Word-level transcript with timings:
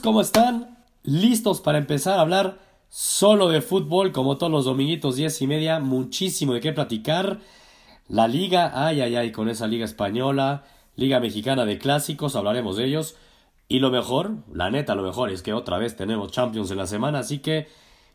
¿Cómo 0.00 0.20
están? 0.20 0.78
¿Listos 1.02 1.60
para 1.60 1.78
empezar 1.78 2.18
a 2.18 2.22
hablar 2.22 2.58
solo 2.88 3.48
de 3.48 3.62
fútbol 3.62 4.12
como 4.12 4.36
todos 4.36 4.50
los 4.50 4.64
dominguitos 4.64 5.16
diez 5.16 5.40
y 5.42 5.46
media? 5.46 5.78
Muchísimo 5.80 6.54
de 6.54 6.60
qué 6.60 6.72
platicar. 6.72 7.40
La 8.08 8.28
liga, 8.28 8.72
ay, 8.74 9.00
ay, 9.00 9.16
ay, 9.16 9.32
con 9.32 9.48
esa 9.48 9.66
liga 9.66 9.84
española, 9.84 10.64
liga 10.96 11.20
mexicana 11.20 11.64
de 11.64 11.78
clásicos, 11.78 12.36
hablaremos 12.36 12.76
de 12.76 12.86
ellos. 12.86 13.16
Y 13.68 13.78
lo 13.78 13.90
mejor, 13.90 14.36
la 14.52 14.70
neta, 14.70 14.94
lo 14.94 15.02
mejor 15.02 15.30
es 15.30 15.42
que 15.42 15.52
otra 15.52 15.78
vez 15.78 15.96
tenemos 15.96 16.32
Champions 16.32 16.70
en 16.70 16.78
la 16.78 16.86
semana, 16.86 17.20
así 17.20 17.38
que 17.38 17.68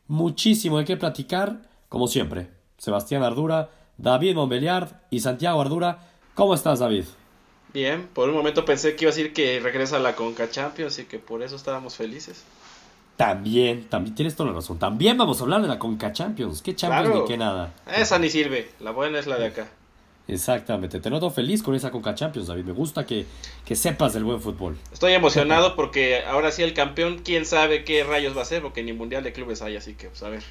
muchísimo 0.07 0.77
de 0.77 0.85
qué 0.85 0.97
platicar, 0.97 1.61
como 1.89 2.07
siempre. 2.07 2.49
Sebastián 2.77 3.23
Ardura, 3.23 3.69
David 3.97 4.35
Montbeliard 4.35 5.01
y 5.09 5.19
Santiago 5.19 5.61
Ardura. 5.61 6.09
¿Cómo 6.35 6.53
estás, 6.53 6.79
David? 6.79 7.05
Bien, 7.73 8.07
por 8.13 8.27
un 8.29 8.35
momento 8.35 8.65
pensé 8.65 8.95
que 8.95 9.05
iba 9.05 9.11
a 9.11 9.15
decir 9.15 9.33
que 9.33 9.59
regresa 9.59 9.97
a 9.97 9.99
la 9.99 10.15
Conca 10.15 10.49
Champions 10.49 10.99
y 10.99 11.05
que 11.05 11.19
por 11.19 11.41
eso 11.41 11.55
estábamos 11.55 11.95
felices. 11.95 12.43
También, 13.15 13.87
también 13.87 14.15
tienes 14.15 14.35
toda 14.35 14.49
la 14.49 14.55
razón. 14.55 14.79
También 14.79 15.17
vamos 15.17 15.39
a 15.39 15.43
hablar 15.43 15.61
de 15.61 15.67
la 15.67 15.79
Conca 15.79 16.11
Champions. 16.11 16.61
¿Qué 16.61 16.75
Champions 16.75 17.15
ni 17.15 17.25
qué 17.25 17.37
nada? 17.37 17.73
Esa 17.95 18.19
ni 18.19 18.29
sirve, 18.29 18.69
la 18.79 18.91
buena 18.91 19.19
es 19.19 19.27
la 19.27 19.37
de 19.37 19.47
acá. 19.47 19.69
Exactamente, 20.27 20.99
te 20.99 21.09
noto 21.09 21.29
feliz 21.29 21.61
con 21.61 21.75
esa 21.75 21.91
Conca 21.91 22.15
Champions, 22.15 22.47
David. 22.47 22.63
Me 22.65 22.71
gusta 22.71 23.05
que, 23.05 23.25
que 23.65 23.75
sepas 23.75 24.13
del 24.13 24.23
buen 24.23 24.41
fútbol. 24.41 24.77
Estoy 24.91 25.13
emocionado 25.13 25.75
porque 25.75 26.23
ahora 26.25 26.51
sí 26.51 26.63
el 26.63 26.73
campeón, 26.73 27.19
quién 27.23 27.45
sabe 27.45 27.83
qué 27.83 28.03
rayos 28.03 28.35
va 28.37 28.41
a 28.41 28.45
ser, 28.45 28.61
porque 28.61 28.83
ni 28.83 28.93
Mundial 28.93 29.23
de 29.23 29.33
Clubes 29.33 29.61
hay, 29.61 29.75
así 29.75 29.93
que 29.93 30.07
pues 30.07 30.23
a 30.23 30.29
ver. 30.29 30.43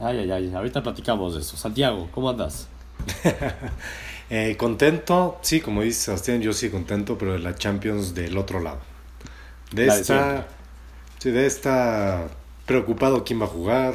Ay, 0.00 0.18
ay, 0.18 0.30
ay, 0.30 0.52
ahorita 0.54 0.82
platicamos 0.82 1.34
de 1.34 1.40
eso. 1.40 1.56
Santiago, 1.56 2.08
¿cómo 2.12 2.30
andas? 2.30 2.68
Eh, 4.34 4.56
contento, 4.56 5.38
sí, 5.42 5.60
como 5.60 5.82
dice 5.82 6.06
Sebastián, 6.06 6.40
yo 6.40 6.54
sí 6.54 6.70
contento, 6.70 7.18
pero 7.18 7.34
de 7.34 7.38
la 7.38 7.54
Champions 7.54 8.14
del 8.14 8.38
otro 8.38 8.60
lado. 8.60 8.78
De 9.72 9.86
esta, 9.86 10.48
sí, 11.18 11.30
de 11.30 11.44
esta 11.44 12.30
preocupado 12.64 13.24
quién 13.24 13.42
va 13.42 13.44
a 13.44 13.48
jugar, 13.48 13.94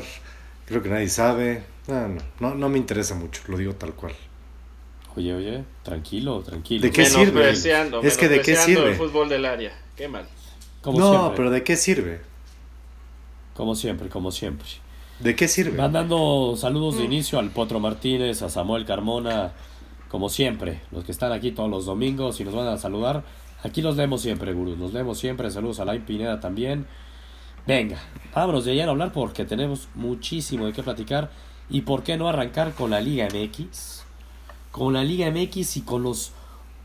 creo 0.68 0.84
que 0.84 0.90
nadie 0.90 1.10
sabe. 1.10 1.64
No, 1.88 2.08
no, 2.08 2.22
no, 2.40 2.54
no 2.54 2.70
me 2.70 2.78
interesa 2.78 3.16
mucho, 3.16 3.42
lo 3.48 3.58
digo 3.58 3.74
tal 3.74 3.96
cual. 3.96 4.14
Oye, 5.16 5.34
oye, 5.34 5.64
tranquilo, 5.82 6.42
tranquilo. 6.42 6.84
¿De 6.84 6.92
qué 6.92 7.06
sirve? 7.06 7.50
Es 7.50 8.16
que 8.16 8.30
de 8.30 8.42
qué 8.44 8.56
sirve. 8.58 8.92
el 8.92 8.96
fútbol 8.96 9.30
del 9.30 9.44
área, 9.44 9.76
qué 9.96 10.08
mal. 10.08 10.28
Como 10.82 11.00
no, 11.00 11.10
siempre. 11.10 11.36
pero 11.36 11.50
¿de 11.50 11.64
qué 11.64 11.76
sirve? 11.76 12.22
Como 13.56 13.74
siempre, 13.74 14.08
como 14.08 14.32
siempre. 14.32 14.68
¿De 15.20 15.36
qué 15.36 15.48
sirve? 15.48 15.76
Van 15.76 15.94
dando 15.94 16.54
saludos 16.56 17.00
de 17.00 17.06
inicio 17.06 17.40
al 17.40 17.50
Potro 17.50 17.80
Martínez, 17.80 18.44
a 18.44 18.52
Samuel 18.52 18.86
Carmona, 18.86 19.54
como 20.10 20.30
siempre, 20.30 20.82
los 20.92 21.04
que 21.04 21.12
están 21.12 21.32
aquí 21.32 21.52
todos 21.52 21.70
los 21.70 21.86
domingos 21.86 22.40
y 22.40 22.44
nos 22.44 22.56
van 22.56 22.68
a 22.68 22.78
saludar, 22.78 23.24
aquí 23.64 23.82
los 23.82 23.98
leemos 23.98 24.22
siempre, 24.22 24.54
gurús, 24.54 24.78
los 24.78 24.94
leemos 24.94 25.18
siempre, 25.18 25.52
saludos 25.52 25.80
a 25.80 25.86
Lai 25.86 26.00
Pineda 26.00 26.40
también. 26.40 26.88
Venga, 27.66 27.98
vámonos 28.34 28.64
de 28.66 28.72
allá 28.72 28.86
a 28.86 28.90
hablar 28.90 29.12
porque 29.12 29.44
tenemos 29.44 29.90
muchísimo 29.96 30.66
de 30.66 30.74
qué 30.74 30.84
platicar 30.84 31.30
y 31.70 31.82
por 31.82 32.04
qué 32.04 32.16
no 32.16 32.30
arrancar 32.30 32.74
con 32.74 32.92
la 32.92 33.02
Liga 33.02 33.28
MX, 33.28 34.04
con 34.72 34.94
la 34.94 35.04
Liga 35.04 35.30
MX 35.30 35.78
y 35.78 35.82
con 35.82 36.04
los 36.04 36.32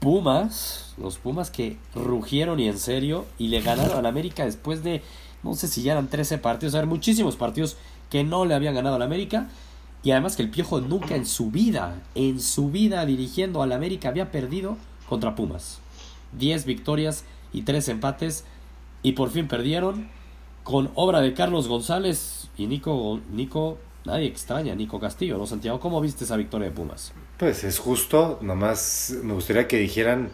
Pumas, 0.01 0.95
los 0.99 1.19
Pumas 1.19 1.53
que 1.53 1.79
rugieron 1.95 2.59
y 2.59 2.67
en 2.67 2.79
serio 2.79 3.27
y 3.39 3.49
le 3.49 3.61
ganaron 3.61 4.05
a 4.05 4.09
América 4.09 4.45
después 4.45 4.83
de, 4.83 5.03
no 5.45 5.55
sé 5.55 5.69
si 5.69 5.83
ya 5.83 5.93
eran 5.93 6.09
13 6.09 6.39
partidos, 6.39 6.75
a 6.75 6.79
ver, 6.79 6.89
muchísimos 6.89 7.37
partidos 7.37 7.77
que 8.11 8.25
no 8.25 8.45
le 8.45 8.55
habían 8.55 8.75
ganado 8.75 8.97
a 8.97 8.99
la 8.99 9.05
América 9.05 9.49
y 10.03 10.11
además 10.11 10.37
que 10.37 10.43
el 10.43 10.51
Piojo 10.51 10.81
nunca 10.81 11.15
en 11.15 11.27
su 11.27 11.51
vida, 11.51 12.03
en 12.15 12.41
su 12.41 12.71
vida 12.71 13.07
dirigiendo 13.07 13.63
al 13.63 13.73
América 13.73 14.09
había 14.09 14.31
perdido 14.33 14.77
contra 15.09 15.35
Pumas. 15.35 15.79
10 16.39 16.65
victorias 16.65 17.25
y 17.53 17.63
3 17.63 17.89
empates. 17.89 18.45
Y 19.03 19.13
por 19.13 19.31
fin 19.31 19.49
perdieron 19.49 20.09
con 20.65 20.91
obra 20.95 21.21
de 21.21 21.35
Carlos 21.35 21.69
González 21.69 22.49
y 22.57 22.67
Nico, 22.67 23.21
Nico, 23.33 23.79
nadie 24.05 24.27
extraña, 24.27 24.75
Nico 24.75 25.01
Castillo, 25.01 25.39
¿no, 25.39 25.47
Santiago? 25.47 25.81
¿Cómo 25.81 26.01
viste 26.01 26.25
esa 26.25 26.37
victoria 26.37 26.69
de 26.69 26.75
Pumas? 26.75 27.13
Pues 27.39 27.65
es 27.65 27.79
justo, 27.79 28.39
nomás 28.43 29.15
me 29.23 29.35
gustaría 29.35 29.67
que 29.67 29.79
dijeran, 29.79 30.31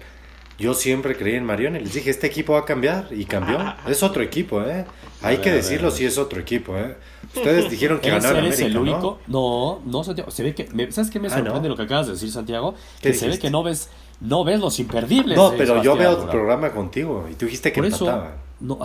yo 0.58 0.74
siempre 0.74 1.16
creí 1.16 1.36
en 1.36 1.44
Marión 1.44 1.76
y 1.76 1.80
les 1.80 1.94
dije, 1.94 2.10
este 2.10 2.26
equipo 2.26 2.54
va 2.54 2.60
a 2.60 2.64
cambiar 2.64 3.08
y 3.10 3.24
cambió. 3.24 3.58
Es 3.88 4.02
otro 4.02 4.22
equipo, 4.22 4.62
¿eh? 4.62 4.84
Hay 5.22 5.38
que 5.38 5.50
decirlo 5.50 5.90
si 5.90 6.04
es 6.04 6.18
otro 6.18 6.40
equipo, 6.40 6.76
¿eh? 6.76 6.96
Ustedes 7.34 7.70
dijeron 7.70 8.00
que 8.00 8.10
ganaron 8.10 8.38
América, 8.38 8.64
el 8.64 8.76
único? 8.76 9.18
¿no? 9.26 9.80
no, 9.84 10.04
Santiago, 10.04 10.30
se 10.30 10.42
ve 10.42 10.54
que 10.54 10.66
¿sabes 10.90 11.10
qué 11.10 11.20
me 11.20 11.28
ah, 11.28 11.30
sorprende 11.30 11.68
lo 11.68 11.76
que 11.76 11.82
acabas 11.82 12.06
de 12.06 12.12
decir, 12.14 12.30
Santiago? 12.30 12.74
Que 13.00 13.12
se 13.12 13.28
ve 13.28 13.38
que 13.38 13.50
no 13.50 13.62
ves 13.62 13.90
no 14.20 14.44
ves 14.44 14.60
los 14.60 14.78
imperdibles. 14.80 15.36
No, 15.36 15.52
pero 15.56 15.82
yo 15.82 15.96
veo 15.96 16.16
tu 16.16 16.28
programa 16.28 16.72
contigo 16.72 17.26
y 17.30 17.34
tú 17.34 17.46
dijiste 17.46 17.72
que 17.72 17.80
Por 17.80 17.86
empataban. 17.86 18.32
no, 18.60 18.78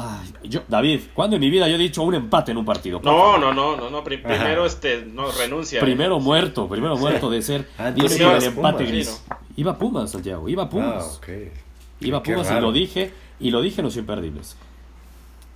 yo, 0.44 0.62
David, 0.68 1.02
¿cuándo 1.14 1.38
en 1.38 1.40
mi 1.40 1.50
vida 1.50 1.68
yo 1.68 1.76
he 1.76 1.80
dicho 1.80 2.04
un 2.04 2.14
empate 2.14 2.52
en 2.52 2.58
un 2.58 2.66
partido? 2.66 3.02
No, 3.04 3.38
no, 3.38 3.54
no, 3.54 3.76
no, 3.76 3.90
no, 3.90 4.04
primero 4.04 4.66
este 4.66 5.06
no 5.06 5.32
renuncia. 5.32 5.80
Primero 5.80 6.20
muerto, 6.20 6.68
primero 6.68 6.98
muerto 6.98 7.30
de 7.30 7.42
ser 7.42 7.68
ah, 7.78 7.90
el 7.96 8.44
empate 8.44 8.86
gris. 8.86 9.24
Iba 9.56 9.78
Pumas, 9.78 10.12
Santiago, 10.12 10.48
iba 10.50 10.70
Pumas. 10.70 11.20
Ah, 11.28 11.34
Iba 12.00 12.22
Pumas 12.22 12.52
y 12.52 12.60
lo 12.60 12.72
dije, 12.72 13.12
y 13.40 13.52
lo 13.52 13.62
dije 13.62 13.82
en 13.82 13.86
los 13.86 13.98
imperdibles. 13.98 14.58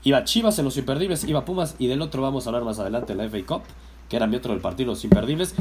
Iba 0.03 0.23
Chivas 0.23 0.57
en 0.59 0.65
los 0.65 0.77
imperdibles, 0.77 1.23
iba 1.23 1.43
Pumas 1.45 1.75
y 1.79 1.87
del 1.87 2.01
otro 2.01 2.21
vamos 2.21 2.45
a 2.45 2.49
hablar 2.49 2.63
más 2.63 2.79
adelante 2.79 3.13
en 3.13 3.17
la 3.17 3.29
FA 3.29 3.45
Cup, 3.45 3.63
que 4.09 4.15
era 4.15 4.27
mi 4.27 4.37
otro 4.37 4.53
del 4.53 4.61
partido, 4.61 4.91
los 4.91 5.03
imperdibles. 5.03 5.55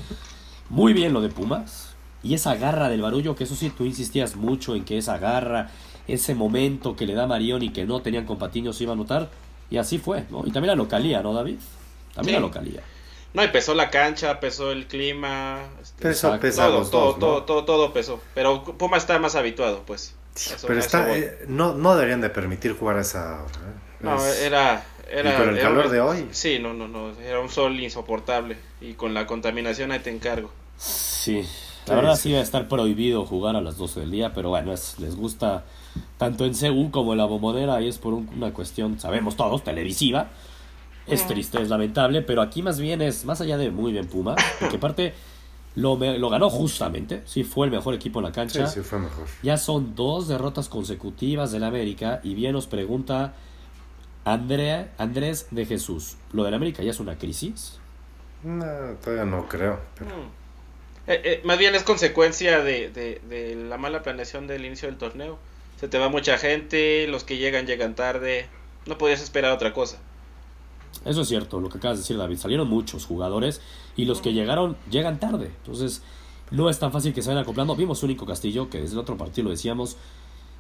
Muy 0.69 0.93
bien 0.93 1.13
lo 1.13 1.21
de 1.21 1.29
Pumas. 1.29 1.95
Y 2.23 2.35
esa 2.35 2.55
garra 2.57 2.89
del 2.89 3.03
barullo, 3.03 3.37
que 3.37 3.45
eso 3.45 3.55
sí, 3.55 3.71
tú 3.71 3.85
insistías 3.85 4.37
mucho 4.37 4.75
en 4.75 4.85
que 4.85 4.99
esa 4.99 5.19
garra, 5.19 5.71
ese 6.09 6.35
momento 6.35 6.97
que 6.97 7.07
le 7.07 7.15
da 7.15 7.27
Marión 7.27 7.63
y 7.63 7.71
que 7.71 7.85
no 7.85 8.01
tenían 8.03 8.25
con 8.25 8.39
Patiño 8.39 8.73
se 8.73 8.85
iba 8.85 8.93
a 8.93 8.97
notar. 8.97 9.29
Y 9.71 9.79
así 9.79 9.99
fue, 9.99 10.25
¿no? 10.31 10.45
Y 10.47 10.51
también 10.51 10.69
la 10.69 10.77
localía, 10.77 11.23
¿no, 11.23 11.33
David? 11.33 11.59
También 12.15 12.37
la 12.37 12.41
localía. 12.41 12.83
No, 13.35 13.45
y 13.45 13.49
pesó 13.49 13.75
la 13.75 13.91
cancha, 13.91 14.41
pesó 14.41 14.73
el 14.73 14.87
clima. 14.87 15.61
Este, 15.83 16.03
pesó, 16.03 16.39
todo, 16.39 16.87
todo, 16.89 17.15
todo, 17.17 17.43
todo, 17.45 17.65
todo 17.65 17.93
pesó. 17.93 18.21
Pero 18.35 18.65
Pumas 18.65 19.03
está 19.03 19.19
más 19.19 19.35
habituado, 19.35 19.83
pues. 19.87 20.15
pero 20.67 20.79
está, 20.79 21.17
eh, 21.17 21.45
no, 21.47 21.75
no 21.75 21.95
deberían 21.95 22.21
de 22.21 22.31
permitir 22.31 22.77
jugar 22.77 22.97
a 22.99 23.03
esa 23.03 23.43
hora. 23.43 23.45
¿eh? 23.45 23.86
No, 24.01 24.25
era... 24.25 24.85
era 25.11 25.35
¿Y 25.35 25.37
con 25.37 25.49
el 25.51 25.61
calor 25.61 25.89
de 25.89 26.01
hoy? 26.01 26.29
Sí, 26.31 26.59
no, 26.59 26.75
no, 26.75 26.89
no, 26.89 27.13
era 27.21 27.41
un 27.41 27.49
sol 27.49 27.79
insoportable 27.81 28.57
y 28.81 28.95
con 28.95 29.15
la 29.15 29.27
contaminación 29.27 29.93
ahí 29.93 30.01
te 30.01 30.11
encargo. 30.11 30.51
Sí, 30.77 31.47
la 31.87 31.95
verdad 31.95 32.17
sí 32.17 32.33
va 32.33 32.41
a 32.41 32.43
estar 32.43 32.69
prohibido 32.69 33.25
jugar 33.25 33.57
a 33.57 33.61
las 33.61 33.77
12 33.77 34.01
del 34.01 34.11
día, 34.11 34.33
pero 34.35 34.51
bueno, 34.51 34.73
es, 34.73 34.99
les 34.99 35.17
gusta 35.17 35.65
tanto 36.19 36.45
en 36.45 36.55
CEU 36.55 36.91
como 36.91 37.13
en 37.13 37.19
la 37.19 37.25
bombonera 37.25 37.81
y 37.81 37.89
es 37.89 37.99
por 37.99 38.15
una 38.15 38.53
cuestión, 38.53 38.99
sabemos 38.99 39.37
todos, 39.37 39.63
televisiva. 39.65 40.29
Es 41.07 41.25
triste, 41.25 41.63
es 41.63 41.69
lamentable, 41.69 42.21
pero 42.23 42.43
aquí 42.43 42.63
más 42.63 42.81
bien 42.81 43.01
es, 43.01 43.25
más 43.25 43.41
allá 43.41 43.57
de 43.57 43.71
muy 43.71 43.93
bien 43.93 44.09
Puma, 44.09 44.35
porque 44.59 44.77
aparte 44.77 45.15
lo, 45.77 45.97
lo 45.97 46.31
ganó 46.31 46.51
justamente, 46.51 47.23
sí 47.27 47.45
fue 47.45 47.67
el 47.67 47.73
mejor 47.73 47.95
equipo 47.95 48.19
en 48.19 48.25
la 48.25 48.33
cancha. 48.33 48.67
Sí, 48.67 48.81
sí, 48.81 48.89
fue 48.89 48.99
mejor. 48.99 49.25
Ya 49.43 49.57
son 49.57 49.95
dos 49.95 50.27
derrotas 50.27 50.69
consecutivas 50.69 51.53
del 51.53 51.63
América 51.63 52.21
y 52.25 52.35
bien 52.35 52.55
nos 52.55 52.67
pregunta 52.67 53.35
Andrea, 54.27 54.93
Andrés 54.99 55.47
de 55.53 55.65
Jesús, 55.67 56.17
¿lo 56.33 56.43
del 56.43 56.53
América 56.53 56.83
ya 56.83 56.91
es 56.91 56.99
una 56.99 57.17
crisis? 57.17 57.79
No, 58.43 58.67
todavía 59.01 59.25
no 59.25 59.49
creo. 59.49 59.75
Mm. 60.01 61.07
Eh, 61.07 61.21
eh, 61.25 61.41
más 61.45 61.57
bien 61.59 61.77
es 61.77 61.85
consecuencia 61.85 62.59
de, 62.59 62.91
de, 62.91 63.55
la 63.55 63.79
mala 63.79 64.03
planeación 64.03 64.49
del 64.49 64.65
inicio 64.65 64.89
del 64.89 64.99
torneo. 64.99 65.39
Se 65.79 65.87
te 65.87 65.99
va 65.99 66.09
mucha 66.09 66.39
gente, 66.39 67.07
los 67.07 67.23
que 67.23 67.37
llegan 67.37 67.67
llegan 67.67 67.95
tarde. 67.95 68.49
No 68.87 68.99
podías 68.99 69.23
esperar 69.23 69.53
otra 69.53 69.73
cosa. 69.73 69.99
Eso 71.05 71.21
es 71.21 71.29
cierto, 71.29 71.61
lo 71.61 71.69
que 71.69 71.79
acabas 71.79 71.99
de 71.99 72.03
decir 72.03 72.19
David. 72.19 72.39
Salieron 72.39 72.69
muchos 72.69 73.07
jugadores 73.07 73.61
y 73.95 74.07
los 74.07 74.21
que 74.21 74.33
llegaron 74.33 74.77
llegan 74.91 75.21
tarde. 75.21 75.53
Entonces 75.59 76.03
no 76.51 76.69
es 76.69 76.81
tan 76.81 76.91
fácil 76.91 77.15
que 77.15 77.23
se 77.23 77.29
vayan 77.29 77.45
acoplando. 77.45 77.77
Vimos 77.77 78.03
un 78.03 78.11
único 78.11 78.27
Castillo 78.27 78.69
que 78.69 78.81
desde 78.81 78.95
el 78.95 78.99
otro 78.99 79.17
partido 79.17 79.45
lo 79.45 79.51
decíamos, 79.51 79.97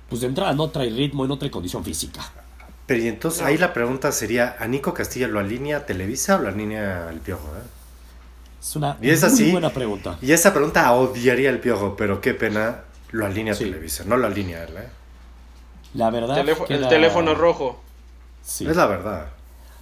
pues 0.08 0.20
de 0.20 0.28
entrada 0.28 0.52
no 0.52 0.70
trae 0.70 0.88
ritmo 0.88 1.24
y 1.24 1.28
no 1.28 1.36
trae 1.36 1.50
condición 1.50 1.82
física. 1.82 2.45
Pero 2.86 3.02
y 3.02 3.08
entonces 3.08 3.42
ahí 3.42 3.58
la 3.58 3.72
pregunta 3.72 4.12
sería, 4.12 4.56
¿a 4.58 4.66
Nico 4.68 4.94
Castilla 4.94 5.26
lo 5.26 5.40
alinea 5.40 5.86
Televisa 5.86 6.36
o 6.36 6.42
lo 6.42 6.48
alinea 6.48 7.08
el 7.10 7.18
Piojo? 7.18 7.48
Eh? 7.56 7.76
Es 8.60 8.76
una 8.76 8.96
muy 9.00 9.50
buena 9.50 9.70
pregunta. 9.70 10.18
Y 10.22 10.32
esa 10.32 10.52
pregunta 10.52 10.92
odiaría 10.92 11.50
el 11.50 11.60
Piojo, 11.60 11.96
pero 11.96 12.20
qué 12.20 12.34
pena 12.34 12.82
lo 13.10 13.26
alinea 13.26 13.54
Televisa, 13.54 14.04
no 14.04 14.16
lo 14.16 14.26
alinea 14.26 14.64
él. 14.64 14.76
¿eh? 14.76 14.88
La 15.94 16.10
verdad 16.10 16.44
El 16.68 16.88
teléfono 16.88 17.34
rojo. 17.34 17.80
Sí. 18.42 18.66
Es 18.66 18.76
la 18.76 18.86
verdad. 18.86 19.26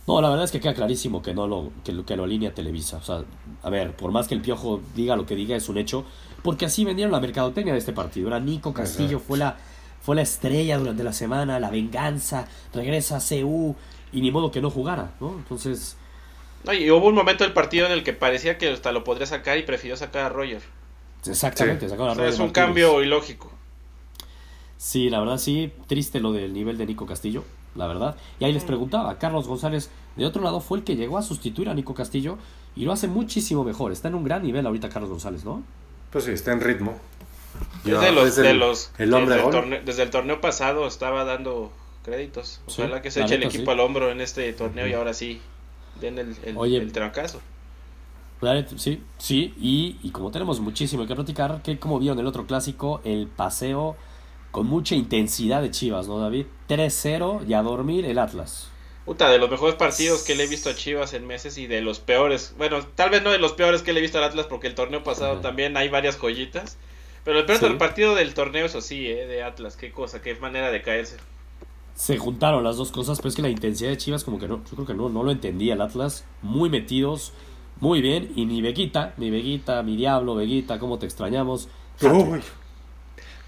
No, 0.06 0.20
la 0.20 0.28
verdad 0.28 0.44
es 0.44 0.52
que 0.52 0.60
queda 0.60 0.74
clarísimo 0.74 1.22
que 1.22 1.32
no 1.34 1.46
lo, 1.46 1.70
que, 1.82 2.04
que 2.04 2.16
lo 2.16 2.24
alinea 2.24 2.54
Televisa. 2.54 2.98
O 2.98 3.02
sea, 3.02 3.22
a 3.62 3.70
ver, 3.70 3.92
por 3.92 4.12
más 4.12 4.28
que 4.28 4.34
el 4.34 4.40
Piojo 4.40 4.80
diga 4.94 5.16
lo 5.16 5.26
que 5.26 5.34
diga, 5.34 5.56
es 5.56 5.68
un 5.68 5.78
hecho. 5.78 6.04
Porque 6.42 6.66
así 6.66 6.84
vendieron 6.84 7.10
la 7.12 7.20
mercadotecnia 7.20 7.72
de 7.72 7.78
este 7.78 7.94
partido. 7.94 8.28
Era 8.28 8.38
Nico 8.38 8.74
Castillo, 8.74 9.18
fue 9.18 9.38
la 9.38 9.56
fue 10.04 10.14
la 10.14 10.22
estrella 10.22 10.76
durante 10.76 11.02
la 11.02 11.14
semana, 11.14 11.58
la 11.58 11.70
venganza, 11.70 12.46
regresa 12.74 13.16
a 13.16 13.20
CU 13.20 13.74
y 14.12 14.20
ni 14.20 14.30
modo 14.30 14.50
que 14.50 14.60
no 14.60 14.70
jugara, 14.70 15.12
¿no? 15.18 15.32
Entonces... 15.38 15.96
y 16.78 16.90
hubo 16.90 17.08
un 17.08 17.14
momento 17.14 17.42
del 17.42 17.54
partido 17.54 17.86
en 17.86 17.92
el 17.92 18.04
que 18.04 18.12
parecía 18.12 18.58
que 18.58 18.68
hasta 18.70 18.92
lo 18.92 19.02
podría 19.02 19.26
sacar 19.26 19.56
y 19.56 19.62
prefirió 19.62 19.96
sacar 19.96 20.26
a 20.26 20.28
Roger. 20.28 20.60
Exactamente, 21.26 21.88
sacar 21.88 22.10
a 22.10 22.14
Roger. 22.14 22.28
es 22.28 22.38
un 22.38 22.50
cambio 22.50 23.02
ilógico. 23.02 23.50
Sí, 24.76 25.08
la 25.08 25.20
verdad 25.20 25.38
sí, 25.38 25.72
triste 25.86 26.20
lo 26.20 26.32
del 26.32 26.52
nivel 26.52 26.76
de 26.76 26.84
Nico 26.84 27.06
Castillo. 27.06 27.42
la 27.74 27.86
verdad. 27.86 28.14
Y 28.38 28.44
ahí 28.44 28.52
les 28.52 28.64
preguntaba, 28.64 29.18
Carlos 29.18 29.48
González, 29.48 29.88
de 30.16 30.26
otro 30.26 30.42
lado, 30.42 30.60
fue 30.60 30.78
el 30.78 30.84
que 30.84 30.96
llegó 30.96 31.16
a 31.16 31.22
sustituir 31.22 31.70
a 31.70 31.74
Nico 31.74 31.94
Castillo 31.94 32.36
y 32.76 32.84
lo 32.84 32.92
hace 32.92 33.08
muchísimo 33.08 33.64
mejor. 33.64 33.90
Está 33.90 34.08
en 34.08 34.16
un 34.16 34.24
gran 34.24 34.42
nivel 34.42 34.66
ahorita 34.66 34.90
Carlos 34.90 35.10
González, 35.10 35.46
¿no? 35.46 35.62
Pues 36.10 36.24
sí, 36.24 36.32
está 36.32 36.52
en 36.52 36.60
ritmo. 36.60 37.00
Desde, 37.84 38.12
los, 38.12 38.36
de 38.36 38.54
los, 38.54 38.90
el 38.98 39.12
hombre 39.12 39.34
desde, 39.34 39.46
el 39.46 39.52
torneo, 39.52 39.80
desde 39.84 40.02
el 40.02 40.10
torneo 40.10 40.40
pasado 40.40 40.86
estaba 40.86 41.24
dando 41.24 41.70
créditos. 42.02 42.60
Ojalá 42.66 43.02
que 43.02 43.10
se 43.10 43.22
eche 43.22 43.34
el 43.34 43.42
equipo 43.42 43.70
al 43.70 43.80
hombro 43.80 44.10
en 44.10 44.20
este 44.20 44.52
torneo 44.52 44.86
y 44.86 44.94
ahora 44.94 45.14
sí 45.14 45.40
den 46.00 46.18
el, 46.18 46.36
el, 46.44 46.74
el 46.74 46.92
trancazo. 46.92 47.40
Sí, 48.76 49.02
sí, 49.16 49.54
y, 49.58 49.96
y, 50.02 50.10
como 50.10 50.30
tenemos 50.30 50.60
muchísimo 50.60 51.06
que 51.06 51.14
platicar, 51.14 51.62
que 51.62 51.78
como 51.78 51.98
vieron 51.98 52.18
el 52.18 52.26
otro 52.26 52.46
clásico, 52.46 53.00
el 53.04 53.26
paseo 53.26 53.96
con 54.50 54.66
mucha 54.66 54.94
intensidad 54.94 55.62
de 55.62 55.70
Chivas, 55.70 56.08
¿no, 56.08 56.18
David? 56.18 56.46
3-0 56.68 57.48
y 57.48 57.54
a 57.54 57.62
dormir 57.62 58.04
el 58.04 58.18
Atlas. 58.18 58.68
Puta, 59.06 59.30
de 59.30 59.38
los 59.38 59.50
mejores 59.50 59.76
partidos 59.76 60.22
que 60.22 60.34
le 60.34 60.44
he 60.44 60.46
visto 60.46 60.70
a 60.70 60.74
Chivas 60.74 61.14
en 61.14 61.26
meses 61.26 61.58
y 61.58 61.66
de 61.66 61.80
los 61.80 62.00
peores. 62.00 62.54
Bueno, 62.58 62.84
tal 62.94 63.10
vez 63.10 63.22
no 63.22 63.30
de 63.30 63.38
los 63.38 63.52
peores 63.52 63.82
que 63.82 63.92
le 63.92 64.00
he 64.00 64.02
visto 64.02 64.18
al 64.18 64.24
Atlas 64.24 64.46
porque 64.46 64.66
el 64.66 64.74
torneo 64.74 65.02
pasado 65.02 65.40
también 65.40 65.76
hay 65.76 65.88
varias 65.88 66.18
joyitas. 66.18 66.76
Pero 67.24 67.40
el 67.40 67.46
peor 67.46 67.78
partido 67.78 68.14
del 68.14 68.34
torneo, 68.34 68.66
eso 68.66 68.82
sí, 68.82 69.06
¿eh? 69.06 69.26
de 69.26 69.42
Atlas, 69.42 69.76
qué 69.76 69.90
cosa, 69.90 70.20
qué 70.20 70.34
manera 70.34 70.70
de 70.70 70.82
caerse. 70.82 71.16
Se 71.94 72.18
juntaron 72.18 72.62
las 72.64 72.76
dos 72.76 72.92
cosas, 72.92 73.18
pero 73.18 73.30
es 73.30 73.34
que 73.34 73.42
la 73.42 73.48
intensidad 73.48 73.88
de 73.88 73.96
Chivas 73.96 74.24
como 74.24 74.38
que 74.38 74.46
no, 74.46 74.62
yo 74.64 74.70
creo 74.74 74.86
que 74.86 74.94
no, 74.94 75.08
no 75.08 75.22
lo 75.22 75.30
entendía 75.30 75.74
el 75.74 75.80
Atlas. 75.80 76.24
Muy 76.42 76.68
metidos, 76.68 77.32
muy 77.80 78.02
bien. 78.02 78.30
Y 78.36 78.44
mi 78.44 78.60
Veguita, 78.60 79.14
mi 79.16 79.30
Veguita, 79.30 79.82
mi 79.82 79.96
Diablo, 79.96 80.34
Veguita, 80.34 80.78
cómo 80.78 80.98
te 80.98 81.06
extrañamos. 81.06 81.68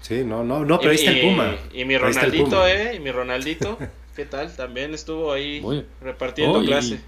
Sí, 0.01 0.23
no, 0.23 0.43
no, 0.43 0.65
no, 0.65 0.79
pero 0.79 0.91
ahí 0.91 0.97
está 0.97 1.11
el 1.11 1.21
Puma. 1.21 1.55
Y, 1.73 1.85
mi 1.85 1.97
Ronaldito, 1.97 2.65
¿eh? 2.65 2.95
Y 2.95 2.99
mi 2.99 3.11
Ronaldito. 3.11 3.77
¿Qué 4.15 4.25
tal? 4.25 4.55
También 4.55 4.95
estuvo 4.95 5.31
ahí 5.31 5.61
repartiendo 6.01 6.63
clase. 6.63 6.99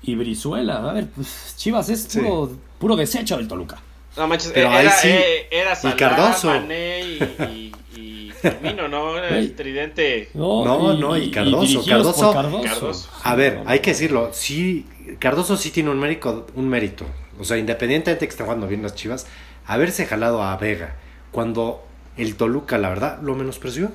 Y, 0.00 0.14
Brizuela, 0.14 0.88
a 0.88 0.92
ver, 0.94 1.08
pues, 1.08 1.54
Chivas 1.58 1.90
es 1.90 2.06
puro, 2.16 2.56
puro 2.78 2.96
desecho 2.96 3.36
del 3.36 3.48
Toluca. 3.48 3.82
No 4.18 4.26
manches, 4.26 4.50
Pero 4.52 4.72
era, 4.72 4.90
sí. 4.90 5.08
Eh, 5.08 5.46
era 5.50 5.74
Salah, 5.74 5.94
y 5.94 5.96
Cardoso. 5.96 6.48
Mané 6.48 7.00
y, 7.02 7.72
y, 7.96 8.32
Firmino, 8.32 8.88
¿no? 8.88 9.16
Era 9.16 9.38
el 9.38 9.54
tridente. 9.54 10.30
No, 10.34 10.94
no, 10.94 11.16
y, 11.16 11.30
Cardoso. 11.30 11.84
Cardoso, 11.84 12.32
Cardoso. 12.32 13.08
A 13.22 13.34
ver, 13.36 13.62
hay 13.66 13.78
que 13.78 13.90
decirlo, 13.90 14.30
sí, 14.32 14.86
Cardoso 15.18 15.56
sí 15.56 15.70
tiene 15.70 15.90
un 15.90 15.98
mérito, 15.98 16.46
un 16.54 16.68
mérito. 16.68 17.04
O 17.38 17.44
sea, 17.44 17.56
independientemente 17.56 18.20
de 18.20 18.26
que 18.26 18.32
esté 18.32 18.42
jugando 18.42 18.66
bien 18.66 18.82
las 18.82 18.94
Chivas, 18.94 19.26
haberse 19.66 20.06
jalado 20.06 20.42
a 20.42 20.56
Vega 20.56 20.96
cuando 21.30 21.84
el 22.16 22.36
Toluca, 22.36 22.78
la 22.78 22.88
verdad, 22.88 23.20
lo 23.22 23.36
menospreció. 23.36 23.92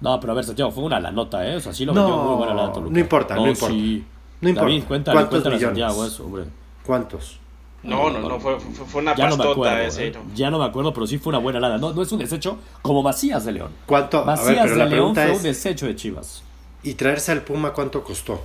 No, 0.00 0.20
pero 0.20 0.32
a 0.32 0.36
ver, 0.36 0.44
Santiago, 0.44 0.70
fue 0.70 0.84
una 0.84 1.00
la 1.00 1.10
nota, 1.10 1.48
¿eh? 1.48 1.56
O 1.56 1.60
sea, 1.60 1.72
sí 1.72 1.84
lo 1.84 1.92
no, 1.92 2.24
muy 2.24 2.36
buena 2.36 2.54
la 2.54 2.72
Toluca. 2.72 2.92
No 2.92 2.98
importa, 2.98 3.34
no, 3.34 3.48
importa. 3.48 3.74
No 3.74 4.48
importa. 4.48 4.68
David, 4.68 4.84
cuéntale, 4.84 5.16
¿Cuántos 5.16 5.30
cuéntale 5.30 5.56
millones? 5.56 5.80
Santiago 5.80 6.06
eso, 6.06 6.24
hombre. 6.24 6.44
¿Cuántos? 6.84 7.40
No, 7.84 8.10
no, 8.10 8.18
no, 8.20 8.40
fue, 8.40 8.58
fue 8.58 9.02
una 9.02 9.14
ya 9.14 9.28
pastota 9.28 9.42
no 9.42 9.48
me 9.48 9.68
acuerdo, 9.68 9.84
ese. 9.84 10.06
¿eh? 10.08 10.14
Ya 10.34 10.50
no 10.50 10.58
me 10.58 10.64
acuerdo, 10.64 10.94
pero 10.94 11.06
sí 11.06 11.18
fue 11.18 11.30
una 11.30 11.38
buena 11.38 11.60
lana. 11.60 11.76
No, 11.78 11.92
no 11.92 12.02
es 12.02 12.10
un 12.10 12.18
desecho 12.18 12.58
como 12.82 13.02
Macías 13.02 13.44
de 13.44 13.52
León. 13.52 13.72
¿Cuánto? 13.86 14.24
Macías 14.24 14.70
ver, 14.70 14.78
de 14.78 14.86
León 14.86 15.14
fue 15.14 15.30
un 15.30 15.42
desecho 15.42 15.86
de 15.86 15.94
Chivas. 15.94 16.42
¿Y 16.82 16.94
traerse 16.94 17.32
al 17.32 17.42
Puma 17.42 17.72
cuánto 17.72 18.02
costó? 18.02 18.42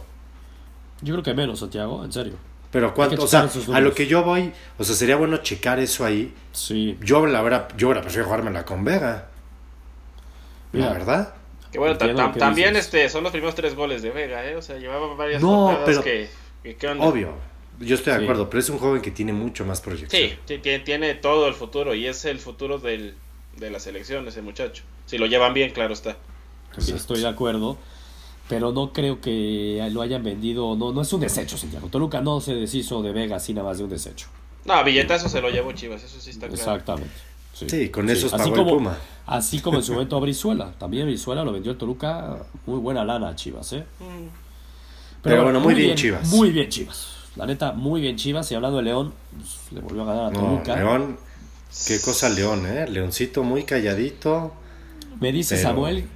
Yo 1.02 1.14
creo 1.14 1.24
que 1.24 1.34
menos, 1.34 1.60
Santiago, 1.60 2.04
en 2.04 2.12
serio. 2.12 2.34
Pero 2.72 2.94
cuánto, 2.94 3.24
o 3.24 3.28
sea, 3.28 3.50
a 3.74 3.80
lo 3.80 3.94
que 3.94 4.06
yo 4.06 4.24
voy, 4.24 4.52
o 4.78 4.84
sea, 4.84 4.94
sería 4.94 5.16
bueno 5.16 5.38
checar 5.38 5.80
eso 5.80 6.06
ahí. 6.06 6.34
Sí. 6.52 6.98
Yo 7.02 7.26
la 7.26 7.42
verdad, 7.42 7.70
yo 7.78 7.94
la 7.94 8.02
prefiero 8.02 8.26
jugármela 8.26 8.64
con 8.64 8.84
Vega. 8.84 9.30
La 10.74 10.90
verdad. 10.92 11.34
Que 11.72 11.80
bueno, 11.80 11.98
también 11.98 12.76
este, 12.76 13.10
son 13.10 13.24
los 13.24 13.32
primeros 13.32 13.56
tres 13.56 13.76
goles 13.76 14.02
de 14.02 14.12
Vega, 14.12 14.46
¿eh? 14.46 14.56
O 14.56 14.62
sea, 14.62 14.78
llevaba 14.78 15.14
varias 15.16 15.42
no, 15.42 15.80
pero, 15.86 16.04
que, 16.04 16.30
Obvio, 17.00 17.34
yo 17.80 17.96
estoy 17.96 18.14
de 18.14 18.24
acuerdo, 18.24 18.50
pero 18.50 18.60
es 18.60 18.70
un 18.70 18.78
joven 18.78 19.02
que 19.02 19.12
tiene 19.12 19.34
mucho 19.34 19.66
más 19.66 19.82
proyección. 19.82 20.22
Sí, 20.22 20.36
tiene, 20.46 20.80
tiene 20.80 21.16
todo 21.16 21.48
el 21.48 21.54
futuro 21.54 21.96
y 21.96 22.06
es 22.08 22.26
el 22.26 22.40
futuro 22.40 22.80
del, 22.80 23.16
de 23.58 23.70
la 23.70 23.80
selección 23.80 24.28
ese 24.28 24.42
muchacho. 24.42 24.84
Si 25.06 25.18
lo 25.18 25.26
llevan 25.26 25.54
bien, 25.54 25.72
claro 25.72 25.94
está. 25.94 26.18
Sí, 26.78 26.94
estoy 26.94 27.22
de 27.22 27.28
acuerdo, 27.28 27.78
pero 28.48 28.72
no 28.72 28.94
creo 28.94 29.22
que 29.22 29.88
lo 29.92 30.02
hayan 30.02 30.24
vendido, 30.24 30.76
no 30.76 30.92
no 30.92 31.02
es 31.02 31.12
un 31.14 31.22
desecho, 31.22 31.58
Santiago. 31.58 31.88
Toluca 31.90 32.22
no 32.22 32.42
se 32.42 32.54
deshizo 32.54 33.02
de 33.02 33.12
Vega 33.12 33.38
así 33.38 33.54
nada 33.54 33.68
más 33.68 33.78
de 33.80 33.86
un 33.86 33.90
desecho. 33.90 34.28
No, 34.66 34.84
billetazo 34.84 35.30
se 35.30 35.42
lo 35.42 35.50
llevó 35.50 35.72
Chivas, 35.72 36.04
eso 36.04 36.20
sí 36.20 36.30
está 36.30 36.48
claro. 36.48 36.62
Exactamente. 36.62 37.30
Sí, 37.54 37.90
con 37.90 38.10
eso 38.10 38.30
pagó 38.30 38.56
el 38.56 38.66
Puma. 38.66 38.98
Así 39.26 39.60
como 39.60 39.78
en 39.78 39.84
su 39.84 39.94
momento 39.94 40.16
a 40.16 40.20
Brizuela. 40.22 40.72
También 40.78 41.06
Brizuela 41.06 41.44
lo 41.44 41.52
vendió 41.52 41.72
el 41.72 41.78
Toluca. 41.78 42.38
Muy 42.66 42.80
buena 42.80 43.04
lana 43.04 43.30
a 43.30 43.36
Chivas, 43.36 43.74
¿eh? 43.74 43.84
Mm. 44.00 44.28
Pero, 45.22 45.44
bueno, 45.44 45.60
muy, 45.60 45.74
bien, 45.74 45.96
Chivas. 45.96 46.30
Muy 46.30 46.52
bien 46.52 46.70
Chivas. 46.70 47.19
La 47.36 47.46
neta, 47.46 47.74
muy 47.74 48.02
bien 48.02 48.16
Chivas. 48.16 48.52
Y 48.52 48.56
hablando 48.56 48.78
de 48.78 48.84
León, 48.84 49.14
pues, 49.36 49.72
le 49.72 49.82
volvió 49.82 50.04
a 50.04 50.06
ganar 50.06 50.26
a 50.26 50.32
Toluca. 50.32 50.76
León, 50.76 51.18
qué 51.88 52.00
cosa 52.00 52.30
León, 52.30 52.66
¿eh? 52.66 52.88
Leoncito 52.90 53.44
muy 53.44 53.64
calladito. 53.64 54.54
Me 55.20 55.32
dice 55.32 55.58
Samuel, 55.58 56.08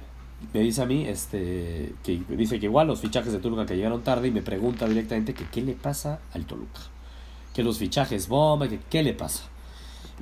me 0.52 0.60
dice 0.60 0.82
a 0.82 0.86
mí, 0.86 1.06
este, 1.06 1.94
que 2.02 2.22
me 2.28 2.36
dice 2.36 2.58
que 2.58 2.66
igual 2.66 2.86
los 2.86 3.00
fichajes 3.00 3.32
de 3.32 3.38
Toluca 3.38 3.66
que 3.66 3.76
llegaron 3.76 4.02
tarde 4.02 4.28
y 4.28 4.30
me 4.30 4.42
pregunta 4.42 4.86
directamente 4.86 5.34
que 5.34 5.44
qué 5.46 5.62
le 5.62 5.74
pasa 5.74 6.20
al 6.32 6.46
Toluca. 6.46 6.80
Que 7.52 7.62
los 7.62 7.78
fichajes 7.78 8.28
bomba, 8.28 8.68
que 8.68 8.80
qué 8.90 9.02
le 9.02 9.14
pasa. 9.14 9.44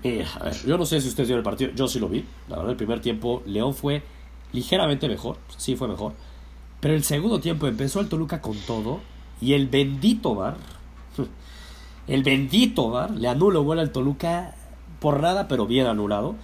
Eh, 0.02 0.24
a 0.38 0.44
ver, 0.44 0.54
yo 0.66 0.78
no 0.78 0.86
sé 0.86 1.00
si 1.00 1.08
ustedes 1.08 1.28
vieron 1.28 1.40
el 1.40 1.44
partido, 1.44 1.70
yo 1.74 1.86
sí 1.86 1.98
lo 1.98 2.08
vi. 2.08 2.24
La 2.48 2.56
verdad, 2.56 2.72
el 2.72 2.76
primer 2.76 3.00
tiempo 3.00 3.42
León 3.46 3.74
fue 3.74 4.02
ligeramente 4.52 5.08
mejor, 5.08 5.38
sí 5.56 5.76
fue 5.76 5.88
mejor. 5.88 6.14
Pero 6.80 6.94
el 6.94 7.04
segundo 7.04 7.40
tiempo 7.40 7.66
empezó 7.66 8.00
el 8.00 8.08
Toluca 8.08 8.40
con 8.40 8.56
todo 8.56 9.00
y 9.40 9.54
el 9.54 9.68
bendito 9.68 10.34
Bar, 10.34 10.56
el 12.06 12.22
bendito 12.22 12.90
Bar, 12.90 13.10
le 13.10 13.28
anula 13.28 13.60
gol 13.60 13.78
al 13.78 13.90
Toluca 13.90 14.54
por 15.00 15.20
nada, 15.20 15.48
pero 15.48 15.66
bien 15.66 15.86
anulado. 15.86 16.34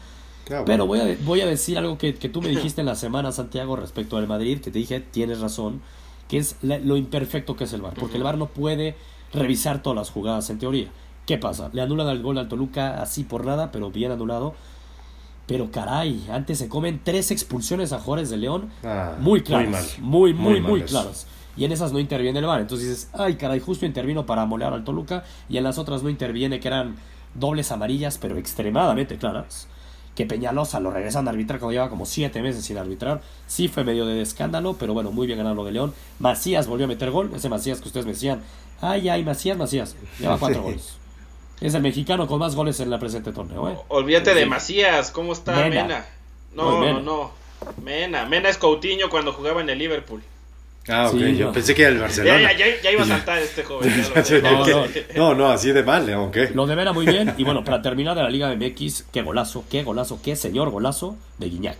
Pero 0.64 0.86
voy 0.86 1.00
a, 1.00 1.16
voy 1.24 1.42
a 1.42 1.46
decir 1.46 1.76
algo 1.76 1.98
que, 1.98 2.14
que, 2.14 2.30
tú 2.30 2.40
me 2.40 2.48
dijiste 2.48 2.80
en 2.80 2.86
la 2.86 2.94
semana, 2.94 3.32
Santiago, 3.32 3.76
respecto 3.76 4.16
al 4.16 4.26
Madrid, 4.26 4.60
que 4.60 4.70
te 4.70 4.78
dije, 4.78 5.00
tienes 5.00 5.40
razón, 5.40 5.82
que 6.26 6.38
es 6.38 6.56
lo 6.62 6.96
imperfecto 6.96 7.54
que 7.54 7.64
es 7.64 7.72
el 7.74 7.82
Bar, 7.82 7.94
porque 7.94 8.16
el 8.16 8.22
Bar 8.22 8.38
no 8.38 8.46
puede 8.46 8.96
revisar 9.32 9.82
todas 9.82 9.96
las 9.96 10.10
jugadas 10.10 10.48
en 10.48 10.58
teoría. 10.58 10.88
¿Qué 11.26 11.36
pasa? 11.36 11.68
Le 11.74 11.82
anulan 11.82 12.08
el 12.08 12.22
gol 12.22 12.38
al 12.38 12.48
Toluca 12.48 13.02
así 13.02 13.24
por 13.24 13.44
nada, 13.44 13.70
pero 13.70 13.90
bien 13.90 14.10
anulado. 14.10 14.54
Pero 15.46 15.70
caray, 15.70 16.26
antes 16.30 16.58
se 16.58 16.68
comen 16.68 17.00
tres 17.04 17.30
expulsiones 17.30 17.92
a 17.92 17.98
Juárez 17.98 18.30
de 18.30 18.38
León 18.38 18.70
ah, 18.84 19.16
muy 19.20 19.42
claras. 19.42 19.98
Muy, 19.98 20.32
muy, 20.32 20.60
muy, 20.60 20.82
claras. 20.82 21.26
Y 21.58 21.64
en 21.64 21.72
esas 21.72 21.92
no 21.92 21.98
interviene 21.98 22.38
el 22.38 22.46
VAR. 22.46 22.60
Entonces 22.60 22.88
dices, 22.88 23.10
ay 23.12 23.34
caray, 23.34 23.58
justo 23.58 23.84
intervino 23.84 24.24
para 24.24 24.46
molear 24.46 24.72
al 24.72 24.84
Toluca. 24.84 25.24
Y 25.48 25.56
en 25.56 25.64
las 25.64 25.76
otras 25.76 26.04
no 26.04 26.08
interviene, 26.08 26.60
que 26.60 26.68
eran 26.68 26.96
dobles 27.34 27.72
amarillas, 27.72 28.16
pero 28.16 28.36
extremadamente 28.36 29.16
claras. 29.18 29.66
Que 30.14 30.24
Peñalosa 30.24 30.78
lo 30.78 30.90
regresan 30.92 31.26
a 31.26 31.30
arbitrar 31.30 31.58
cuando 31.58 31.72
lleva 31.72 31.90
como 31.90 32.06
siete 32.06 32.42
meses 32.42 32.64
sin 32.64 32.78
arbitrar. 32.78 33.22
Sí 33.48 33.66
fue 33.66 33.82
medio 33.82 34.06
de 34.06 34.22
escándalo, 34.22 34.76
pero 34.78 34.94
bueno, 34.94 35.10
muy 35.10 35.26
bien 35.26 35.38
ganado 35.38 35.56
lo 35.56 35.64
de 35.64 35.72
León. 35.72 35.94
Macías 36.20 36.68
volvió 36.68 36.84
a 36.84 36.88
meter 36.88 37.10
gol. 37.10 37.30
Ese 37.34 37.48
Macías 37.48 37.80
que 37.80 37.88
ustedes 37.88 38.06
me 38.06 38.12
decían, 38.12 38.42
ay, 38.80 39.08
ay, 39.08 39.24
Macías, 39.24 39.58
Macías. 39.58 39.96
Lleva 40.20 40.38
cuatro 40.38 40.62
goles. 40.62 40.96
Es 41.60 41.74
el 41.74 41.82
mexicano 41.82 42.28
con 42.28 42.38
más 42.38 42.54
goles 42.54 42.78
en 42.78 42.88
la 42.88 43.00
presente 43.00 43.32
torneo. 43.32 43.68
¿eh? 43.68 43.76
Olvídate 43.88 44.32
de 44.32 44.46
Macías, 44.46 45.10
¿cómo 45.10 45.32
está 45.32 45.56
Mena? 45.68 46.06
No, 46.54 46.80
no, 46.80 47.00
no. 47.00 47.30
Mena. 47.82 48.26
Mena 48.26 48.48
es 48.48 48.58
Coutinho 48.58 49.10
cuando 49.10 49.32
jugaba 49.32 49.60
en 49.60 49.68
el 49.68 49.78
Liverpool. 49.78 50.22
Ah, 50.88 51.08
ok, 51.08 51.18
yo 51.36 51.52
pensé 51.52 51.74
que 51.74 51.82
era 51.82 51.90
el 51.92 51.98
Barcelona. 51.98 52.52
Ya, 52.52 52.90
iba 52.90 53.02
a 53.02 53.06
saltar 53.06 53.38
este 53.38 53.62
joven. 53.62 53.92
no, 55.16 55.34
no, 55.34 55.50
así 55.50 55.72
de 55.72 55.82
mal, 55.82 56.10
aunque. 56.12 56.50
Lo 56.50 56.66
de 56.66 56.76
Mena 56.76 56.92
muy 56.92 57.06
bien. 57.06 57.34
Y 57.36 57.44
bueno, 57.44 57.64
para 57.64 57.82
terminar 57.82 58.16
de 58.16 58.22
la 58.22 58.30
Liga 58.30 58.54
MX, 58.54 59.04
qué 59.12 59.22
golazo, 59.22 59.64
qué 59.70 59.82
golazo, 59.82 60.20
qué 60.22 60.36
señor 60.36 60.70
golazo 60.70 61.16
de 61.38 61.48
Guiñac. 61.50 61.78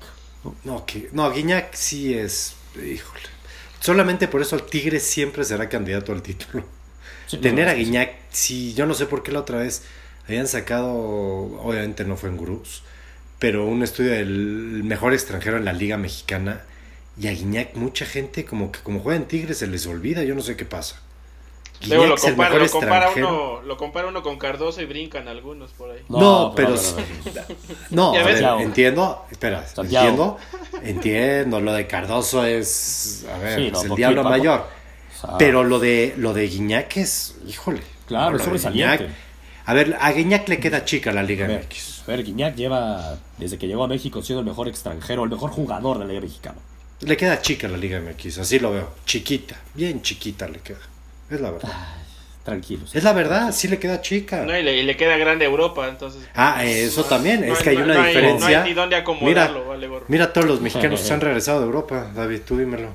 No, 0.64 0.84
que, 0.86 1.08
no 1.12 1.30
Guiñac 1.30 1.74
sí 1.74 2.14
es. 2.14 2.54
Híjole. 2.74 3.38
Solamente 3.80 4.28
por 4.28 4.42
eso 4.42 4.56
el 4.56 4.62
Tigre 4.62 5.00
siempre 5.00 5.44
será 5.44 5.68
candidato 5.68 6.12
al 6.12 6.22
título. 6.22 6.64
Tener 7.40 7.68
a 7.68 7.74
Guiñac, 7.74 8.14
sí, 8.30 8.74
yo 8.74 8.86
no 8.86 8.94
sé 8.94 9.06
por 9.06 9.22
qué 9.22 9.32
la 9.32 9.40
otra 9.40 9.58
vez 9.58 9.82
habían 10.26 10.48
sacado, 10.48 10.90
obviamente 10.90 12.04
no 12.04 12.16
fue 12.16 12.28
en 12.28 12.36
Gurús, 12.36 12.82
pero 13.38 13.66
un 13.66 13.82
estudio 13.82 14.12
del 14.12 14.82
mejor 14.84 15.12
extranjero 15.12 15.56
en 15.56 15.64
la 15.64 15.72
Liga 15.72 15.96
Mexicana. 15.96 16.62
Y 17.20 17.26
a 17.26 17.32
Guiñac, 17.32 17.74
mucha 17.74 18.06
gente, 18.06 18.44
como 18.44 18.70
que 18.70 18.80
como 18.80 19.00
juega 19.00 19.16
en 19.16 19.26
Tigres, 19.26 19.58
se 19.58 19.66
les 19.66 19.86
olvida, 19.86 20.22
yo 20.22 20.34
no 20.34 20.40
sé 20.40 20.56
qué 20.56 20.64
pasa. 20.64 21.00
Luego 21.86 22.06
lo 22.06 22.16
compara, 22.16 22.58
lo, 22.58 22.70
compara 22.70 23.10
uno, 23.16 23.62
lo 23.62 23.76
compara 23.76 24.08
uno 24.08 24.22
con 24.22 24.36
Cardoso 24.36 24.80
y 24.82 24.84
brincan 24.84 25.28
algunos 25.28 25.70
por 25.72 25.90
ahí. 25.92 26.00
No, 26.08 26.52
pero. 26.54 26.74
No, 27.90 28.14
a 28.18 28.22
ver, 28.24 28.42
entiendo. 28.60 29.24
Espera, 29.30 29.64
entiendo. 29.76 30.38
Entiendo. 30.82 31.60
Lo 31.60 31.72
de 31.72 31.86
Cardoso 31.86 32.44
es. 32.44 33.26
A 33.32 33.38
ver, 33.38 33.60
es 33.60 33.84
el 33.84 33.94
diablo 33.94 34.24
mayor. 34.24 34.66
Pero 35.38 35.64
lo 35.64 35.78
de 35.78 36.14
lo 36.16 36.32
de 36.32 36.48
Guiñac 36.48 36.96
es, 36.96 37.36
híjole. 37.46 37.82
Claro, 38.06 38.36
es 38.36 38.42
sobresaliente. 38.42 39.10
A 39.64 39.74
ver, 39.74 39.96
a 40.00 40.12
Guiñac 40.12 40.48
le 40.48 40.58
queda 40.60 40.84
chica 40.84 41.12
la 41.12 41.22
Liga 41.22 41.46
MX. 41.46 42.04
A 42.04 42.06
ver, 42.06 42.24
Guiñac 42.24 42.56
lleva, 42.56 43.18
desde 43.36 43.58
que 43.58 43.68
llegó 43.68 43.84
a 43.84 43.88
México, 43.88 44.22
siendo 44.22 44.40
el 44.40 44.46
mejor 44.46 44.66
extranjero, 44.66 45.24
el 45.24 45.30
mejor 45.30 45.50
jugador 45.50 45.98
de 45.98 46.04
la 46.04 46.08
Liga 46.08 46.22
Mexicana. 46.22 46.56
Le 47.00 47.16
queda 47.16 47.40
chica 47.40 47.68
la 47.68 47.76
Liga 47.76 48.00
MX, 48.00 48.38
así 48.38 48.58
lo 48.58 48.72
veo. 48.72 48.90
Chiquita, 49.06 49.56
bien 49.74 50.02
chiquita 50.02 50.48
le 50.48 50.58
queda. 50.60 50.78
Es 51.30 51.40
la 51.40 51.50
verdad. 51.50 51.70
tranquilos. 52.44 52.94
Es 52.94 53.04
la 53.04 53.12
verdad, 53.12 53.52
sí 53.52 53.68
le 53.68 53.78
queda 53.78 54.00
chica. 54.00 54.42
No, 54.46 54.58
y 54.58 54.62
le, 54.62 54.78
y 54.78 54.82
le 54.82 54.96
queda 54.96 55.18
grande 55.18 55.44
Europa, 55.44 55.86
entonces. 55.86 56.22
Ah, 56.34 56.64
eso 56.64 57.04
también, 57.04 57.46
no 57.46 57.52
es 57.52 57.58
hay- 57.58 57.64
que 57.64 57.70
hay 57.70 57.76
no- 57.76 57.84
una 57.84 57.94
no 57.94 58.00
hay- 58.00 58.06
diferencia. 58.08 58.48
no 58.58 58.62
hay 58.64 58.68
ni 58.70 58.74
dónde 58.74 58.96
acomodarlo, 58.96 59.66
vale. 59.66 59.88
Mira 60.08 60.32
todos 60.32 60.46
los 60.46 60.60
mexicanos 60.62 61.00
que 61.00 61.06
se 61.06 61.12
han 61.12 61.20
regresado 61.28 61.60
de 61.60 61.66
Europa, 61.66 62.10
David, 62.14 62.40
tú 62.46 62.56
dímelo. 62.56 62.88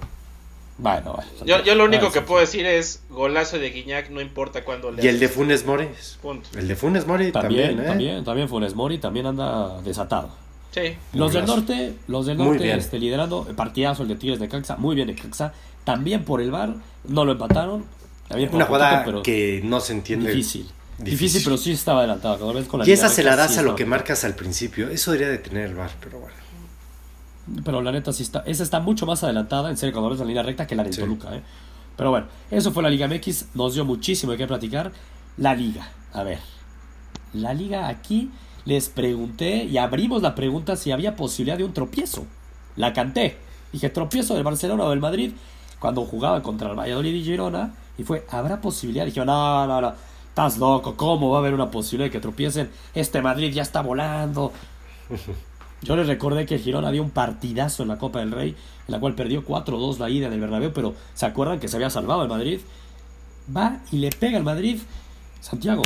Bueno, 0.80 1.14
bueno. 1.14 1.30
Yo, 1.46 1.64
yo 1.64 1.76
lo 1.76 1.86
único 1.86 2.12
que 2.12 2.20
sí. 2.20 2.26
puedo 2.28 2.42
decir 2.42 2.66
es 2.66 3.04
golazo 3.12 3.60
de 3.60 3.70
Guiñac, 3.70 4.10
no 4.10 4.22
importa 4.22 4.64
cuándo 4.66 4.92
le 4.92 5.04
Y 5.06 5.08
el 5.08 5.20
de. 5.20 5.30
Funes 5.30 5.64
Mori. 5.68 5.88
Punto. 6.20 6.50
El 6.58 6.68
de 6.68 6.76
Funes 6.76 7.06
Mori 7.06 7.32
También, 7.32 7.68
también, 7.68 7.80
¿eh? 7.86 7.88
también, 7.88 8.24
también 8.26 8.50
Funes 8.50 8.74
Mori 8.74 8.98
también 8.98 9.28
anda 9.28 9.80
desatado. 9.84 10.30
Sí. 10.74 10.96
Los 11.14 11.34
del 11.34 11.46
norte, 11.46 11.96
los 12.08 12.26
del 12.26 12.38
norte 12.38 12.74
este, 12.74 12.98
liderando, 12.98 13.46
eh, 13.50 13.54
partidazo 13.54 14.04
el 14.04 14.10
de 14.10 14.16
Tigres 14.16 14.40
de 14.40 14.50
Caxa, 14.50 14.76
muy 14.78 14.96
bien 14.96 15.08
de 15.08 15.16
Caxa, 15.16 15.54
también 15.84 16.26
por 16.26 16.42
el 16.42 16.50
bar, 16.50 16.76
no 17.08 17.26
lo 17.26 17.34
empataron, 17.34 17.86
también 18.28 18.50
por 18.50 18.58
Una 18.58 18.66
jugada 18.66 19.04
pero 19.06 19.22
que 19.22 19.62
no 19.64 19.80
se 19.80 19.94
entiende. 19.94 20.30
difícil. 20.32 20.64
difícil. 20.98 21.06
Difícil. 21.06 21.42
pero 21.44 21.58
sí 21.58 21.72
estaba 21.74 22.00
adelantado. 22.00 22.40
Cada 22.40 22.54
vez 22.54 22.68
con 22.68 22.80
la 22.80 22.88
Y 22.88 22.92
esa 22.92 23.10
se 23.10 23.24
la 23.24 23.36
das 23.36 23.54
sí 23.54 23.60
a 23.60 23.62
lo 23.62 23.76
que 23.76 23.86
marcas 23.86 24.24
al 24.24 24.36
principio. 24.36 24.90
Eso 24.90 25.12
debería 25.12 25.32
de 25.32 25.38
tener 25.38 25.68
el 25.68 25.76
bar, 25.76 25.92
pero 26.00 26.20
bueno. 26.20 26.36
Pero 27.64 27.82
la 27.82 27.92
neta 27.92 28.14
sí 28.14 28.24
está, 28.24 28.44
esa 28.48 28.64
está 28.64 28.80
mucho 28.80 29.06
más 29.06 29.24
adelantada 29.24 29.70
en 29.70 29.78
serio 29.78 29.94
cuando 29.94 30.10
ves 30.10 30.20
la 30.20 30.26
línea 30.26 30.44
recta 30.44 30.66
que 30.66 30.76
la 30.76 30.84
de 30.84 30.94
Sí. 30.94 31.02
Toluca, 31.02 31.36
¿eh? 31.36 31.42
Pero 31.98 32.10
bueno, 32.10 32.28
eso 32.50 32.72
fue 32.72 32.82
la 32.82 32.90
Liga 32.90 33.08
MX, 33.08 33.48
nos 33.54 33.76
dio 33.76 33.86
muchísimo 33.86 34.32
de 34.32 34.38
qué 34.40 34.48
platicar. 34.48 34.92
La 35.38 35.54
Liga, 35.54 35.92
a 36.14 36.24
ver. 36.24 36.40
La 37.34 37.54
Liga 37.54 37.88
aquí 37.88 38.32
les 38.66 38.90
pregunté 38.90 39.66
y 39.66 39.78
abrimos 39.78 40.22
la 40.22 40.36
pregunta 40.36 40.76
si 40.76 40.92
había 40.92 41.16
posibilidad 41.16 41.58
de 41.58 41.64
un 41.64 41.74
tropiezo. 41.74 42.26
La 42.76 42.94
canté. 42.94 43.38
Dije 43.72 43.90
tropiezo 43.90 44.36
del 44.36 44.44
Barcelona 44.44 44.86
o 44.86 44.90
del 44.90 45.00
Madrid 45.00 45.32
cuando 45.80 46.06
jugaban 46.06 46.42
contra 46.42 46.70
el 46.70 46.78
Valladolid 46.78 47.14
y 47.14 47.24
Girona 47.24 47.74
y 47.98 48.04
fue, 48.04 48.26
¿habrá 48.30 48.62
posibilidad? 48.62 49.06
Dije, 49.06 49.24
no, 49.26 49.68
no, 49.68 49.82
no. 49.82 49.94
Estás 50.30 50.58
loco, 50.58 50.96
¿cómo 50.96 51.30
va 51.30 51.38
a 51.38 51.40
haber 51.42 51.54
una 51.54 51.70
posibilidad 51.70 52.08
de 52.08 52.12
que 52.12 52.20
tropiecen? 52.20 52.70
Este 52.96 53.22
Madrid 53.22 53.54
ya 53.54 53.62
está 53.62 53.82
volando. 53.82 54.52
Yo 55.84 55.96
les 55.96 56.08
recordé 56.08 56.46
que 56.46 56.56
el 56.56 56.62
Girona 56.62 56.92
dio 56.92 57.04
un 57.04 57.12
partidazo 57.12 57.84
en 57.84 57.90
la 57.90 57.98
Copa 57.98 58.20
del 58.20 58.32
Rey, 58.32 58.56
en 58.88 58.92
la 58.92 59.00
cual 59.00 59.16
perdió 59.16 59.46
4-2 59.46 59.98
la 59.98 60.10
ida 60.10 60.28
en 60.28 60.34
el 60.34 60.40
Bernabéu, 60.40 60.72
pero 60.74 60.96
¿se 61.14 61.26
acuerdan 61.26 61.60
que 61.60 61.68
se 61.68 61.76
había 61.76 61.90
salvado 61.90 62.24
el 62.24 62.30
Madrid? 62.30 62.62
Va 63.56 63.82
y 63.92 63.98
le 63.98 64.10
pega 64.10 64.38
al 64.38 64.44
Madrid. 64.44 64.80
Santiago, 65.42 65.84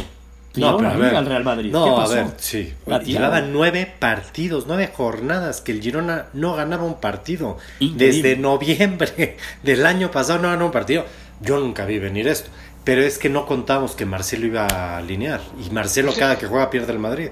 tiró 0.57 0.77
pero 0.77 0.89
a 0.89 0.93
ver. 0.97 1.15
al 1.15 1.25
Real 1.25 1.43
Madrid. 1.43 1.71
No, 1.71 1.85
¿Qué 1.85 2.01
a 2.01 2.07
ver, 2.23 2.27
sí. 2.37 2.73
Llevaba 3.05 3.41
nueve 3.41 3.91
partidos, 3.99 4.65
nueve 4.67 4.91
jornadas 4.93 5.61
que 5.61 5.71
el 5.71 5.81
Girona 5.81 6.27
no 6.33 6.55
ganaba 6.55 6.83
un 6.83 6.99
partido. 6.99 7.57
Increíble. 7.79 8.05
Desde 8.29 8.35
noviembre 8.41 9.37
del 9.63 9.85
año 9.85 10.11
pasado 10.11 10.39
no 10.39 10.49
ganó 10.49 10.65
un 10.65 10.71
partido. 10.71 11.05
Yo 11.41 11.59
nunca 11.59 11.85
vi 11.85 11.99
venir 11.99 12.27
esto. 12.27 12.49
Pero 12.83 13.01
es 13.01 13.17
que 13.17 13.29
no 13.29 13.45
contamos 13.45 13.95
que 13.95 14.05
Marcelo 14.05 14.45
iba 14.45 14.65
a 14.65 14.97
alinear. 14.97 15.41
Y 15.65 15.69
Marcelo 15.71 16.13
cada 16.17 16.37
que 16.37 16.47
juega 16.47 16.69
pierde 16.69 16.93
el 16.93 16.99
Madrid. 16.99 17.29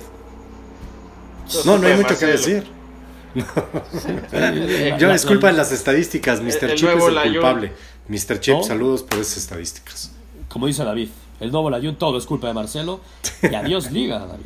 No, 1.65 1.77
no 1.77 1.87
hay 1.87 1.95
mucho 1.95 2.17
que 2.17 2.25
decir. 2.25 2.65
Yo 4.99 5.07
la- 5.07 5.13
disculpa 5.13 5.51
la- 5.51 5.57
las 5.59 5.71
estadísticas. 5.71 6.41
Mr. 6.41 6.71
el 6.71 6.75
Chip 6.75 6.89
es 6.89 7.03
el 7.03 7.31
culpable. 7.33 7.71
Mr. 8.07 8.39
Chip, 8.39 8.53
¿No? 8.55 8.63
saludos 8.63 9.03
por 9.03 9.19
esas 9.19 9.37
estadísticas. 9.37 10.11
Como 10.47 10.67
dice 10.67 10.83
David, 10.83 11.09
el 11.39 11.51
nuevo 11.51 11.69
Layún, 11.69 11.95
todo 11.95 12.17
es 12.17 12.25
culpa 12.25 12.47
de 12.47 12.53
Marcelo. 12.53 12.99
Y 13.41 13.53
adiós 13.55 13.91
liga, 13.91 14.19
David. 14.19 14.45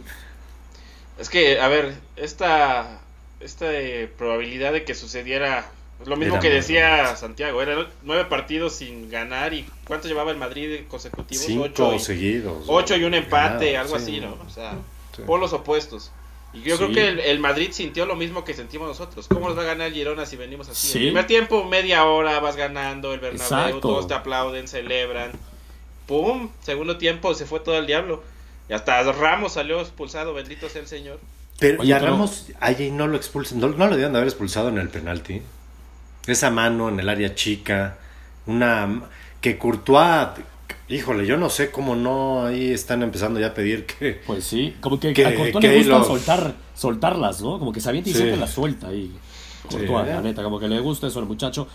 Es 1.19 1.29
que, 1.29 1.59
a 1.59 1.67
ver, 1.67 1.95
esta, 2.15 3.01
esta 3.39 3.71
eh, 3.73 4.11
probabilidad 4.17 4.71
de 4.73 4.83
que 4.85 4.95
sucediera 4.95 5.69
lo 6.05 6.15
mismo 6.15 6.35
Era 6.35 6.41
que 6.41 6.49
decía. 6.49 7.15
Santiago, 7.17 7.61
eran 7.61 7.87
nueve 8.03 8.23
partidos 8.25 8.73
sin 8.73 9.09
ganar 9.09 9.53
y 9.53 9.65
¿cuánto 9.85 10.07
llevaba 10.07 10.31
el 10.31 10.37
Madrid 10.37 10.81
consecutivos? 10.87 11.43
Cinco 11.45 11.63
ocho, 11.65 11.93
y, 11.93 11.99
seguidos. 11.99 12.63
ocho 12.67 12.95
y 12.95 13.03
un 13.03 13.13
empate, 13.13 13.73
Ganado, 13.73 13.93
algo 13.95 13.99
sí. 14.05 14.11
así, 14.17 14.21
¿no? 14.21 14.37
O 14.45 14.49
sea, 14.49 14.77
Sí. 15.15 15.23
polos 15.25 15.51
opuestos. 15.51 16.11
Y 16.53 16.61
yo 16.61 16.77
Sí. 16.77 16.83
creo 16.85 16.93
que 16.93 17.07
el, 17.09 17.19
el 17.19 17.39
Madrid 17.39 17.69
sintió 17.73 18.05
lo 18.05 18.15
mismo 18.15 18.45
que 18.45 18.53
sentimos 18.53 18.87
nosotros. 18.87 19.27
¿Cómo 19.27 19.49
nos 19.49 19.57
va 19.57 19.63
a 19.63 19.65
ganar 19.65 19.87
el 19.87 19.93
Girona 19.93 20.25
si 20.25 20.37
venimos 20.37 20.69
así? 20.69 20.87
Sí. 20.87 20.97
El 20.99 21.03
primer 21.07 21.27
tiempo, 21.27 21.65
media 21.65 22.05
hora, 22.05 22.39
vas 22.39 22.55
ganando 22.55 23.13
el 23.13 23.19
Bernabéu, 23.19 23.57
Exacto. 23.59 23.79
todos 23.81 24.07
te 24.07 24.13
aplauden, 24.13 24.67
celebran. 24.69 25.31
¡Pum! 26.09 26.49
Segundo 26.63 26.97
tiempo, 26.97 27.35
se 27.35 27.45
fue 27.45 27.59
todo 27.59 27.77
el 27.77 27.85
diablo. 27.85 28.23
Y 28.67 28.73
hasta 28.73 29.03
Ramos 29.13 29.53
salió 29.53 29.79
expulsado, 29.79 30.33
bendito 30.33 30.67
sea 30.69 30.81
el 30.81 30.87
Señor. 30.87 31.19
Pero, 31.59 31.81
Oye, 31.81 31.89
y 31.89 31.91
a 31.93 31.99
pero- 31.99 32.13
Ramos, 32.13 32.47
ahí 32.59 32.89
no 32.91 33.05
lo 33.05 33.15
expulsan, 33.15 33.59
no, 33.59 33.67
no 33.69 33.85
lo 33.85 33.91
debían 33.91 34.11
de 34.13 34.17
haber 34.17 34.27
expulsado 34.29 34.69
en 34.69 34.79
el 34.79 34.89
penalti. 34.89 35.41
Esa 36.25 36.49
mano 36.49 36.89
en 36.89 36.99
el 36.99 37.07
área 37.09 37.35
chica, 37.35 37.97
una 38.47 39.03
que 39.39 39.57
Courtois, 39.59 40.29
híjole, 40.87 41.27
yo 41.27 41.37
no 41.37 41.49
sé 41.51 41.69
cómo 41.69 41.95
no 41.95 42.45
ahí 42.45 42.71
están 42.71 43.03
empezando 43.03 43.39
ya 43.39 43.47
a 43.47 43.53
pedir 43.53 43.85
que 43.85 44.21
Pues 44.25 44.43
sí, 44.45 44.75
como 44.81 44.99
que, 44.99 45.13
Que- 45.13 45.25
a 45.27 45.35
Courtois 45.35 45.61
que 45.61 45.67
le 45.69 45.77
gusta 45.77 45.97
los- 45.99 46.07
soltar, 46.07 46.53
soltarlas, 46.75 47.41
¿no? 47.41 47.59
Como 47.59 47.71
que 47.71 47.81
se 47.81 47.89
avienta 47.89 48.09
y 48.09 48.13
Sí. 48.13 48.17
siempre 48.19 48.37
las 48.39 48.51
suelta 48.51 48.87
ahí. 48.87 49.15
Courtois, 49.69 50.07
Sí. 50.07 50.13
la 50.13 50.21
neta, 50.21 50.41
como 50.43 50.59
que 50.59 50.67
le 50.67 50.79
gusta 50.79 51.05
eso 51.07 51.19
al 51.19 51.25
muchacho. 51.25 51.67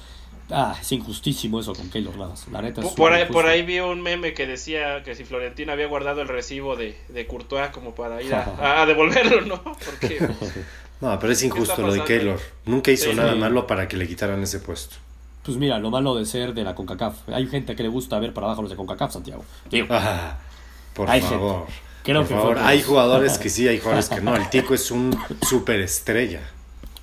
Ah, 0.50 0.76
es 0.80 0.92
injustísimo 0.92 1.58
eso 1.60 1.72
con 1.74 1.88
Keylor 1.88 2.16
Navas. 2.18 2.46
La 2.52 2.60
neta 2.60 2.80
es 2.82 2.86
Por, 2.88 2.96
por 2.96 3.12
ahí, 3.14 3.24
por 3.26 3.46
ahí 3.46 3.62
vi 3.62 3.80
un 3.80 4.02
meme 4.02 4.34
que 4.34 4.46
decía 4.46 5.02
que 5.02 5.14
si 5.14 5.24
Florentino 5.24 5.72
había 5.72 5.86
guardado 5.86 6.20
el 6.20 6.28
recibo 6.28 6.76
de, 6.76 6.98
de 7.08 7.26
Courtois 7.26 7.68
como 7.70 7.94
para 7.94 8.20
ir 8.22 8.34
a, 8.34 8.82
a 8.82 8.86
devolverlo, 8.86 9.40
¿no? 9.42 9.62
Porque 9.62 10.18
no, 11.00 11.18
pero 11.18 11.32
es 11.32 11.42
injusto 11.42 11.80
lo 11.80 11.92
de? 11.94 12.04
Keylor. 12.04 12.38
Nunca 12.66 12.90
hizo 12.90 13.10
Sí. 13.10 13.16
nada 13.16 13.34
malo 13.34 13.66
para 13.66 13.88
que 13.88 13.96
le 13.96 14.06
quitaran 14.06 14.42
ese 14.42 14.60
puesto. 14.60 14.96
Pues 15.44 15.56
mira, 15.56 15.78
lo 15.78 15.90
malo 15.90 16.14
de 16.14 16.24
ser 16.26 16.52
de 16.54 16.62
la 16.64 16.74
CONCACAF. 16.74 17.28
Hay 17.30 17.46
gente 17.48 17.74
que 17.76 17.82
le 17.82 17.88
gusta 17.88 18.18
ver 18.18 18.32
para 18.34 18.46
abajo 18.46 18.62
los 18.62 18.70
de 18.70 18.76
CONCACAF, 18.76 19.12
Santiago. 19.12 19.44
Digo, 19.70 19.88
Ah, 19.90 20.38
por 20.94 21.10
Hay 21.10 21.20
favor. 21.22 21.66
Creo 22.02 22.20
por 22.20 22.28
que 22.28 22.34
favor. 22.34 22.52
fue 22.52 22.60
por 22.62 22.66
Hay 22.70 22.82
jugadores 22.82 23.38
que 23.38 23.48
sí, 23.48 23.66
hay 23.66 23.78
jugadores 23.78 24.08
que 24.10 24.20
no. 24.20 24.36
El 24.36 24.48
Tico 24.50 24.74
es 24.74 24.90
un 24.90 25.14
superestrella. 25.42 26.40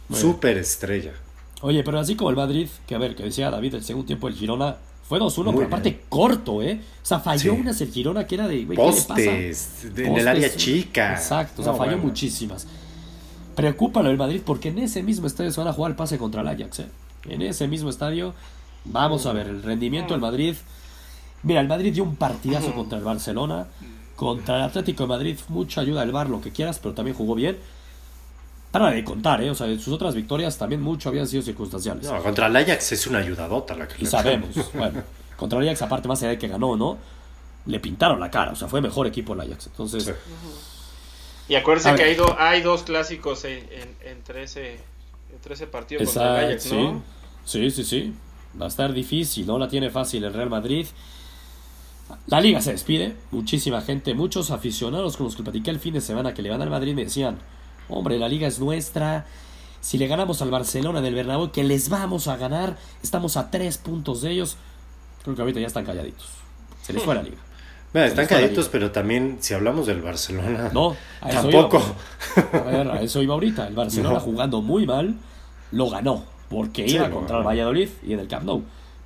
Bueno. 0.10 0.22
Superestrella. 0.22 1.14
Oye, 1.62 1.84
pero 1.84 2.00
así 2.00 2.16
como 2.16 2.30
el 2.30 2.36
Madrid, 2.36 2.68
que 2.88 2.96
a 2.96 2.98
ver, 2.98 3.16
que 3.16 3.24
decía 3.24 3.50
David, 3.52 3.76
el 3.76 3.84
segundo 3.84 4.08
tiempo 4.08 4.28
el 4.28 4.34
Girona 4.36 4.78
fue 5.08 5.20
2-1, 5.20 5.36
pero 5.36 5.52
Muy 5.52 5.66
aparte 5.66 5.90
bien. 5.92 6.02
corto, 6.10 6.62
¿eh? 6.62 6.80
O 7.04 7.06
sea, 7.06 7.20
falló 7.20 7.54
Sí. 7.54 7.60
unas 7.62 7.80
el 7.82 7.92
Girona 7.92 8.26
que 8.26 8.36
era 8.36 8.48
de, 8.48 8.60
¿qué 8.66 8.66
le 8.70 8.76
pasa? 8.76 9.08
Postes, 9.08 9.94
de- 9.96 10.08
en 10.08 10.18
el 10.18 10.28
área 10.28 10.56
chica. 10.56 11.14
Exacto, 11.14 11.62
o 11.62 11.64
sea, 11.66 11.74
No, 11.74 11.78
falló 11.78 11.92
bueno. 11.92 12.08
muchísimas. 12.08 12.68
Preocupa 13.56 14.02
lo 14.02 14.10
del 14.10 14.18
Madrid 14.18 14.42
porque 14.46 14.70
en 14.70 14.80
ese 14.80 15.04
mismo 15.04 15.28
estadio 15.28 15.52
se 15.52 15.60
van 15.60 15.68
a 15.68 15.74
jugar 15.74 15.92
el 15.92 15.98
pase 15.98 16.18
contra 16.18 16.42
el 16.42 16.48
Ajax, 16.48 16.80
¿eh? 16.80 16.86
En 17.30 17.42
ese 17.42 17.68
mismo 17.68 17.90
estadio, 17.90 18.34
vamos 18.86 19.26
a 19.26 19.34
ver 19.34 19.48
el 19.48 19.62
rendimiento 19.62 20.14
del 20.14 20.22
Madrid. 20.22 20.56
Mira, 21.44 21.60
el 21.62 21.68
Madrid 21.68 21.94
dio 21.94 22.04
un 22.04 22.16
partidazo 22.16 22.72
contra 22.74 22.98
el 22.98 23.04
Barcelona. 23.04 23.68
Contra 24.16 24.58
el 24.58 24.62
Atlético 24.64 25.04
de 25.04 25.10
Madrid, 25.10 25.38
mucha 25.50 25.82
ayuda 25.82 26.02
del 26.02 26.12
Bar, 26.12 26.30
lo 26.30 26.42
que 26.42 26.52
quieras, 26.52 26.78
pero 26.80 26.94
también 26.94 27.18
jugó 27.18 27.34
bien. 27.36 27.58
Para 28.72 28.90
de 28.92 29.04
contar, 29.04 29.42
¿eh? 29.44 29.50
O 29.50 29.56
sea, 29.56 29.68
sus 29.78 29.90
otras 29.90 30.16
victorias 30.16 30.58
también 30.58 30.82
mucho 30.82 31.10
habían 31.10 31.28
sido 31.28 31.44
circunstanciales. 31.44 32.06
No, 32.06 32.22
contra 32.24 32.48
el 32.48 32.56
Ajax 32.56 32.94
es 32.94 33.06
una 33.08 33.20
ayudadota 33.20 33.76
la 33.76 33.88
que 33.88 33.96
Y 34.00 34.04
le 34.06 34.10
sabemos, 34.10 34.50
bueno, 34.74 35.04
contra 35.36 35.60
el 35.60 35.68
Ajax, 35.68 35.82
aparte 35.82 36.08
más 36.08 36.22
allá 36.22 36.30
de 36.32 36.38
que 36.40 36.48
ganó, 36.48 36.76
¿no? 36.78 36.98
Le 37.66 37.80
pintaron 37.80 38.20
la 38.20 38.32
cara, 38.32 38.52
o 38.52 38.56
sea, 38.56 38.68
fue 38.70 38.80
mejor 38.82 39.08
equipo 39.08 39.34
el 39.34 39.42
Ajax. 39.42 39.68
Entonces, 39.68 40.04
Sí. 40.06 40.12
Y 41.50 41.56
acuérdense 41.56 41.94
que 41.96 42.04
hay, 42.04 42.16
do- 42.16 42.36
hay 42.40 42.62
dos 42.62 42.84
clásicos 42.84 43.44
en, 43.44 43.58
en- 43.72 43.96
entre, 44.10 44.44
ese, 44.44 44.80
entre 45.34 45.56
ese 45.56 45.68
partido 45.68 46.02
contra 46.06 46.40
el 46.44 46.46
Ajax, 46.52 46.64
sí. 46.64 46.76
¿no? 46.78 47.04
Sí, 47.44 47.70
sí, 47.72 47.84
sí. 47.84 48.14
Va 48.60 48.66
a 48.66 48.70
estar 48.70 48.94
difícil, 48.94 49.46
no 49.48 49.58
la 49.60 49.68
tiene 49.68 49.90
fácil 49.90 50.24
el 50.24 50.34
Real 50.34 50.50
Madrid. 50.50 50.86
La 52.28 52.40
liga 52.42 52.62
se 52.62 52.72
despide, 52.72 53.16
muchísima 53.32 53.82
gente, 53.82 54.14
muchos 54.14 54.52
aficionados 54.52 55.18
con 55.18 55.26
los 55.26 55.36
que 55.36 55.44
platiqué 55.44 55.72
el 55.72 55.80
fin 55.80 55.94
de 55.94 56.02
semana 56.02 56.34
que 56.34 56.42
le 56.42 56.50
van 56.50 56.62
al 56.62 56.70
Madrid 56.70 56.94
me 56.94 57.04
decían, 57.06 57.38
hombre, 57.92 58.18
la 58.20 58.28
liga 58.28 58.48
es 58.48 58.60
nuestra, 58.60 59.26
si 59.82 59.98
le 59.98 60.08
ganamos 60.08 60.42
al 60.42 60.52
Barcelona 60.52 61.02
del 61.02 61.16
Bernabéu, 61.16 61.52
que 61.52 61.64
les 61.64 61.90
vamos 61.90 62.28
a 62.28 62.38
ganar, 62.38 62.78
estamos 63.04 63.38
a 63.38 63.50
tres 63.52 63.78
puntos 63.78 64.22
de 64.22 64.32
ellos, 64.32 64.58
creo 65.24 65.36
que 65.36 65.42
ahorita 65.42 65.60
ya 65.60 65.68
están 65.68 65.86
calladitos, 65.86 66.28
se 66.82 66.94
les 66.94 67.04
fue 67.04 67.16
la 67.16 67.24
liga. 67.24 67.38
Mira, 67.94 68.08
están 68.08 68.26
calladitos, 68.26 68.66
liga. 68.66 68.72
pero 68.72 68.92
también 68.92 69.38
si 69.42 69.54
hablamos 69.54 69.86
del 69.86 70.02
Barcelona, 70.02 70.70
No, 70.74 70.96
a 71.20 71.30
eso 71.30 71.42
tampoco. 71.50 71.82
iba. 72.38 72.60
A 72.60 72.64
ver, 72.64 72.92
a 72.92 73.02
eso 73.02 73.22
iba 73.22 73.34
ahorita. 73.34 73.68
El 73.68 73.76
Barcelona 73.76 74.16
No. 74.16 74.20
jugando 74.22 74.62
muy 74.62 74.86
mal, 74.86 75.16
lo 75.72 75.90
ganó. 75.90 76.24
Porque 76.50 76.88
Sí, 76.88 76.96
iba 76.96 77.10
contra 77.10 77.40
el. 77.40 77.44
Valladolid 77.44 77.90
y 78.04 78.14
en 78.14 78.20
el 78.20 78.28
Camp 78.30 78.44
Nou. 78.46 78.64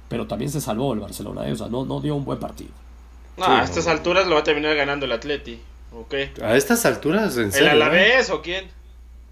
Pero 0.08 0.28
también 0.28 0.52
se 0.52 0.62
salvó 0.62 0.94
el 0.94 1.00
Barcelona, 1.00 1.48
¿eh? 1.48 1.54
o 1.54 1.56
sea, 1.56 1.68
no, 1.68 1.84
no 1.84 2.00
dio 2.00 2.16
un 2.16 2.26
buen 2.26 2.38
partido. 2.40 2.70
No, 3.38 3.46
Sí, 3.46 3.52
a 3.52 3.58
no, 3.58 3.64
estas 3.64 3.86
no. 3.86 3.92
alturas 3.92 4.28
lo 4.28 4.36
va 4.36 4.42
a 4.42 4.44
terminar 4.44 4.76
ganando 4.76 5.06
el 5.08 5.12
Atleti. 5.14 5.60
A 6.44 6.56
estas 6.56 6.86
alturas, 6.86 7.38
en 7.38 7.46
¿El 7.46 7.52
serio. 7.52 7.68
¿eh? 7.68 7.72
Alavés 7.72 8.30
o 8.30 8.42
quién? 8.42 8.68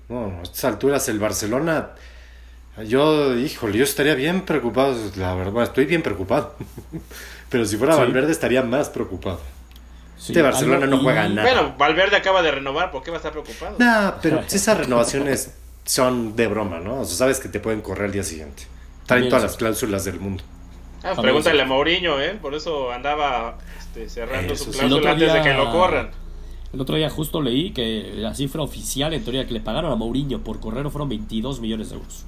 No, 0.10 0.40
a 0.40 0.44
estas 0.44 0.66
alturas 0.66 1.08
el 1.10 1.20
Barcelona, 1.20 1.90
yo, 2.86 3.36
híjole, 3.38 3.78
yo 3.78 3.84
estaría 3.84 4.16
bien 4.16 4.42
preocupado, 4.42 4.96
la 5.16 5.36
verdad, 5.36 5.64
estoy 5.64 5.86
bien 5.86 6.02
preocupado. 6.02 6.56
Pero 7.50 7.66
si 7.66 7.78
fuera 7.78 7.94
Sí. 7.94 8.00
Valverde 8.00 8.32
estaría 8.32 8.64
más 8.64 8.90
preocupado. 8.90 9.40
Sí, 10.18 10.32
Este 10.32 10.42
Barcelona 10.42 10.88
no 10.88 11.00
juega 11.00 11.28
y- 11.28 11.34
nada. 11.34 11.52
Bueno, 11.52 11.76
Valverde 11.78 12.16
acaba 12.16 12.42
de 12.42 12.52
renovar, 12.52 12.92
¿por 12.92 13.04
qué 13.04 13.12
va 13.12 13.18
a 13.18 13.20
estar 13.20 13.32
preocupado? 13.32 13.76
Nah, 13.78 14.12
pero 14.22 14.40
esas 14.40 14.78
renovaciones 14.78 15.52
son 15.86 16.36
de 16.36 16.48
broma, 16.48 16.80
¿no? 16.80 17.02
O 17.02 17.06
sea, 17.06 17.18
sabes 17.18 17.40
que 17.40 17.50
te 17.50 17.60
pueden 17.60 17.82
correr 17.82 18.06
al 18.06 18.12
día 18.14 18.24
siguiente. 18.24 18.64
Traen 19.06 19.28
todas 19.28 19.44
las 19.44 19.58
cláusulas 19.58 20.06
del 20.06 20.20
mundo. 20.20 20.44
Ah, 21.04 21.14
pregúntale 21.20 21.62
a 21.62 21.66
Mourinho, 21.66 22.22
¿eh? 22.22 22.40
Por 22.42 22.54
eso 22.56 22.90
andaba 22.92 23.58
este, 23.78 24.08
cerrando 24.10 24.56
su 24.56 24.72
cláusula 24.72 25.12
antes 25.12 25.34
de 25.34 25.42
que 25.42 25.54
lo 25.54 25.70
corran. 25.72 26.12
El 26.74 26.82
otro 26.82 26.96
día 26.96 27.10
justo 27.10 27.42
leí 27.42 27.72
que 27.72 28.14
la 28.16 28.34
cifra 28.34 28.64
oficial, 28.64 29.14
en 29.14 29.24
teoría, 29.24 29.46
que 29.46 29.54
le 29.54 29.62
pagaron 29.62 29.92
a 29.92 29.96
Mourinho 29.96 30.40
por 30.40 30.60
correr 30.60 30.90
fueron 30.90 31.08
22 31.08 31.60
millones 31.60 31.90
de 31.90 31.96
euros. 31.96 32.26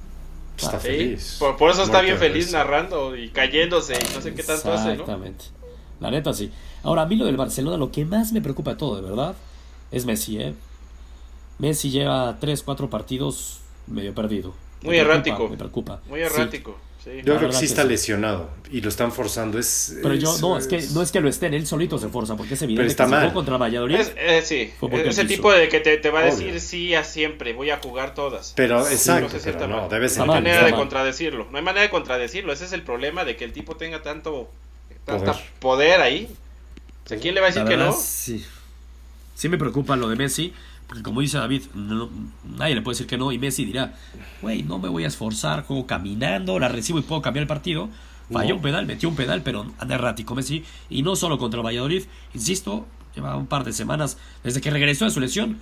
Está 0.56 0.80
feliz. 0.80 1.38
Por, 1.40 1.72
eso 1.72 1.84
está 1.84 2.02
bien 2.02 2.18
feliz 2.18 2.52
narrando 2.52 3.16
y 3.18 3.30
cayéndose 3.30 3.96
y 3.96 4.16
no 4.16 4.22
sé 4.22 4.34
qué 4.34 4.44
tanto 4.44 4.72
hace, 4.72 4.86
¿no? 4.86 4.92
Exactamente. 4.92 5.46
La 6.00 6.12
neta 6.12 6.34
sí. 6.34 6.52
Ahora, 6.84 7.02
a 7.02 7.06
mí 7.08 7.16
lo 7.16 7.26
del 7.26 7.38
Barcelona, 7.38 7.78
lo 7.78 7.92
que 7.92 8.06
más 8.06 8.32
me 8.32 8.42
preocupa 8.42 8.72
de 8.72 8.78
todo, 8.78 8.96
de 8.96 9.02
verdad, 9.02 9.36
es 9.92 10.06
Messi, 10.06 10.40
¿eh? 10.40 10.54
Messi 11.58 11.90
lleva 11.90 12.38
3, 12.40 12.62
4 12.64 12.90
partidos 12.90 13.60
medio 13.88 14.14
perdido. 14.14 14.54
Muy 14.84 14.98
errático. 14.98 15.50
Me 15.50 15.58
preocupa. 15.58 16.02
Muy 16.08 16.22
errático. 16.22 16.78
Yo 17.06 17.38
creo 17.38 17.50
que 17.50 17.56
sí 17.56 17.66
está 17.66 17.84
lesionado 17.84 18.50
y 18.72 18.82
lo 18.82 18.90
están 18.90 19.12
forzando. 19.12 19.60
Es, 19.60 19.96
pero 20.02 20.16
yo, 20.16 20.36
no, 20.40 20.58
es, 20.58 20.66
que 20.66 20.82
no 20.94 21.04
es 21.04 21.12
que 21.12 21.22
lo 21.22 21.30
estén, 21.30 21.54
él 21.54 21.68
solito 21.68 22.00
se 22.00 22.10
forza, 22.10 22.36
porque 22.36 22.56
es 22.56 22.62
evidente 22.64 22.82
pero 22.82 22.90
está 22.90 23.06
que 23.06 23.12
mal. 23.12 23.22
jugó 23.22 23.34
contra 23.36 23.58
Valladolid. 23.58 24.00
Eh, 24.18 24.42
sí, 24.44 24.74
ese 25.06 25.26
tipo 25.26 25.52
de 25.54 25.70
que 25.70 25.80
te, 25.82 25.98
te 25.98 26.10
va 26.10 26.22
a 26.22 26.26
decir 26.26 26.60
sí 26.60 26.96
a 26.96 27.04
siempre, 27.04 27.54
voy 27.54 27.70
a 27.70 27.78
jugar 27.78 28.16
todas. 28.16 28.54
Pero 28.56 28.88
exacto, 28.88 29.38
pero 29.44 29.68
no, 29.68 29.88
debe 29.88 30.10
ser. 30.10 30.26
No 30.26 30.34
hay 30.34 30.42
manera 30.42 30.66
de 30.66 30.74
contradecirlo, 30.74 31.48
no 31.52 31.58
hay 31.58 31.64
manera 31.64 31.84
de 31.84 31.90
contradecirlo, 31.92 32.52
ese 32.52 32.66
es 32.66 32.74
el 32.74 32.82
problema 32.82 33.24
de 33.24 33.36
que 33.36 33.46
el 33.46 33.54
tipo 33.54 33.76
tenga 33.76 34.02
tanto 34.02 34.50
poder, 35.06 35.36
poder 35.60 36.02
ahí. 36.02 36.28
O 37.06 37.20
¿quién 37.20 37.36
le 37.36 37.42
va 37.42 37.48
a 37.48 37.52
decir 37.52 37.66
que 37.66 37.78
no? 37.78 37.94
Sí. 37.94 38.44
sí 39.36 39.48
me 39.48 39.60
preocupa 39.60 39.96
lo 39.96 40.10
de 40.10 40.16
Messi, 40.16 40.56
como 41.04 41.22
dice 41.22 41.38
David, 41.38 41.64
nadie 41.76 42.76
le 42.76 42.82
puede 42.82 42.96
decir 42.96 43.08
que 43.08 43.18
no. 43.18 43.32
Y 43.32 43.40
Messi 43.40 43.66
dirá, 43.66 43.94
güey, 44.42 44.64
no 44.64 44.80
me 44.80 44.90
voy 44.90 45.04
a 45.04 45.08
esforzar, 45.08 45.64
juego 45.64 45.86
caminando, 45.86 46.60
la 46.60 46.68
recibo 46.68 47.00
y 47.00 47.02
puedo 47.02 47.22
cambiar 47.22 47.44
el 47.44 47.48
partido. 47.48 47.90
Falló 48.32 48.56
un 48.56 48.62
pedal, 48.62 48.88
metió 48.88 49.08
un 49.08 49.16
pedal, 49.16 49.42
pero 49.44 49.72
anda 49.78 49.96
errático 49.96 50.34
Messi. 50.36 50.64
Y 50.90 51.04
no 51.04 51.16
solo 51.16 51.38
contra 51.38 51.60
el 51.60 51.66
Valladolid, 51.66 52.04
insisto, 52.34 52.86
lleva 53.16 53.36
un 53.38 53.48
par 53.48 53.64
de 53.64 53.74
semanas 53.74 54.18
desde 54.44 54.62
que 54.62 54.72
regresó 54.72 55.06
de 55.06 55.12
su 55.12 55.20
lesión. 55.20 55.60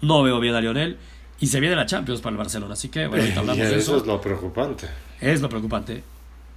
No 0.00 0.22
veo 0.22 0.40
bien 0.40 0.54
a 0.54 0.60
Lionel. 0.60 0.98
Y 1.40 1.48
se 1.48 1.60
viene 1.60 1.76
la 1.76 1.84
Champions 1.84 2.20
para 2.20 2.32
el 2.32 2.38
Barcelona. 2.38 2.74
Así 2.74 2.88
que, 2.88 3.06
bueno, 3.06 3.24
hablamos 3.40 3.68
de 3.68 3.76
eso. 3.76 3.96
es 3.96 4.06
lo 4.06 4.20
preocupante. 4.20 4.88
Es 5.20 5.40
lo 5.40 5.48
preocupante. 5.48 6.02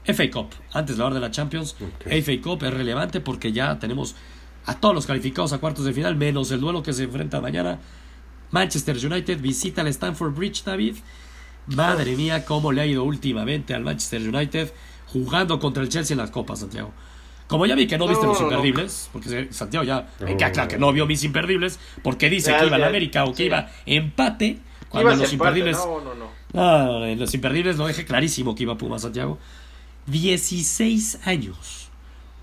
FA 0.05 0.31
Cup, 0.31 0.47
antes 0.71 0.95
de 0.95 1.03
hablar 1.03 1.15
de 1.15 1.27
la 1.27 1.31
Champions, 1.31 1.75
FA 1.99 2.41
Cup 2.41 2.63
es 2.63 2.73
relevante 2.73 3.19
porque 3.19 3.51
ya 3.51 3.77
tenemos 3.77 4.15
a 4.67 4.75
todos 4.75 4.93
los 4.93 5.07
calificados 5.07 5.53
a 5.53 5.59
cuartos 5.59 5.85
de 5.85 5.93
final, 5.93 6.15
menos 6.17 6.51
el 6.51 6.59
duelo 6.59 6.83
que 6.83 6.93
se 6.93 7.03
enfrenta 7.03 7.39
mañana. 7.39 7.79
Manchester 8.51 8.97
United 8.97 9.39
visita 9.39 9.81
al 9.81 9.87
Stamford 9.87 10.35
Bridge, 10.35 10.63
David. 10.63 10.97
Madre 11.67 12.15
mía, 12.15 12.45
cómo 12.45 12.71
le 12.73 12.81
ha 12.81 12.85
ido 12.85 13.03
últimamente 13.03 13.73
al 13.73 13.83
Manchester 13.83 14.21
United 14.21 14.73
jugando 15.07 15.59
contra 15.59 15.81
el 15.81 15.89
Chelsea 15.89 16.13
en 16.13 16.19
las 16.19 16.31
copas, 16.31 16.59
Santiago. 16.59 16.91
Como 17.47 17.65
ya 17.65 17.75
vi 17.75 17.87
que 17.87 17.97
no 17.97 18.09
viste 18.09 18.25
los 18.25 18.41
imperdibles, 18.41 19.09
porque 19.13 19.47
Santiago 19.51 19.85
ya 19.85 20.09
me 20.19 20.35
queda 20.35 20.51
claro 20.51 20.67
que 20.67 20.77
no 20.77 20.91
vio 20.91 21.05
mis 21.05 21.23
imperdibles, 21.23 21.79
porque 22.03 22.29
dice 22.29 22.53
que 22.57 22.65
iba 22.65 22.75
a 22.75 22.79
la 22.79 22.87
América 22.87 23.23
o 23.23 23.33
que 23.33 23.45
iba 23.45 23.69
empate, 23.85 24.59
cuando 24.89 25.15
los 25.15 25.31
imperdibles. 25.31 25.77
No, 25.77 26.01
no, 26.01 26.13
no. 26.13 26.27
Ah, 26.53 27.07
en 27.07 27.19
los 27.19 27.33
imperdibles 27.33 27.77
lo 27.77 27.87
dejé 27.87 28.03
clarísimo 28.03 28.53
que 28.53 28.63
iba 28.63 28.77
Puma 28.77 28.99
Santiago. 28.99 29.37
16 30.07 31.21
años, 31.25 31.89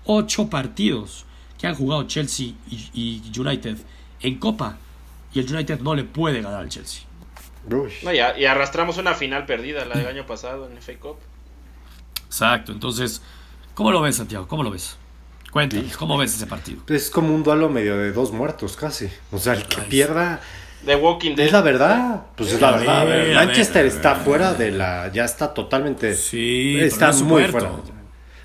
8 0.05 0.49
partidos 0.49 1.25
que 1.57 1.67
han 1.67 1.75
jugado 1.75 2.03
Chelsea 2.03 2.53
y, 2.69 3.21
United 3.37 3.77
en 4.21 4.39
Copa 4.39 4.77
y 5.33 5.39
el 5.39 5.53
United 5.53 5.79
no 5.79 5.95
le 5.95 6.03
puede 6.03 6.41
ganar 6.41 6.61
al 6.61 6.69
Chelsea. 6.69 7.03
y, 8.37 8.45
arrastramos 8.45 8.97
una 8.97 9.13
final 9.13 9.45
perdida 9.45 9.85
la 9.85 9.95
del 9.95 10.07
año 10.07 10.25
pasado 10.25 10.69
en 10.69 10.77
FA 10.81 10.93
Cup. 10.99 11.17
Exacto, 12.25 12.71
entonces, 12.71 13.21
¿cómo 13.73 13.91
lo 13.91 14.01
ves, 14.01 14.17
Santiago? 14.17 14.47
¿Cómo 14.47 14.63
lo 14.63 14.71
ves? 14.71 14.97
Cuéntanos, 15.51 15.95
¿cómo 15.95 16.17
ves 16.17 16.35
ese 16.35 16.47
partido? 16.47 16.81
Es 16.87 17.09
como 17.09 17.33
un 17.33 17.41
duelo 17.43 17.69
medio 17.69 17.97
de 17.97 18.11
dos 18.11 18.33
muertos 18.33 18.75
casi. 18.75 19.09
O 19.31 19.37
sea, 19.37 19.53
el 19.53 19.65
que 19.65 19.81
pierda 19.83 20.41
The 20.85 20.95
Walking 20.95 21.35
Dead. 21.35 21.47
Es 21.47 21.51
la 21.51 21.61
verdad. 21.61 22.25
Pues 22.35 22.53
es 22.53 22.61
la 22.61 22.71
verdad. 22.71 23.33
Manchester 23.33 23.85
está 23.85 24.15
fuera 24.15 24.53
de 24.53 24.71
la. 24.71 25.11
Ya 25.11 25.25
está 25.25 25.53
totalmente. 25.53 26.13
Sí, 26.15 26.77
está 26.79 27.11
muy 27.13 27.45
fuera. 27.45 27.71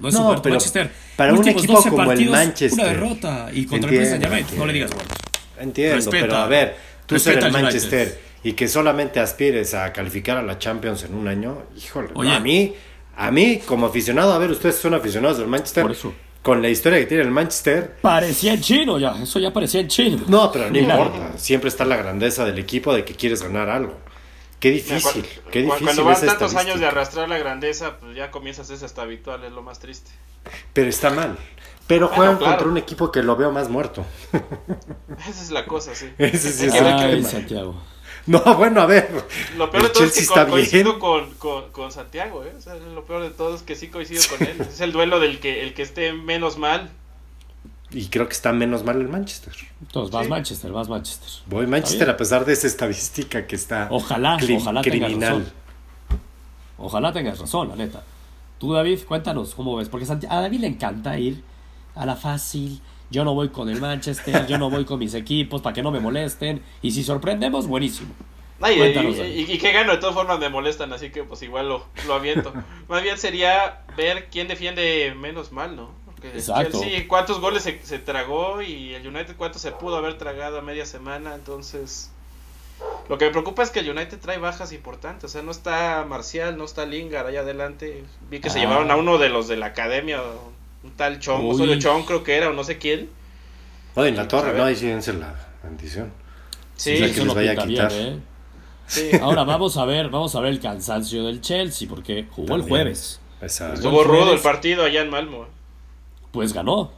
No, 0.01 0.09
es 0.09 0.15
no 0.15 0.43
pero 0.43 0.55
Manchester, 0.55 0.91
para 1.17 1.35
un 1.35 1.47
equipo 1.47 1.83
como 1.83 2.13
el 2.13 2.31
Manchester. 2.31 2.85
Una 2.85 2.93
derrota 2.93 3.51
y 3.53 3.67
contra 3.67 3.91
el 3.91 4.07
PSG 4.07 4.57
no 4.57 4.67
le 4.67 4.73
digas 4.73 4.91
muerto. 4.95 5.15
Entiendo, 5.59 6.11
pero 6.11 6.37
a 6.37 6.47
ver, 6.47 6.77
tú 7.07 7.19
ser 7.19 7.39
el 7.39 7.53
Manchester 7.53 8.21
y 8.43 8.55
que 8.55 8.69
solamente 8.69 9.21
aspires 9.21 9.75
a 9.75 9.93
calificar 9.93 10.39
a 10.39 10.43
la 10.43 10.59
Champions 10.59 11.05
en 11.05 11.15
un 11.15 11.29
año, 11.29 11.65
híjole, 11.77 12.09
a 12.15 12.41
mí, 12.41 12.75
a 13.17 13.31
mí 13.31 13.61
como 13.67 13.87
aficionado, 13.87 14.33
a 14.33 14.39
ver, 14.39 14.51
ustedes 14.51 14.77
son 14.77 14.95
aficionados 14.95 15.39
del 15.39 15.49
Manchester. 15.49 15.83
Por 15.83 15.93
eso 15.93 16.15
con 16.43 16.63
la 16.63 16.69
historia 16.69 16.99
que 16.99 17.07
tiene 17.07 17.23
el 17.23 17.31
Manchester. 17.31 17.97
Parecía 18.01 18.55
en 18.55 18.61
chino 18.61 18.99
ya, 18.99 19.15
eso 19.23 19.39
ya 19.39 19.53
parecía 19.53 19.81
en 19.81 19.89
chino. 19.89 20.23
No, 20.27 20.51
pero 20.51 20.71
no 20.71 20.79
importa. 20.79 21.37
Siempre 21.37 21.69
está 21.69 21.85
la 21.85 21.97
grandeza 21.97 22.45
del 22.45 22.59
equipo 22.59 22.95
de 22.95 23.05
que 23.05 23.15
quieres 23.15 23.43
ganar 23.43 23.69
algo. 23.69 23.99
Qué 24.61 24.71
difícil, 24.71 25.27
qué 25.51 25.63
difícil. 25.63 25.85
Cuando 25.85 26.05
van 26.05 26.21
tantos 26.21 26.55
años 26.55 26.79
de 26.79 26.87
arrastrar 26.87 27.29
la 27.29 27.39
grandeza, 27.39 27.99
pues 27.99 28.15
ya 28.15 28.31
comienzas 28.31 28.71
a 28.71 28.77
ser 28.77 28.85
hasta 28.85 29.03
habitual, 29.03 29.43
es 29.45 29.53
lo 29.53 29.63
más 29.63 29.79
triste. 29.79 30.11
Pero 30.75 30.91
está 30.91 31.11
mal. 31.11 31.39
Pero 31.87 32.09
juegan 32.09 32.37
contra 32.37 32.69
un 32.69 32.77
equipo 32.77 33.11
que 33.11 33.23
lo 33.23 33.37
veo 33.37 33.51
más 33.51 33.69
muerto. 33.69 34.05
Esa 35.29 35.43
es 35.43 35.51
la 35.51 35.67
cosa, 35.67 35.95
sí. 35.95 36.11
Ese 36.19 36.53
sí 36.53 36.67
es 36.67 36.75
el 36.75 37.27
Santiago. 37.27 37.83
No, 38.27 38.41
bueno, 38.57 38.83
a 38.83 38.87
ver. 38.87 39.11
Lo 39.57 39.71
peor 39.71 39.85
de 39.85 39.89
todo 39.89 40.05
es 40.05 40.29
que 40.29 40.47
coincido 40.47 40.99
con, 40.99 41.33
con, 41.35 41.71
con, 41.73 41.91
Santiago, 41.91 42.45
¿eh? 42.45 42.53
O 42.57 42.61
sea, 42.61 42.75
lo 42.75 43.05
peor 43.07 43.23
de 43.23 43.31
todo 43.31 43.57
es 43.57 43.63
que 43.63 43.75
sí 43.75 43.89
coincido 43.89 44.23
con 44.29 44.47
él. 44.47 44.61
es 44.61 44.81
el 44.81 44.93
duelo 44.93 45.21
del 45.21 45.41
que 45.41 45.63
el 45.63 45.75
que 45.75 45.83
esté 45.83 46.13
menos 46.13 46.59
mal. 46.59 46.91
Y 47.93 48.07
creo 48.07 48.29
que 48.29 48.35
está 48.35 48.53
menos 48.53 48.85
mal 48.85 49.01
el 49.01 49.09
Manchester. 49.09 49.53
Entonces, 49.81 50.13
vas 50.13 50.29
Manchester, 50.29 50.71
vas 50.71 50.89
Manchester. 50.89 51.29
Voy 51.47 51.67
Manchester 51.67 52.09
a 52.09 52.17
pesar 52.17 52.45
de 52.45 52.53
esa 52.53 52.67
estadística 52.67 53.47
que 53.47 53.57
está 53.57 53.89
ojalá, 53.91 54.39
ojalá 54.57 54.83
Tengas 54.83 55.13
razón. 55.13 55.47
Ojalá 56.79 57.13
tengas 57.13 57.39
razón, 57.39 57.69
la 57.69 57.77
neta. 57.77 58.03
Tú, 58.59 58.73
David, 58.73 59.01
cuéntanos 59.07 59.55
cómo 59.55 59.77
ves. 59.77 59.89
Porque 59.89 60.07
a 60.29 60.41
David 60.41 60.61
le 60.61 60.67
encanta 60.67 61.19
ir 61.19 61.43
a 61.95 62.07
la 62.07 62.17
fácil, 62.17 62.81
yo 63.11 63.25
no 63.25 63.35
voy 63.35 63.49
con 63.49 63.69
el 63.69 63.81
Manchester, 63.81 64.47
yo 64.47 64.57
no 64.57 64.71
voy 64.71 64.85
con 64.85 64.99
mis 64.99 65.15
equipos 65.15 65.61
para 65.61 65.75
que 65.75 65.83
no 65.83 65.91
me 65.91 66.01
molesten. 66.01 66.63
Y 66.81 66.93
si 66.93 67.03
sorprendemos, 67.03 67.67
buenísimo. 67.67 68.15
y, 68.69 69.59
que 69.59 69.73
gano, 69.73 69.93
de 69.93 69.99
todas 69.99 70.15
formas 70.15 70.39
me 70.39 70.49
molestan, 70.49 70.93
así 70.93 71.11
que 71.11 71.25
pues 71.25 71.43
igual 71.43 71.69
lo, 71.69 71.87
lo 72.07 72.15
aviento. 72.15 72.53
Más 72.89 73.03
bien 73.03 73.19
sería 73.19 73.83
ver 73.97 74.29
quién 74.31 74.49
defiende 74.49 75.15
menos 75.19 75.53
mal, 75.53 75.75
¿no? 75.77 75.91
Exacto. 76.23 76.81
Chelsea 76.81 77.09
cuántos 77.09 77.41
goles 77.41 77.63
se, 77.63 77.81
se, 77.83 77.99
tragó 77.99 78.63
y 78.63 78.95
el 78.95 79.07
United 79.07 79.37
cuántos 79.37 79.63
se 79.63 79.73
pudo 79.73 79.97
haber 79.97 80.19
tragado 80.19 80.59
a 80.59 80.63
media 80.63 80.87
semana, 80.87 81.35
entonces... 81.35 82.11
Lo 83.09 83.19
que 83.19 83.27
me 83.27 83.31
preocupa 83.31 83.63
es 83.63 83.71
que 83.71 83.81
el 83.81 83.91
United 83.91 84.19
trae 84.21 84.39
bajas 84.39 84.73
importantes, 84.73 85.25
o 85.25 85.29
sea, 85.29 85.43
no 85.43 85.51
está 85.51 86.05
Marcial, 86.09 86.57
no 86.57 86.65
está 86.65 86.87
Lingard 86.87 87.27
ahí 87.27 87.37
adelante. 87.37 88.05
Vi 88.31 88.41
que 88.41 88.51
se 88.51 88.59
ah. 88.59 88.63
llevaron 88.63 88.91
a 88.91 88.97
uno 88.97 89.19
de 89.19 89.29
los 89.29 89.49
de 89.49 89.57
la 89.57 89.67
academia, 89.67 90.23
un 90.83 90.91
tal 90.93 91.19
Chong, 91.19 91.57
solo 91.57 91.79
Chong 91.79 92.05
creo 92.07 92.23
que 92.23 92.37
era, 92.37 92.51
o 92.51 92.53
no 92.53 92.65
sé 92.65 92.79
quién. 92.79 93.11
Oye, 93.97 94.09
en 94.09 94.17
la 94.17 94.29
torre, 94.29 94.57
no, 94.57 94.65
ahí 94.65 94.77
sí 94.77 94.87
la 94.87 95.35
bendición. 95.63 96.13
Sí, 96.77 96.95
que 96.95 97.25
les 97.25 97.35
vaya 97.35 97.53
a 97.53 97.67
quitar. 97.67 97.91
¿eh? 97.93 98.19
sí. 98.87 99.11
Ahora 99.21 99.45
vamos 99.45 99.77
a 99.77 99.85
ver, 99.85 100.09
vamos 100.09 100.35
a 100.37 100.41
ver 100.41 100.53
el 100.53 100.61
cansancio 100.61 101.25
del 101.25 101.41
Chelsea, 101.41 101.89
porque 101.89 102.27
jugó 102.31 102.57
el 102.57 102.63
jueves. 102.63 103.21
Estuvo 103.43 104.05
rudo 104.05 104.33
el 104.33 104.41
partido 104.41 104.85
allá 104.85 105.03
en 105.03 105.11
Malmo. 105.11 105.47
Pues 106.33 106.53
ganó. 106.53 106.91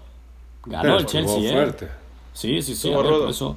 Ganó 0.65 0.99
el 0.99 1.07
Chelsea, 1.07 1.39
¿eh? 1.39 1.53
fuerte. 1.53 1.89
Sí, 2.33 2.63
sí, 2.63 2.75
sí. 2.75 2.91
eso, 2.91 3.57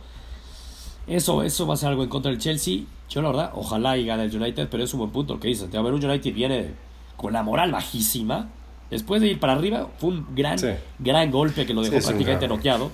eso, 1.07 1.43
eso 1.43 1.67
va 1.67 1.73
a 1.75 1.77
ser 1.77 1.89
algo 1.89 2.03
en 2.03 2.09
contra 2.09 2.31
del 2.31 2.39
Chelsea. 2.39 2.81
Yo 3.09 3.21
la 3.21 3.29
verdad, 3.29 3.51
ojalá 3.53 3.97
y 3.97 4.05
gane 4.05 4.23
el 4.23 4.35
United, 4.35 4.67
pero 4.69 4.83
es 4.83 4.93
un 4.93 4.99
buen 4.99 5.11
punto 5.11 5.35
lo 5.35 5.39
que 5.39 5.49
dice. 5.49 5.65
A 5.65 5.81
ver, 5.81 5.93
un 5.93 6.03
United 6.03 6.33
viene 6.33 6.73
con 7.15 7.33
la 7.33 7.43
moral 7.43 7.71
bajísima 7.71 8.49
Después 8.89 9.21
de 9.21 9.29
ir 9.29 9.39
para 9.39 9.53
arriba, 9.53 9.89
fue 9.97 10.11
un 10.11 10.27
gran, 10.35 10.57
gran 10.99 11.31
golpe 11.31 11.65
que 11.65 11.73
lo 11.73 11.81
dejó 11.81 12.05
prácticamente 12.05 12.47
noqueado. 12.47 12.91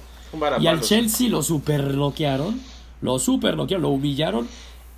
Y 0.60 0.68
al 0.68 0.80
Chelsea 0.80 1.30
lo 1.30 1.44
super 1.44 1.94
noquearon, 1.96 2.62
lo 3.02 3.20
super 3.20 3.58
noquearon, 3.58 3.84
lo 3.84 3.90
humillaron. 3.90 4.48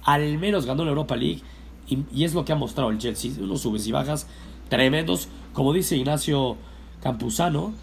Al 0.04 0.38
menos 0.38 0.66
ganó 0.66 0.84
la 0.84 0.92
Europa 0.92 1.16
League. 1.16 1.42
Y, 1.88 2.24
es 2.24 2.34
lo 2.34 2.46
que 2.46 2.54
ha 2.54 2.56
mostrado 2.56 2.92
el 2.92 3.00
Chelsea. 3.00 3.32
Unos 3.40 3.62
subes 3.62 3.88
y 3.88 3.92
bajas 3.92 4.28
tremendos. 4.70 5.30
Como 5.54 5.74
dice 5.74 5.98
Ignacio 5.98 6.58
Campuzano, 7.04 7.74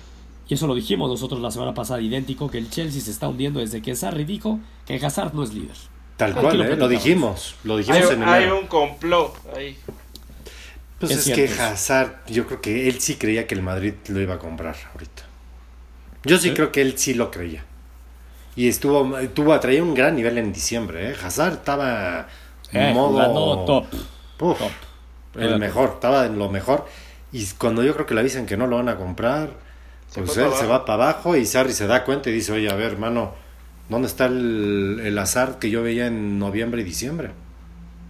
y 0.49 0.55
eso 0.55 0.67
lo 0.67 0.75
dijimos 0.75 1.11
nosotros 1.11 1.41
la 1.41 1.51
semana 1.51 1.75
pasada, 1.75 2.01
idéntico, 2.01 2.51
que 2.51 2.57
el 2.57 2.71
Chelsea 2.71 3.03
se 3.03 3.11
está 3.11 3.29
hundiendo 3.29 3.61
desde 3.61 3.83
que 3.83 3.95
Sarri 3.95 4.25
dijo 4.25 4.59
que 4.87 4.97
Hazard 4.97 5.35
no 5.35 5.45
es 5.45 5.53
líder. 5.53 5.77
Tal 6.17 6.35
cual, 6.35 6.61
¿eh? 6.63 6.77
lo, 6.77 6.89
dijimos. 6.89 7.55
Lo 7.65 7.77
dijimos 7.77 8.11
hay, 8.11 8.17
en 8.17 8.23
Hay 8.25 8.47
un 8.47 8.67
complot 8.67 9.37
ahí. 9.55 9.77
Pues 10.99 11.13
es, 11.13 11.35
que 11.35 11.49
Hazard, 11.49 12.27
yo 12.29 12.47
creo 12.47 12.61
que 12.61 12.89
él 12.89 12.99
sí 13.01 13.17
creía 13.17 13.47
que 13.47 13.55
el 13.55 13.63
Madrid 13.63 13.95
lo 14.09 14.21
iba 14.21 14.35
a 14.35 14.39
comprar 14.39 14.77
ahorita. 14.93 15.23
Yo 16.25 16.39
sí, 16.39 16.53
creo 16.53 16.73
que 16.73 16.83
él 16.83 16.99
sí 16.99 17.15
lo 17.15 17.31
creía. 17.31 17.65
Y 18.57 18.69
estuvo, 18.69 19.17
tuvo, 19.29 19.59
traía 19.61 19.83
un 19.83 19.95
gran 19.95 20.17
nivel 20.17 20.37
en 20.39 20.53
diciembre, 20.53 21.11
¿eh? 21.11 21.17
Hazard 21.23 21.55
estaba 21.55 22.27
en 22.73 22.89
eh, 22.89 22.95
modo... 22.95 23.65
top. 23.65 23.87
top. 24.37 24.71
el 25.37 25.59
mejor, 25.59 25.93
estaba 25.95 26.27
en 26.27 26.39
lo 26.39 26.49
mejor. 26.49 26.87
Y 27.33 27.45
cuando 27.59 27.83
yo 27.83 27.95
creo 27.95 28.07
que 28.07 28.15
le 28.15 28.23
dicen 28.23 28.47
que 28.47 28.57
no 28.57 28.67
lo 28.67 28.77
van 28.77 28.89
a 28.89 28.97
comprar, 28.97 29.51
pues 30.15 30.37
él 30.37 30.51
se 30.53 30.67
va 30.67 30.85
para 30.85 31.05
abajo 31.05 31.37
y 31.37 31.47
Sarri 31.47 31.73
se 31.73 31.87
da 31.87 32.05
cuenta 32.05 32.31
y 32.31 32.33
dice, 32.33 32.53
oye, 32.53 32.69
a 32.69 32.75
ver, 32.75 32.93
hermano, 32.93 33.33
¿dónde 33.89 34.09
está 34.09 34.27
el, 34.27 35.01
el 35.05 35.19
azar 35.19 35.59
que 35.59 35.71
yo 35.71 35.83
veía 35.83 36.07
en 36.09 36.39
noviembre 36.39 36.83
y 36.83 36.85
diciembre? 36.85 37.31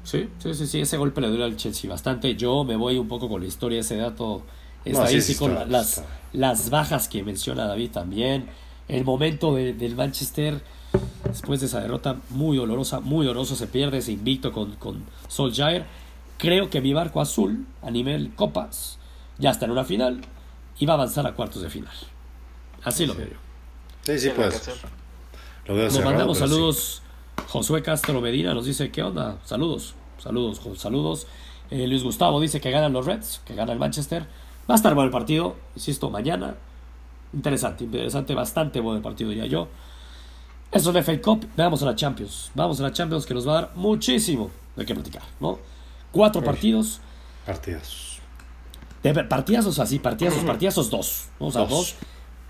Sí, 0.04 0.28
sí, 0.38 0.54
sí, 0.54 0.66
sí, 0.66 0.80
ese 0.80 0.96
golpe 0.96 1.20
le 1.20 1.28
duele 1.28 1.44
al 1.44 1.56
Chelsea 1.56 1.90
bastante. 1.90 2.34
Yo 2.34 2.64
me 2.64 2.76
voy 2.76 2.96
un 2.96 3.08
poco 3.08 3.28
con 3.28 3.42
la 3.42 3.46
historia, 3.46 3.80
ese 3.80 3.96
dato 3.96 4.42
estadístico, 4.84 5.48
las, 5.48 6.02
las 6.32 6.70
bajas 6.70 7.08
que 7.08 7.22
menciona 7.22 7.66
David 7.66 7.90
también, 7.90 8.46
el 8.88 9.04
momento 9.04 9.54
del 9.54 9.94
Manchester 9.94 10.62
después 11.24 11.60
de 11.60 11.66
esa 11.66 11.80
derrota 11.80 12.16
muy 12.30 12.56
dolorosa, 12.56 13.00
muy 13.00 13.26
doloroso, 13.26 13.54
se 13.56 13.66
pierde 13.66 13.98
ese 13.98 14.12
invicto 14.12 14.52
con, 14.52 14.76
con 14.76 15.04
Solskjaer. 15.28 15.84
Creo 16.38 16.70
que 16.70 16.80
mi 16.80 16.94
barco 16.94 17.20
azul, 17.20 17.66
a 17.82 17.90
nivel 17.90 18.34
copas, 18.34 18.98
ya 19.40 19.50
está 19.50 19.64
en 19.64 19.72
una 19.72 19.84
final 19.84 20.20
y 20.78 20.86
va 20.86 20.94
a 20.94 20.96
avanzar 20.96 21.26
a 21.26 21.32
cuartos 21.32 21.62
de 21.62 21.70
final. 21.70 21.92
Así 22.84 23.06
lo 23.06 23.14
veo 23.14 23.28
yo. 23.28 23.36
Sí, 24.02 24.18
sí, 24.18 24.30
pues. 24.34 24.70
Lo 25.66 25.74
veo 25.74 25.84
Nos 25.86 26.04
mandamos 26.04 26.38
saludos. 26.38 27.02
Josué 27.48 27.82
Castro 27.82 28.20
Medina 28.20 28.54
nos 28.54 28.66
dice, 28.66 28.90
¿qué 28.90 29.02
onda? 29.02 29.38
Saludos, 29.44 29.94
saludos, 30.18 30.60
saludos. 30.76 31.26
Eh, 31.70 31.86
Luis 31.86 32.02
Gustavo 32.02 32.40
dice 32.40 32.60
que 32.60 32.70
ganan 32.70 32.92
los 32.92 33.06
Reds, 33.06 33.40
que 33.44 33.54
gana 33.54 33.72
el 33.72 33.78
Manchester. 33.78 34.22
Va 34.68 34.74
a 34.74 34.76
estar 34.76 34.94
bueno 34.94 35.06
el 35.06 35.12
partido, 35.12 35.56
insisto, 35.74 36.10
mañana. 36.10 36.54
Interesante, 37.32 37.84
interesante, 37.84 38.34
bastante 38.34 38.80
bueno 38.80 38.98
el 38.98 39.02
partido, 39.02 39.30
diría 39.30 39.46
yo. 39.46 39.68
Eso 40.70 40.90
es 40.90 40.96
el 40.96 41.02
FA 41.02 41.20
Cup, 41.20 41.46
veamos 41.56 41.82
a 41.82 41.86
la 41.86 41.96
Champions. 41.96 42.50
Vamos 42.54 42.78
a 42.80 42.84
la 42.84 42.92
Champions 42.92 43.26
que 43.26 43.34
nos 43.34 43.46
va 43.46 43.52
a 43.52 43.60
dar 43.62 43.72
muchísimo 43.74 44.50
de 44.76 44.86
qué 44.86 44.94
platicar, 44.94 45.22
¿no? 45.40 45.58
Cuatro 46.12 46.42
partidos. 46.42 47.00
Partidazos. 47.46 48.09
De 49.02 49.14
partidazos 49.24 49.78
así, 49.78 49.98
partidazos, 49.98 50.44
partidazos 50.44 50.90
dos. 50.90 51.28
Vamos 51.38 51.56
a 51.56 51.64
dos. 51.64 51.94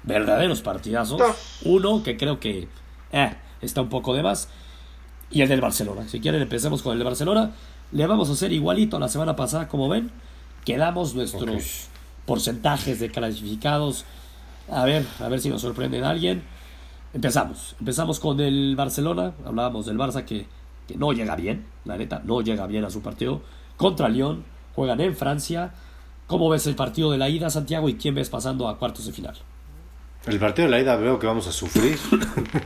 Verdaderos 0.02 0.62
partidazos. 0.62 1.20
Uno 1.64 2.02
que 2.02 2.16
creo 2.16 2.40
que 2.40 2.68
eh, 3.12 3.34
está 3.60 3.82
un 3.82 3.88
poco 3.88 4.14
de 4.14 4.22
más. 4.22 4.48
Y 5.30 5.42
el 5.42 5.48
del 5.48 5.60
Barcelona. 5.60 6.08
Si 6.08 6.20
quieren, 6.20 6.42
empecemos 6.42 6.82
con 6.82 6.92
el 6.92 6.98
de 6.98 7.04
Barcelona. 7.04 7.52
Le 7.92 8.06
vamos 8.06 8.28
a 8.30 8.32
hacer 8.32 8.52
igualito 8.52 8.96
a 8.96 9.00
la 9.00 9.08
semana 9.08 9.36
pasada, 9.36 9.68
como 9.68 9.88
ven. 9.88 10.10
Quedamos 10.64 11.14
nuestros 11.14 11.86
porcentajes 12.26 12.98
de 12.98 13.10
clasificados. 13.10 14.04
A 14.68 14.84
ver, 14.84 15.06
a 15.20 15.28
ver 15.28 15.40
si 15.40 15.50
nos 15.50 15.62
sorprende 15.62 16.02
alguien. 16.02 16.42
Empezamos. 17.14 17.76
Empezamos 17.78 18.18
con 18.18 18.40
el 18.40 18.74
Barcelona. 18.74 19.34
Hablábamos 19.44 19.86
del 19.86 19.98
Barça 19.98 20.24
que, 20.24 20.46
que 20.88 20.96
no 20.96 21.12
llega 21.12 21.36
bien, 21.36 21.64
la 21.84 21.96
neta, 21.96 22.22
no 22.24 22.40
llega 22.40 22.66
bien 22.66 22.84
a 22.84 22.90
su 22.90 23.02
partido. 23.02 23.42
Contra 23.76 24.08
Lyon. 24.08 24.44
Juegan 24.74 25.00
en 25.00 25.16
Francia. 25.16 25.72
¿Cómo 26.30 26.48
ves 26.48 26.64
el 26.68 26.76
partido 26.76 27.10
de 27.10 27.18
la 27.18 27.28
ida, 27.28 27.50
Santiago? 27.50 27.88
¿Y 27.88 27.96
quién 27.96 28.14
ves 28.14 28.30
pasando 28.30 28.68
a 28.68 28.78
cuartos 28.78 29.04
de 29.04 29.12
final? 29.12 29.34
El 30.28 30.38
partido 30.38 30.66
de 30.66 30.70
la 30.70 30.78
ida 30.80 30.94
veo 30.94 31.18
que 31.18 31.26
vamos 31.26 31.48
a 31.48 31.50
sufrir. 31.50 31.98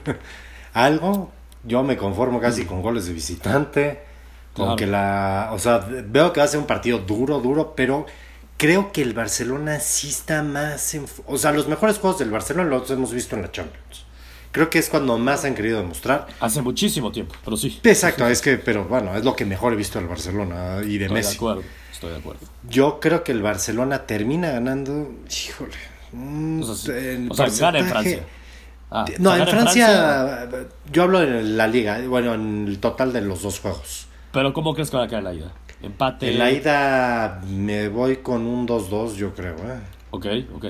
Algo. 0.75 1.33
Yo 1.63 1.83
me 1.83 1.97
conformo 1.97 2.43
casi 2.43 2.67
con 2.67 2.83
goles 2.83 3.07
de 3.07 3.15
visitante. 3.15 4.03
Con 4.53 4.77
que 4.77 4.87
la. 4.87 5.49
O 5.55 5.59
sea, 5.59 5.79
veo 5.79 6.31
que 6.35 6.41
va 6.41 6.45
a 6.45 6.49
ser 6.49 6.61
un 6.61 6.67
partido 6.67 6.99
duro, 6.99 7.41
duro, 7.41 7.73
pero 7.75 8.05
creo 8.59 8.93
que 8.93 9.01
el 9.01 9.15
Barcelona 9.15 9.81
sí 9.81 10.11
está 10.11 10.43
más. 10.43 10.95
o 11.27 11.39
sea, 11.39 11.53
los 11.53 11.67
mejores 11.67 11.99
juegos 11.99 12.19
del 12.19 12.31
Barcelona 12.31 12.69
los 12.69 12.91
hemos 12.91 13.15
visto 13.15 13.35
en 13.35 13.41
la 13.41 13.51
Champions. 13.51 14.05
Creo 14.55 14.71
que 14.71 14.79
es 14.79 14.89
cuando 14.89 15.19
más 15.19 15.45
han 15.45 15.57
querido 15.57 15.79
demostrar. 15.79 16.29
Hace 16.39 16.63
muchísimo 16.63 17.11
tiempo, 17.11 17.35
pero 17.45 17.57
sí. 17.57 17.81
Exacto, 17.83 18.25
es 18.29 18.41
que, 18.41 18.57
pero 18.57 18.85
bueno, 18.85 19.17
es 19.17 19.25
lo 19.25 19.35
que 19.35 19.45
mejor 19.45 19.73
he 19.73 19.77
visto 19.77 19.99
del 19.99 20.07
Barcelona 20.07 20.77
y 20.87 20.97
de 20.97 21.09
Messi. 21.09 21.31
De 21.31 21.37
acuerdo, 21.39 21.63
estoy 21.91 22.11
de 22.13 22.17
acuerdo. 22.19 22.47
Yo 22.69 23.01
creo 23.01 23.25
que 23.25 23.33
el 23.33 23.43
Barcelona 23.43 24.07
termina 24.07 24.53
ganando. 24.53 25.13
Híjole. 25.29 26.63
o 26.63 26.73
sea, 26.73 27.49
gana 27.59 27.81
en 27.81 27.87
Francia. 27.89 28.21
Ah, 28.93 29.05
no, 29.19 29.35
en 29.35 29.49
Francia, 29.49 30.49
yo 30.93 31.03
hablo 31.03 31.21
en 31.21 31.57
la 31.57 31.67
liga, 31.67 32.01
bueno, 32.07 32.33
en 32.35 32.69
el 32.69 32.79
total 32.79 33.13
de 33.13 33.23
los 33.23 33.43
dos 33.43 33.59
juegos. 33.59 34.07
Pero 34.31 34.53
¿cómo 34.53 34.73
crees 34.73 34.89
que 34.89 34.97
va 34.97 35.03
a 35.03 35.09
quedar 35.09 35.25
la 35.25 35.35
ida? 35.35 35.53
Empate. 35.83 36.31
En 36.31 36.39
la 36.39 36.53
ida 36.53 37.43
me 37.45 37.89
voy 37.89 38.19
con 38.19 38.47
un 38.47 38.69
2-2, 38.69 39.17
yo 39.17 39.35
creo. 39.35 39.57
¿eh? 39.57 39.81
Ok, 40.13 40.27
ok. 40.55 40.65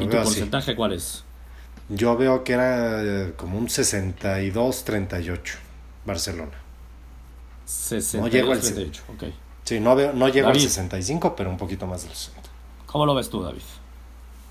¿Y 0.00 0.06
tu 0.06 0.16
porcentaje 0.16 0.74
cuál 0.74 0.94
es? 0.94 1.22
Yo 1.94 2.16
veo 2.16 2.42
que 2.42 2.54
era 2.54 3.02
eh, 3.04 3.34
como 3.36 3.58
un 3.58 3.68
62-38 3.68 5.56
Barcelona. 6.06 6.58
62, 7.66 8.22
no 8.22 8.28
llego 8.28 8.52
al 8.52 8.60
38, 8.60 9.02
ok. 9.08 9.24
Sí, 9.64 9.78
no, 9.78 9.94
veo, 9.94 10.14
no 10.14 10.28
llego 10.28 10.48
al 10.48 10.58
65, 10.58 11.36
pero 11.36 11.50
un 11.50 11.58
poquito 11.58 11.86
más 11.86 12.04
del 12.04 12.14
60. 12.14 12.40
¿Cómo 12.86 13.04
lo 13.04 13.14
ves 13.14 13.28
tú, 13.28 13.42
David? 13.42 13.60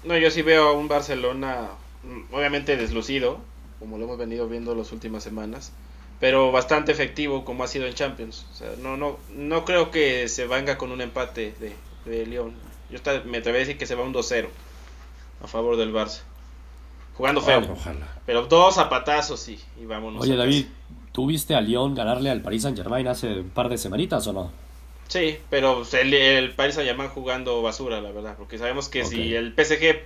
No, 0.04 0.16
yo 0.18 0.30
sí 0.30 0.44
veo 0.44 0.70
a 0.70 0.74
un 0.74 0.88
Barcelona 0.88 1.70
mm, 2.04 2.34
obviamente 2.34 2.78
deslucido, 2.78 3.40
como 3.80 3.98
lo 3.98 4.06
hemos 4.06 4.20
venido 4.20 4.48
viendo 4.48 4.76
las 4.76 4.92
últimas 4.92 5.24
semanas, 5.24 5.72
pero 6.20 6.52
bastante 6.52 6.92
efectivo 6.92 7.44
como 7.44 7.64
ha 7.64 7.68
sido 7.68 7.88
en 7.88 7.96
Champions. 7.96 8.46
O 8.52 8.56
sea, 8.56 8.70
no, 8.84 8.98
no, 8.98 9.18
no 9.36 9.66
creo 9.66 9.90
que 9.90 10.28
se 10.28 10.46
venga 10.46 10.78
con 10.78 10.92
un 10.92 11.02
empate 11.02 11.56
de, 11.60 11.76
de 12.06 12.28
León. 12.28 12.54
Yo 12.92 13.00
me 13.26 13.40
atrevo 13.40 13.56
a 13.56 13.60
decir 13.60 13.80
que 13.80 13.88
se 13.88 13.96
va 13.96 14.04
un 14.04 14.14
2-0 14.14 14.48
a 15.44 15.48
favor 15.48 15.76
del 15.78 15.92
Barça. 15.92 16.22
Jugando 17.16 17.42
feo. 17.42 17.62
ojalá. 17.72 18.08
Pero 18.26 18.44
dos 18.44 18.76
zapatazos 18.76 19.40
sí, 19.40 19.60
y 19.82 19.86
vámonos. 19.86 20.24
Oye, 20.24 20.36
David, 20.36 20.66
¿tú 21.12 21.28
viste 21.28 21.56
a 21.56 21.62
Lyon 21.62 21.94
ganarle 21.96 22.30
al 22.30 22.42
Paris 22.42 22.64
Saint 22.64 22.78
Germain 22.78 23.08
hace 23.08 23.42
un 23.42 23.50
par 23.50 23.70
de 23.70 23.78
semanitas 23.78 24.26
o 24.28 24.34
no? 24.34 24.52
Sí, 25.08 25.38
pero 25.50 25.84
el, 25.94 26.14
el 26.14 26.52
Paris 26.52 26.76
Saint 26.76 26.88
Germain 26.88 27.10
jugando 27.10 27.62
basura, 27.62 28.00
la 28.00 28.12
verdad, 28.12 28.36
porque 28.38 28.58
sabemos 28.58 28.88
que 28.88 29.04
si 29.04 29.36
el 29.36 29.54
PSG 29.54 30.04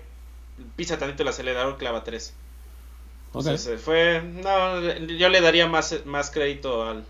pisa 0.75 0.97
tantito 0.97 1.23
el 1.23 1.29
acelerador, 1.29 1.77
clava 1.77 2.03
tres. 2.03 2.33
Entonces, 3.27 3.67
eh, 3.67 3.77
fue, 3.77 4.21
no, 4.21 4.81
yo 4.81 5.29
le 5.29 5.41
daría 5.41 5.67
más, 5.67 6.05
más 6.05 6.31
crédito 6.31 6.87
al, 6.87 7.05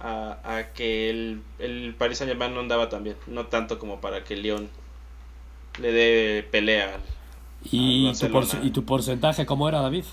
a, 0.00 0.66
que 0.74 1.08
el, 1.08 1.42
el 1.58 1.94
Paris 1.96 2.18
Saint 2.18 2.30
Germain 2.30 2.52
no 2.52 2.60
andaba 2.60 2.88
tan 2.88 3.04
bien, 3.04 3.16
no 3.28 3.46
tanto 3.46 3.78
como 3.78 4.00
para 4.00 4.24
que 4.24 4.36
Lyon 4.36 4.68
le 5.80 5.92
dé 5.92 6.42
pelea 6.50 6.98
¿Y 7.70 8.12
tu, 8.12 8.26
¿Y 8.62 8.70
tu 8.70 8.84
porcentaje 8.84 9.46
cómo 9.46 9.68
era, 9.68 9.80
David? 9.80 10.04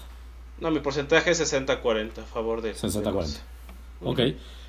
No, 0.59 0.71
mi 0.71 0.79
porcentaje 0.79 1.31
es 1.31 1.53
60-40 1.53 2.19
a 2.19 2.23
favor 2.23 2.61
de... 2.61 2.75
60-40. 2.75 3.39
Ok. 4.03 4.19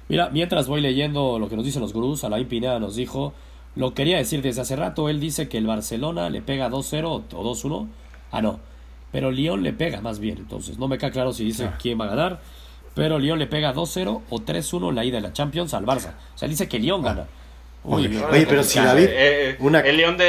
Mira, 0.09 0.31
mientras 0.31 0.67
voy 0.67 0.81
leyendo 0.81 1.39
lo 1.39 1.49
que 1.49 1.57
nos 1.57 1.65
dicen 1.65 1.83
los 1.83 1.93
gurús, 1.93 2.25
Alain 2.25 2.47
Pineda 2.49 2.79
nos 2.79 2.97
dijo, 2.97 3.33
lo 3.77 3.95
quería 3.95 4.17
decir 4.17 4.43
desde 4.43 4.63
hace 4.63 4.77
rato, 4.77 5.09
él 5.09 5.21
dice 5.21 5.49
que 5.49 5.59
el 5.59 5.67
Barcelona 5.67 6.31
le 6.31 6.43
pega 6.43 6.69
2-0 6.71 7.05
o 7.05 7.55
2-1. 7.55 7.89
Ah, 8.33 8.43
no. 8.43 8.61
Pero 9.13 9.31
Lyon 9.31 9.63
le 9.63 9.73
pega 9.73 10.01
más 10.01 10.21
bien, 10.21 10.39
entonces 10.39 10.79
no 10.79 10.89
me 10.89 10.99
queda 10.99 11.11
claro 11.11 11.33
si 11.33 11.45
dice 11.45 11.67
ah. 11.67 11.79
quién 11.81 12.01
va 12.01 12.05
a 12.07 12.09
ganar. 12.09 12.41
Pero 12.95 13.19
Lyon 13.19 13.39
le 13.39 13.47
pega 13.47 13.75
2-0 13.75 14.23
o 14.31 14.39
3-1 14.39 14.89
en 14.89 14.95
la 14.95 15.05
ida 15.05 15.17
de 15.17 15.23
la 15.23 15.33
Champions 15.33 15.75
al 15.75 15.85
Barça. 15.85 16.15
O 16.35 16.39
sea, 16.39 16.47
él 16.47 16.51
dice 16.51 16.69
que 16.69 16.79
Lyon 16.79 17.03
gana. 17.03 17.27
Oye, 17.85 18.11
pero 18.49 18.63
si 18.63 18.79
David, 18.79 19.05
eh, 19.05 19.51
eh, 19.51 19.57
una, 19.61 19.83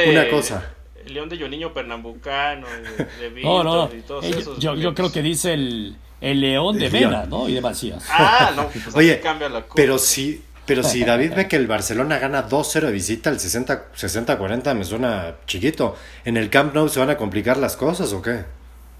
una 0.08 0.30
cosa 0.30 0.64
el 0.64 0.81
león 1.14 1.28
de 1.28 1.38
Yoniño 1.38 1.72
Pernambucano, 1.72 2.66
de, 2.66 3.30
de 3.30 3.42
no, 3.42 3.64
no, 3.64 3.90
y 3.94 4.02
todos 4.02 4.24
esos. 4.24 4.58
Yo, 4.58 4.74
yo, 4.74 4.94
creo 4.94 5.12
que 5.12 5.22
dice 5.22 5.54
el, 5.54 5.96
el 6.20 6.40
león 6.40 6.78
de 6.78 6.90
Mena, 6.90 7.24
¿no? 7.26 7.48
Y 7.48 7.54
de 7.54 7.60
Macías. 7.60 8.04
Ah, 8.10 8.52
no, 8.54 8.68
pues 8.68 8.94
Oye, 8.94 9.20
cambia 9.20 9.48
la 9.48 9.64
pero 9.74 9.98
si, 9.98 10.42
pero 10.66 10.82
si 10.82 11.04
David 11.04 11.32
ve 11.34 11.48
que 11.48 11.56
el 11.56 11.66
Barcelona 11.66 12.18
gana 12.18 12.48
2-0 12.48 12.80
de 12.80 12.92
visita, 12.92 13.30
el 13.30 13.38
60-40 13.38 14.74
me 14.74 14.84
suena 14.84 15.36
chiquito. 15.46 15.96
¿En 16.24 16.36
el 16.36 16.50
Camp 16.50 16.74
Nou 16.74 16.88
se 16.88 17.00
van 17.00 17.10
a 17.10 17.16
complicar 17.16 17.56
las 17.56 17.76
cosas 17.76 18.12
o 18.12 18.22
qué? 18.22 18.44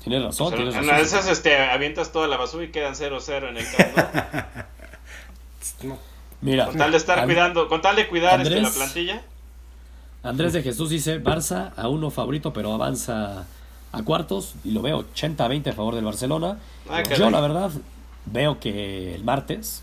Tienes 0.02 0.22
razón, 0.22 0.50
pues, 0.50 0.56
tienes 0.56 0.74
razón. 0.74 0.94
En 0.96 1.04
esas 1.04 1.28
este, 1.28 1.56
avientas 1.56 2.10
toda 2.10 2.26
la 2.26 2.36
basura 2.36 2.64
y 2.64 2.70
quedan 2.70 2.94
0-0 2.94 3.48
en 3.48 3.56
el 3.56 3.64
Camp 3.70 3.96
Nou. 5.82 5.98
Mira, 6.42 6.66
con 6.66 6.76
tal 6.76 6.90
de 6.90 6.96
estar 6.96 7.24
cuidando, 7.24 7.68
con 7.68 7.80
tal 7.80 7.94
de 7.94 8.08
cuidar 8.08 8.40
este, 8.40 8.60
la 8.60 8.70
plantilla. 8.70 9.22
Andrés 10.22 10.52
de 10.52 10.62
Jesús 10.62 10.90
dice, 10.90 11.22
Barça 11.22 11.72
a 11.76 11.88
uno 11.88 12.10
favorito, 12.10 12.52
pero 12.52 12.72
avanza 12.72 13.46
a 13.90 14.02
cuartos. 14.02 14.54
Y 14.64 14.70
lo 14.70 14.82
veo 14.82 15.04
80-20 15.14 15.68
a 15.68 15.72
favor 15.72 15.94
del 15.94 16.04
Barcelona. 16.04 16.58
Ah, 16.88 17.02
Yo 17.16 17.30
la 17.30 17.40
verdad 17.40 17.70
veo 18.26 18.60
que 18.60 19.14
el 19.14 19.24
martes 19.24 19.82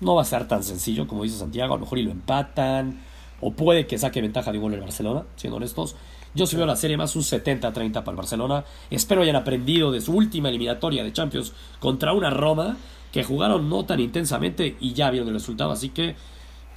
no 0.00 0.14
va 0.14 0.22
a 0.22 0.24
ser 0.24 0.48
tan 0.48 0.62
sencillo 0.64 1.06
como 1.06 1.22
dice 1.22 1.38
Santiago. 1.38 1.74
A 1.74 1.76
lo 1.76 1.82
mejor 1.82 1.98
y 1.98 2.02
lo 2.02 2.10
empatan. 2.10 3.00
O 3.40 3.52
puede 3.52 3.86
que 3.86 3.98
saque 3.98 4.22
ventaja 4.22 4.52
de 4.52 4.58
gol 4.58 4.72
el 4.72 4.80
Barcelona, 4.80 5.24
siendo 5.36 5.58
honestos. 5.58 5.96
Yo 6.34 6.46
sí 6.46 6.56
veo 6.56 6.66
la 6.66 6.76
serie 6.76 6.96
más 6.96 7.14
un 7.14 7.22
70-30 7.22 7.92
para 7.92 8.10
el 8.10 8.16
Barcelona. 8.16 8.64
Espero 8.90 9.22
hayan 9.22 9.36
aprendido 9.36 9.92
de 9.92 10.00
su 10.00 10.14
última 10.14 10.48
eliminatoria 10.48 11.04
de 11.04 11.12
Champions 11.12 11.52
contra 11.78 12.12
una 12.12 12.30
Roma 12.30 12.76
que 13.12 13.22
jugaron 13.22 13.68
no 13.68 13.84
tan 13.84 14.00
intensamente 14.00 14.76
y 14.80 14.94
ya 14.94 15.10
vieron 15.10 15.28
el 15.28 15.34
resultado. 15.34 15.70
Así 15.70 15.90
que 15.90 16.16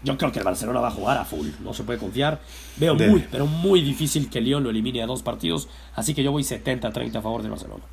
yo 0.03 0.17
creo 0.17 0.31
que 0.31 0.39
el 0.39 0.45
Barcelona 0.45 0.79
va 0.79 0.89
a 0.89 0.91
jugar 0.91 1.17
a 1.17 1.25
full, 1.25 1.47
no 1.63 1.73
se 1.73 1.83
puede 1.83 1.99
confiar. 1.99 2.39
Veo 2.77 2.95
muy, 2.95 3.25
pero 3.31 3.45
muy 3.47 3.81
difícil 3.81 4.29
que 4.29 4.41
Lyon 4.41 4.63
lo 4.63 4.69
elimine 4.69 5.01
a 5.01 5.05
dos 5.05 5.23
partidos, 5.23 5.67
así 5.95 6.13
que 6.13 6.23
yo 6.23 6.31
voy 6.31 6.43
70-30 6.43 7.15
a 7.15 7.21
favor 7.21 7.41
del 7.41 7.51
Barcelona. 7.51 7.83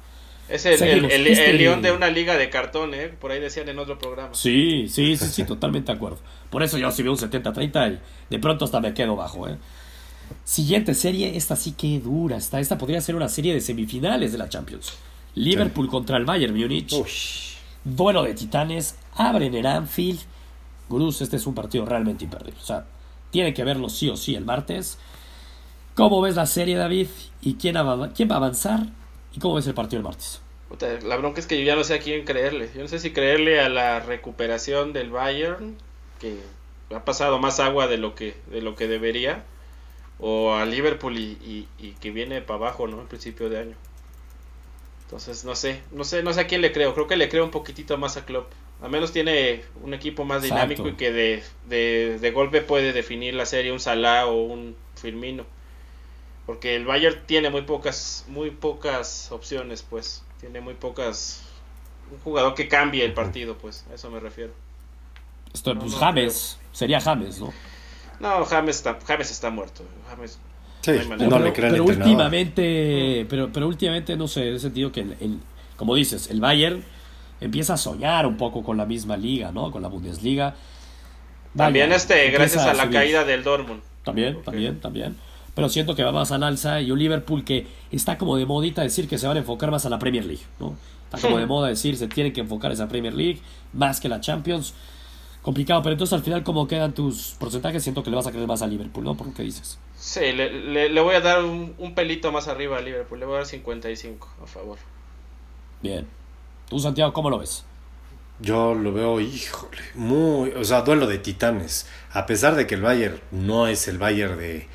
Es 0.48 0.66
el, 0.66 0.82
el, 0.82 1.26
este 1.26 1.54
león 1.54 1.80
de 1.80 1.90
una 1.90 2.10
liga 2.10 2.36
de 2.36 2.50
cartón, 2.50 2.92
¿eh? 2.92 3.08
Por 3.08 3.32
ahí 3.32 3.40
decían 3.40 3.68
en 3.70 3.78
otro 3.78 3.98
programa. 3.98 4.34
Sí, 4.34 4.88
sí, 4.88 5.16
sí, 5.16 5.26
sí, 5.26 5.44
totalmente 5.44 5.90
de 5.90 5.96
acuerdo. 5.96 6.18
Por 6.50 6.62
eso 6.62 6.76
yo 6.76 6.90
si 6.90 7.02
veo 7.02 7.12
un 7.12 7.18
70-30 7.18 7.98
de 8.28 8.38
pronto 8.38 8.66
hasta 8.66 8.78
me 8.80 8.92
quedo 8.92 9.16
bajo, 9.16 9.48
¿eh? 9.48 9.56
Siguiente 10.44 10.94
serie, 10.94 11.36
esta 11.36 11.56
sí 11.56 11.72
que 11.72 11.98
dura. 11.98 12.36
Esta, 12.36 12.60
esta 12.60 12.76
podría 12.76 13.00
ser 13.00 13.16
una 13.16 13.28
serie 13.28 13.54
de 13.54 13.60
semifinales 13.60 14.32
de 14.32 14.38
la 14.38 14.48
Champions. 14.48 14.92
Liverpool 15.34 15.88
contra 15.88 16.18
el 16.18 16.26
Bayern 16.26 16.54
Múnich. 16.54 16.94
Duelo 17.82 18.22
de 18.22 18.34
titanes. 18.34 18.96
Abren 19.14 19.54
en 19.54 19.66
Anfield. 19.66 20.20
Gurús, 20.88 21.20
este 21.22 21.36
es 21.36 21.46
un 21.46 21.54
partido 21.54 21.84
realmente 21.84 22.24
imperdible. 22.24 22.60
O 22.60 22.64
sea, 22.64 22.86
tiene 23.30 23.54
que 23.54 23.64
verlo 23.64 23.88
sí 23.88 24.08
o 24.08 24.16
sí 24.16 24.34
el 24.34 24.44
martes. 24.44 24.98
¿Cómo 25.94 26.20
ves 26.20 26.36
la 26.36 26.46
serie, 26.46 26.76
David? 26.76 27.08
¿Y 27.40 27.54
quién, 27.54 27.76
quién 28.14 28.30
va 28.30 28.34
a 28.34 28.38
avanzar? 28.38 28.86
¿Y 29.32 29.40
cómo 29.40 29.54
ves 29.54 29.66
el 29.66 29.74
partido 29.74 29.98
el 29.98 30.04
martes? 30.04 30.40
La 31.04 31.16
bronca 31.16 31.40
es 31.40 31.46
que 31.46 31.58
yo 31.58 31.64
ya 31.64 31.76
no 31.76 31.84
sé 31.84 31.94
a 31.94 31.98
quién 32.00 32.24
creerle. 32.24 32.70
Yo 32.74 32.82
no 32.82 32.88
sé 32.88 32.98
si 32.98 33.12
creerle 33.12 33.60
a 33.60 33.68
la 33.68 34.00
recuperación 34.00 34.92
del 34.92 35.10
Bayern, 35.10 35.76
que 36.20 36.40
ha 36.94 37.04
pasado 37.04 37.38
más 37.38 37.60
agua 37.60 37.86
de 37.86 37.98
lo 37.98 38.14
que, 38.14 38.34
de 38.50 38.60
lo 38.60 38.74
que 38.74 38.88
debería, 38.88 39.44
o 40.18 40.54
a 40.54 40.64
Liverpool 40.64 41.16
y, 41.16 41.68
que 42.00 42.10
viene 42.10 42.40
para 42.40 42.58
abajo, 42.58 42.86
¿no? 42.88 43.00
En 43.00 43.06
principio 43.06 43.48
de 43.48 43.58
año. 43.58 43.76
Entonces, 45.04 45.44
no 45.44 45.54
sé, 45.54 45.82
no 45.92 46.02
sé, 46.04 46.22
no 46.22 46.32
sé 46.32 46.40
a 46.40 46.46
quién 46.46 46.60
le 46.60 46.72
creo. 46.72 46.94
Creo 46.94 47.06
que 47.06 47.16
le 47.16 47.28
creo 47.28 47.44
un 47.44 47.50
poquitito 47.50 47.96
más 47.98 48.16
a 48.16 48.24
Klopp. 48.24 48.50
Al 48.84 48.90
menos 48.90 49.12
tiene 49.12 49.64
un 49.82 49.94
equipo 49.94 50.26
más 50.26 50.42
dinámico 50.42 50.86
y 50.86 50.92
que 50.92 51.10
de, 51.10 51.42
de, 51.70 52.18
de, 52.20 52.30
golpe 52.32 52.60
puede 52.60 52.92
definir 52.92 53.32
la 53.32 53.46
serie 53.46 53.72
un 53.72 53.80
Salah 53.80 54.26
o 54.26 54.42
un 54.42 54.76
Firmino. 54.94 55.46
Porque 56.44 56.76
el 56.76 56.84
Bayern 56.84 57.22
tiene 57.24 57.48
muy 57.48 57.62
pocas, 57.62 58.26
muy 58.28 58.50
pocas 58.50 59.32
opciones, 59.32 59.82
pues. 59.88 60.22
Tiene 60.38 60.60
muy 60.60 60.74
pocas. 60.74 61.44
Un 62.12 62.18
jugador 62.18 62.54
que 62.54 62.68
cambie 62.68 63.06
el 63.06 63.14
partido, 63.14 63.56
pues. 63.56 63.86
A 63.90 63.94
eso 63.94 64.10
me 64.10 64.20
refiero. 64.20 64.52
Esto, 65.54 65.74
pues 65.78 65.94
James. 65.94 66.58
Sería 66.72 67.00
James, 67.00 67.40
¿no? 67.40 67.54
No, 68.20 68.44
James 68.44 68.76
está, 68.76 68.98
James 69.06 69.30
está 69.30 69.48
muerto. 69.48 69.82
James. 70.10 70.38
Sí, 70.82 70.92
no, 71.08 71.38
le 71.38 71.54
creen 71.54 71.72
pero 71.72 71.84
últimamente, 71.84 73.24
pero, 73.30 73.50
pero 73.50 73.66
últimamente, 73.66 74.14
no 74.14 74.28
sé, 74.28 74.42
en 74.48 74.52
el 74.52 74.60
sentido 74.60 74.92
que, 74.92 75.00
el, 75.00 75.40
como 75.78 75.94
dices, 75.94 76.28
el 76.28 76.42
Bayern 76.42 76.84
empieza 77.40 77.74
a 77.74 77.76
soñar 77.76 78.26
un 78.26 78.36
poco 78.36 78.62
con 78.62 78.76
la 78.76 78.86
misma 78.86 79.16
liga, 79.16 79.52
¿no? 79.52 79.70
Con 79.70 79.82
la 79.82 79.88
Bundesliga. 79.88 80.54
también 81.56 81.92
este, 81.92 82.30
gracias 82.30 82.64
a, 82.64 82.74
la 82.74 82.90
caída 82.90 83.24
del 83.24 83.42
Dortmund. 83.42 83.82
También, 84.04 84.42
también, 84.42 84.80
también 84.80 85.16
pero 85.54 85.68
siento 85.68 85.94
que 85.94 86.02
va 86.02 86.12
más 86.12 86.32
al 86.32 86.42
alza 86.42 86.80
y 86.80 86.90
un 86.90 86.98
Liverpool 86.98 87.44
que 87.44 87.66
está 87.92 88.18
como 88.18 88.36
de 88.36 88.44
modita 88.44 88.82
decir 88.82 89.08
que 89.08 89.18
se 89.18 89.26
van 89.26 89.36
a 89.36 89.40
enfocar 89.40 89.70
más 89.70 89.86
a 89.86 89.88
la 89.88 89.98
Premier 89.98 90.24
League, 90.24 90.42
¿no? 90.58 90.76
Está 91.04 91.26
como 91.26 91.38
de 91.38 91.46
moda 91.54 91.68
decir 91.68 91.96
se 91.96 92.08
tienen 92.08 92.32
que 92.32 92.40
enfocar 92.40 92.70
a 92.70 92.74
esa 92.74 92.88
Premier 92.88 93.14
League 93.14 93.40
más 93.72 94.00
que 94.00 94.08
la 94.08 94.20
Champions. 94.20 94.74
Complicado, 95.42 95.82
pero 95.82 95.92
entonces 95.92 96.14
al 96.14 96.22
final, 96.22 96.42
¿cómo 96.42 96.66
quedan 96.66 96.94
tus 96.94 97.36
porcentajes? 97.38 97.82
Siento 97.82 98.02
que 98.02 98.08
le 98.08 98.16
vas 98.16 98.26
a 98.26 98.32
creer 98.32 98.46
más 98.46 98.62
a 98.62 98.66
Liverpool, 98.66 99.04
¿no? 99.04 99.14
Por 99.14 99.26
lo 99.26 99.34
que 99.34 99.42
dices. 99.42 99.78
Sí, 99.94 100.32
le, 100.32 100.88
le, 100.88 101.00
voy 101.00 101.14
a 101.14 101.20
dar 101.20 101.44
un, 101.44 101.74
un, 101.76 101.94
pelito 101.94 102.32
más 102.32 102.48
arriba 102.48 102.78
a 102.78 102.80
Liverpool. 102.80 103.20
Le 103.20 103.26
voy 103.26 103.34
a 103.34 103.38
dar 103.38 103.46
55 103.46 104.28
a 104.42 104.46
favor. 104.46 104.78
Bien. 105.82 106.06
¿Tú, 106.68 106.78
Santiago, 106.78 107.12
cómo 107.12 107.30
lo 107.30 107.38
ves? 107.38 107.64
Yo 108.40 108.74
lo 108.74 108.92
veo, 108.92 109.20
híjole, 109.20 109.82
muy. 109.94 110.50
O 110.50 110.64
sea, 110.64 110.82
duelo 110.82 111.06
de 111.06 111.18
titanes. 111.18 111.86
A 112.12 112.26
pesar 112.26 112.56
de 112.56 112.66
que 112.66 112.74
el 112.74 112.82
Bayern 112.82 113.20
no 113.30 113.66
es 113.66 113.86
el 113.88 113.98
Bayern 113.98 114.38
de 114.38 114.66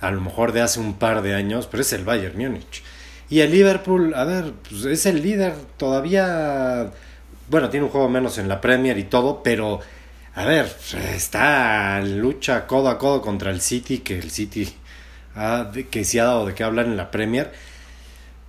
a 0.00 0.10
lo 0.10 0.20
mejor 0.20 0.52
de 0.52 0.60
hace 0.60 0.80
un 0.80 0.94
par 0.94 1.22
de 1.22 1.34
años, 1.34 1.66
pero 1.66 1.82
es 1.82 1.92
el 1.92 2.04
Bayern 2.04 2.36
Múnich. 2.36 2.82
Y 3.30 3.40
el 3.40 3.50
Liverpool, 3.52 4.14
a 4.14 4.24
ver, 4.24 4.52
pues 4.68 4.84
es 4.84 5.06
el 5.06 5.22
líder 5.22 5.54
todavía, 5.78 6.92
bueno, 7.48 7.70
tiene 7.70 7.86
un 7.86 7.92
juego 7.92 8.08
menos 8.08 8.36
en 8.36 8.48
la 8.48 8.60
Premier 8.60 8.98
y 8.98 9.04
todo, 9.04 9.42
pero 9.42 9.80
a 10.34 10.44
ver, 10.44 10.70
está 11.14 12.02
lucha 12.02 12.66
codo 12.66 12.90
a 12.90 12.98
codo 12.98 13.22
contra 13.22 13.50
el 13.50 13.60
City, 13.60 13.98
que 13.98 14.18
el 14.18 14.30
City 14.30 14.68
ha, 15.34 15.70
que 15.90 16.04
se 16.04 16.20
ha 16.20 16.24
dado 16.24 16.46
de 16.46 16.54
qué 16.54 16.64
hablar 16.64 16.86
en 16.86 16.96
la 16.96 17.10
Premier. 17.10 17.52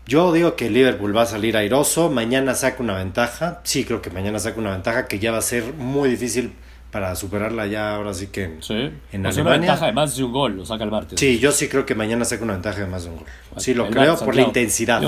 Yo 0.08 0.32
digo 0.32 0.56
que 0.56 0.70
Liverpool 0.70 1.18
va 1.18 1.24
a 1.24 1.26
salir 1.26 1.58
airoso, 1.58 2.12
mañana 2.12 2.54
saca 2.54 2.84
una 2.84 2.96
ventaja, 2.96 3.62
sí 3.63 3.86
creo 3.86 4.04
que 4.04 4.12
mañana 4.12 4.38
saca 4.38 4.60
una 4.60 4.72
ventaja 4.72 5.08
que 5.08 5.18
ya 5.18 5.32
va 5.32 5.39
a 5.39 5.41
ser 5.41 5.74
muy 5.74 6.10
difícil 6.10 6.54
para 6.91 7.15
superarla 7.15 7.65
ya 7.65 7.96
ahora 7.96 8.13
sí 8.13 8.28
que 8.28 8.44
en, 8.44 8.63
sí. 8.63 8.74
en 9.12 9.26
Alemania. 9.26 9.41
una 9.41 9.52
ventaja 9.52 9.86
de 9.88 9.91
más 9.94 10.15
de 10.15 10.24
un 10.24 10.32
gol, 10.32 10.58
lo 10.58 10.65
saca 10.65 10.84
el 10.84 10.91
martes. 10.91 11.20
Sí, 11.20 11.39
yo 11.39 11.52
sí 11.52 11.68
creo 11.68 11.88
que 11.88 11.96
mañana 11.96 12.24
saca 12.24 12.44
una 12.44 12.54
ventaja 12.54 12.82
de 12.82 12.88
más 12.88 13.04
de 13.04 13.10
un 13.10 13.18
gol. 13.18 13.26
Sí, 13.58 13.74
lo 13.74 13.89
creo 13.89 14.18
por 14.20 14.36
la 14.36 14.44
intensidad. 14.44 15.02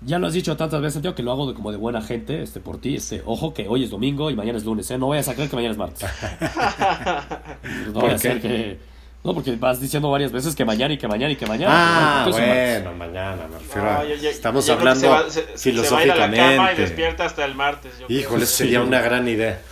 ya 0.00 0.18
lo 0.18 0.26
has 0.26 0.32
dicho 0.32 0.56
tantas 0.56 0.80
veces, 0.80 1.02
tío, 1.02 1.14
que 1.14 1.22
lo 1.22 1.30
hago 1.30 1.46
de, 1.46 1.54
como 1.54 1.70
de 1.70 1.76
buena 1.76 2.00
gente, 2.00 2.42
este, 2.42 2.60
por 2.60 2.80
ti, 2.80 2.96
este, 2.96 3.22
ojo 3.26 3.52
que 3.52 3.68
hoy 3.68 3.84
es 3.84 3.90
domingo 3.90 4.30
y 4.30 4.34
mañana 4.34 4.56
es 4.56 4.64
lunes, 4.64 4.90
¿eh? 4.90 4.96
No 4.96 5.08
vayas 5.08 5.28
a 5.28 5.34
creer 5.34 5.50
que 5.50 5.56
mañana 5.56 5.72
es 5.72 5.78
martes. 5.78 6.08
no 7.92 8.00
voy 8.00 8.10
a 8.10 8.18
ser 8.18 8.40
que... 8.40 8.93
No, 9.24 9.32
porque 9.32 9.56
vas 9.56 9.80
diciendo 9.80 10.10
varias 10.10 10.32
veces 10.32 10.54
que 10.54 10.66
mañana 10.66 10.92
y 10.92 10.98
que 10.98 11.08
mañana 11.08 11.32
y 11.32 11.36
que 11.36 11.46
mañana. 11.46 11.72
Ah, 11.74 12.28
bueno, 12.30 12.92
mañana, 12.92 13.48
me 13.50 13.58
refiero 13.58 14.28
Estamos 14.28 14.68
hablando 14.68 15.16
filosóficamente. 15.56 15.56
Se 15.56 15.94
va 15.94 16.02
a, 16.02 16.50
la 16.50 16.56
cama 16.56 16.72
y 16.74 16.76
despierta 16.76 17.24
hasta 17.24 17.42
el 17.46 17.54
martes. 17.54 17.94
Híjole, 18.10 18.44
sería 18.44 18.82
una 18.82 19.00
gran 19.00 19.26
idea. 19.26 19.62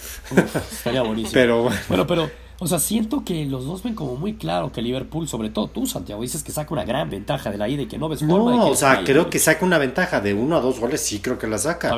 estaría 0.70 1.02
buenísimo. 1.02 1.32
Pero 1.34 1.70
bueno. 1.88 2.06
pero, 2.06 2.30
o 2.60 2.66
sea, 2.66 2.78
siento 2.78 3.26
que 3.26 3.44
los 3.44 3.66
dos 3.66 3.82
ven 3.82 3.94
como 3.94 4.16
muy 4.16 4.36
claro 4.36 4.72
que 4.72 4.80
Liverpool, 4.80 5.28
sobre 5.28 5.50
todo 5.50 5.68
tú, 5.68 5.84
Santiago, 5.84 6.22
dices 6.22 6.42
que 6.42 6.50
saca 6.50 6.72
una 6.72 6.86
gran 6.86 7.10
ventaja 7.10 7.50
de 7.50 7.58
la 7.58 7.68
ida 7.68 7.82
y 7.82 7.86
que 7.86 7.98
no 7.98 8.08
ves 8.08 8.20
forma 8.20 8.56
no, 8.56 8.68
o 8.68 8.74
sea, 8.74 9.04
creo 9.04 9.28
que 9.28 9.38
saca 9.38 9.66
una 9.66 9.76
ventaja 9.76 10.22
de 10.22 10.32
uno 10.32 10.56
a 10.56 10.60
dos 10.60 10.80
goles, 10.80 11.02
sí 11.02 11.20
creo 11.20 11.38
que 11.38 11.46
la 11.46 11.58
saca. 11.58 11.94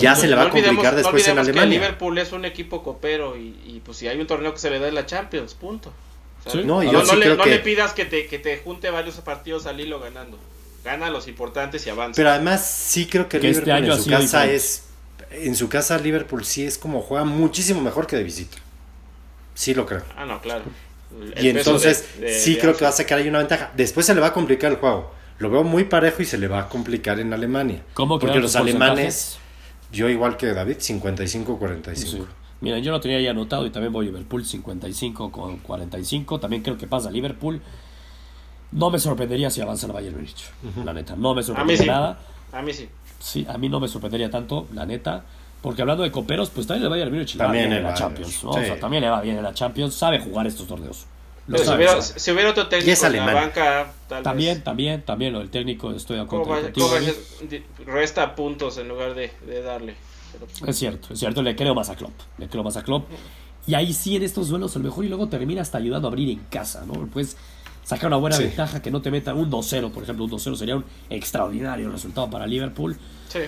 Ya 0.00 0.16
se 0.16 0.26
le 0.26 0.34
va 0.34 0.42
a 0.42 0.50
complicar 0.50 0.96
después 0.96 1.28
en 1.28 1.38
Alemania. 1.38 1.62
Que 1.62 1.84
Liverpool 1.84 2.18
es 2.18 2.32
un 2.32 2.44
equipo 2.44 2.82
copero 2.82 3.36
y, 3.36 3.80
pues 3.84 3.98
si 3.98 4.08
hay 4.08 4.18
un 4.20 4.26
torneo 4.26 4.52
que 4.52 4.58
se 4.58 4.70
le 4.70 4.80
da 4.80 4.88
en 4.88 4.96
la 4.96 5.06
Champions, 5.06 5.54
punto. 5.54 5.92
No, 6.64 6.82
yo 6.82 7.02
le, 7.14 7.36
no 7.36 7.44
le 7.44 7.58
pidas 7.58 7.92
que 7.92 8.04
te, 8.04 8.26
que 8.26 8.38
te 8.38 8.58
junte 8.58 8.90
varios 8.90 9.16
partidos 9.16 9.66
al 9.66 9.80
hilo 9.80 10.00
ganando. 10.00 10.38
Gana 10.84 11.10
los 11.10 11.26
importantes 11.26 11.86
y 11.86 11.90
avanza. 11.90 12.16
Pero 12.16 12.30
además 12.30 12.64
sí 12.64 13.06
creo 13.06 13.28
que, 13.28 13.38
este 13.38 13.64
Liverpool 13.64 13.90
en 13.90 14.02
su 14.02 14.10
casa 14.10 14.46
es 14.46 14.86
en 15.30 15.54
su 15.54 15.68
casa 15.68 15.98
Liverpool 15.98 16.44
sí 16.44 16.64
es 16.64 16.78
como 16.78 17.00
juega 17.02 17.24
muchísimo 17.24 17.80
mejor 17.80 18.06
que 18.06 18.16
de 18.16 18.22
visita. 18.22 18.56
Sí 19.54 19.74
lo 19.74 19.86
creo. 19.86 20.02
Ah, 20.16 20.26
no, 20.26 20.40
claro. 20.40 20.64
y 21.40 21.48
entonces 21.48 22.06
sí 22.38 22.56
creo 22.56 22.76
que 22.76 22.84
va 22.84 22.90
a 22.90 22.92
sacar 22.92 23.18
ahí 23.18 23.28
una 23.28 23.38
ventaja. 23.38 23.72
Después 23.76 24.06
se 24.06 24.14
le 24.14 24.20
va 24.20 24.28
a 24.28 24.32
complicar 24.32 24.70
el 24.70 24.78
juego. 24.78 25.12
Lo 25.38 25.50
veo 25.50 25.64
muy 25.64 25.84
parejo 25.84 26.22
y 26.22 26.24
se 26.24 26.38
le 26.38 26.48
va 26.48 26.60
a 26.60 26.68
complicar 26.68 27.20
en 27.20 27.32
Alemania. 27.32 27.82
¿Cómo 27.94 28.18
Porque 28.18 28.38
los 28.38 28.56
alemanes, 28.56 29.38
yo 29.92 30.08
igual 30.08 30.36
que 30.36 30.46
David, 30.46 30.76
55-45. 30.78 32.26
Mira, 32.60 32.78
yo 32.78 32.90
lo 32.90 33.00
tenía 33.00 33.20
ya 33.20 33.30
anotado 33.30 33.66
y 33.66 33.70
también 33.70 33.92
voy 33.92 34.06
a 34.06 34.10
Liverpool 34.10 34.44
55 34.44 35.30
con 35.30 35.58
45. 35.58 36.40
También 36.40 36.62
creo 36.62 36.78
que 36.78 36.86
pasa 36.86 37.10
Liverpool. 37.10 37.60
No 38.72 38.90
me 38.90 38.98
sorprendería 38.98 39.50
si 39.50 39.60
avanza 39.60 39.86
el 39.86 39.92
Bayern 39.92 40.16
Munich, 40.16 40.50
la 40.84 40.92
neta. 40.92 41.14
No 41.16 41.34
me 41.34 41.42
sorprendería 41.42 41.86
nada. 41.86 42.18
A 42.52 42.62
mí 42.62 42.72
sí. 42.72 42.88
Sí, 43.18 43.46
a 43.48 43.58
mí 43.58 43.68
no 43.68 43.80
me 43.80 43.88
sorprendería 43.88 44.30
tanto, 44.30 44.66
la 44.74 44.86
neta. 44.86 45.24
Porque 45.66 45.82
hablando 45.82 46.04
de 46.04 46.12
coperos, 46.12 46.50
pues 46.50 46.66
también 46.66 46.90
va 46.90 46.94
a 46.94 46.98
ir 47.00 47.10
Múnich 47.10 47.36
también 47.36 47.72
en 47.72 47.82
la 47.82 47.92
Champions. 47.92 48.44
¿no? 48.44 48.50
O 48.50 48.54
sea, 48.54 48.78
también 48.78 49.02
le 49.02 49.10
va 49.10 49.20
bien 49.20 49.36
en 49.36 49.42
la 49.42 49.52
Champions. 49.52 49.94
Sabe 49.94 50.20
jugar 50.20 50.46
estos 50.46 50.68
torneos. 50.68 51.06
si, 51.48 51.70
hubiera, 51.70 52.00
si, 52.00 52.30
hubiera, 52.30 52.50
otro 52.50 52.68
técnico 52.68 53.06
en 53.06 53.16
la 53.16 53.34
banca, 53.34 53.92
tal 54.08 54.22
también, 54.22 54.62
también, 54.62 55.02
también 55.02 55.32
lo 55.32 55.40
del 55.40 55.50
técnico, 55.50 55.90
estoy 55.90 56.18
de 56.18 56.22
acuerdo. 56.22 56.54
Resta 57.84 58.36
puntos 58.36 58.78
en 58.78 58.86
lugar 58.86 59.14
de, 59.14 59.32
de 59.44 59.62
darle. 59.62 59.96
Es 60.66 60.76
cierto, 60.76 61.12
es 61.12 61.18
cierto, 61.18 61.42
le 61.42 61.56
creo 61.56 61.74
más 61.74 61.90
a 61.90 61.96
Klopp. 61.96 62.14
Le 62.38 62.48
creo 62.48 62.62
más 62.62 62.76
a 62.76 62.82
Klopp. 62.82 63.08
Y 63.66 63.74
ahí 63.74 63.92
sí, 63.92 64.16
en 64.16 64.22
estos 64.22 64.48
duelos, 64.48 64.76
a 64.76 64.78
lo 64.78 64.84
mejor 64.84 65.04
y 65.04 65.08
luego 65.08 65.28
termina 65.28 65.62
hasta 65.62 65.78
ayudando 65.78 66.08
a 66.08 66.10
abrir 66.10 66.30
en 66.30 66.38
casa, 66.50 66.84
¿no? 66.86 66.94
Pues 67.06 67.36
sacar 67.84 68.08
una 68.08 68.16
buena 68.16 68.38
ventaja, 68.38 68.82
que 68.82 68.90
no 68.90 69.00
te 69.00 69.10
meta 69.10 69.34
un 69.34 69.50
2-0, 69.50 69.90
por 69.90 70.02
ejemplo, 70.02 70.24
un 70.24 70.30
2-0 70.30 70.56
sería 70.56 70.76
un 70.76 70.84
extraordinario 71.08 71.90
resultado 71.90 72.28
para 72.28 72.46
Liverpool. 72.46 72.96
Sí. 73.28 73.40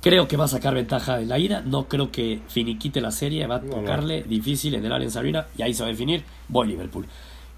Creo 0.00 0.28
que 0.28 0.36
va 0.36 0.44
a 0.44 0.48
sacar 0.48 0.74
ventaja 0.74 1.18
de 1.18 1.26
la 1.26 1.38
ida, 1.38 1.60
no 1.62 1.88
creo 1.88 2.12
que 2.12 2.40
finiquite 2.48 3.00
la 3.00 3.10
serie, 3.10 3.46
va 3.46 3.56
a 3.56 3.60
tocarle 3.60 4.22
difícil 4.22 4.74
en 4.74 4.84
el 4.84 5.02
en 5.02 5.10
Sabina 5.10 5.46
y 5.56 5.62
ahí 5.62 5.74
se 5.74 5.82
va 5.82 5.88
a 5.88 5.90
definir, 5.90 6.24
voy 6.48 6.68
Liverpool. 6.68 7.06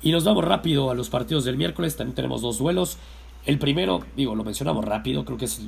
Y 0.02 0.10
nos 0.10 0.24
vamos 0.24 0.44
rápido 0.44 0.90
a 0.90 0.94
los 0.94 1.10
partidos 1.10 1.44
del 1.44 1.56
miércoles, 1.56 1.96
también 1.96 2.14
tenemos 2.14 2.40
dos 2.40 2.58
duelos. 2.58 2.96
El 3.44 3.58
primero, 3.58 4.04
digo, 4.16 4.34
lo 4.34 4.42
mencionamos 4.42 4.84
rápido, 4.84 5.24
creo 5.24 5.36
que 5.36 5.44
es, 5.44 5.60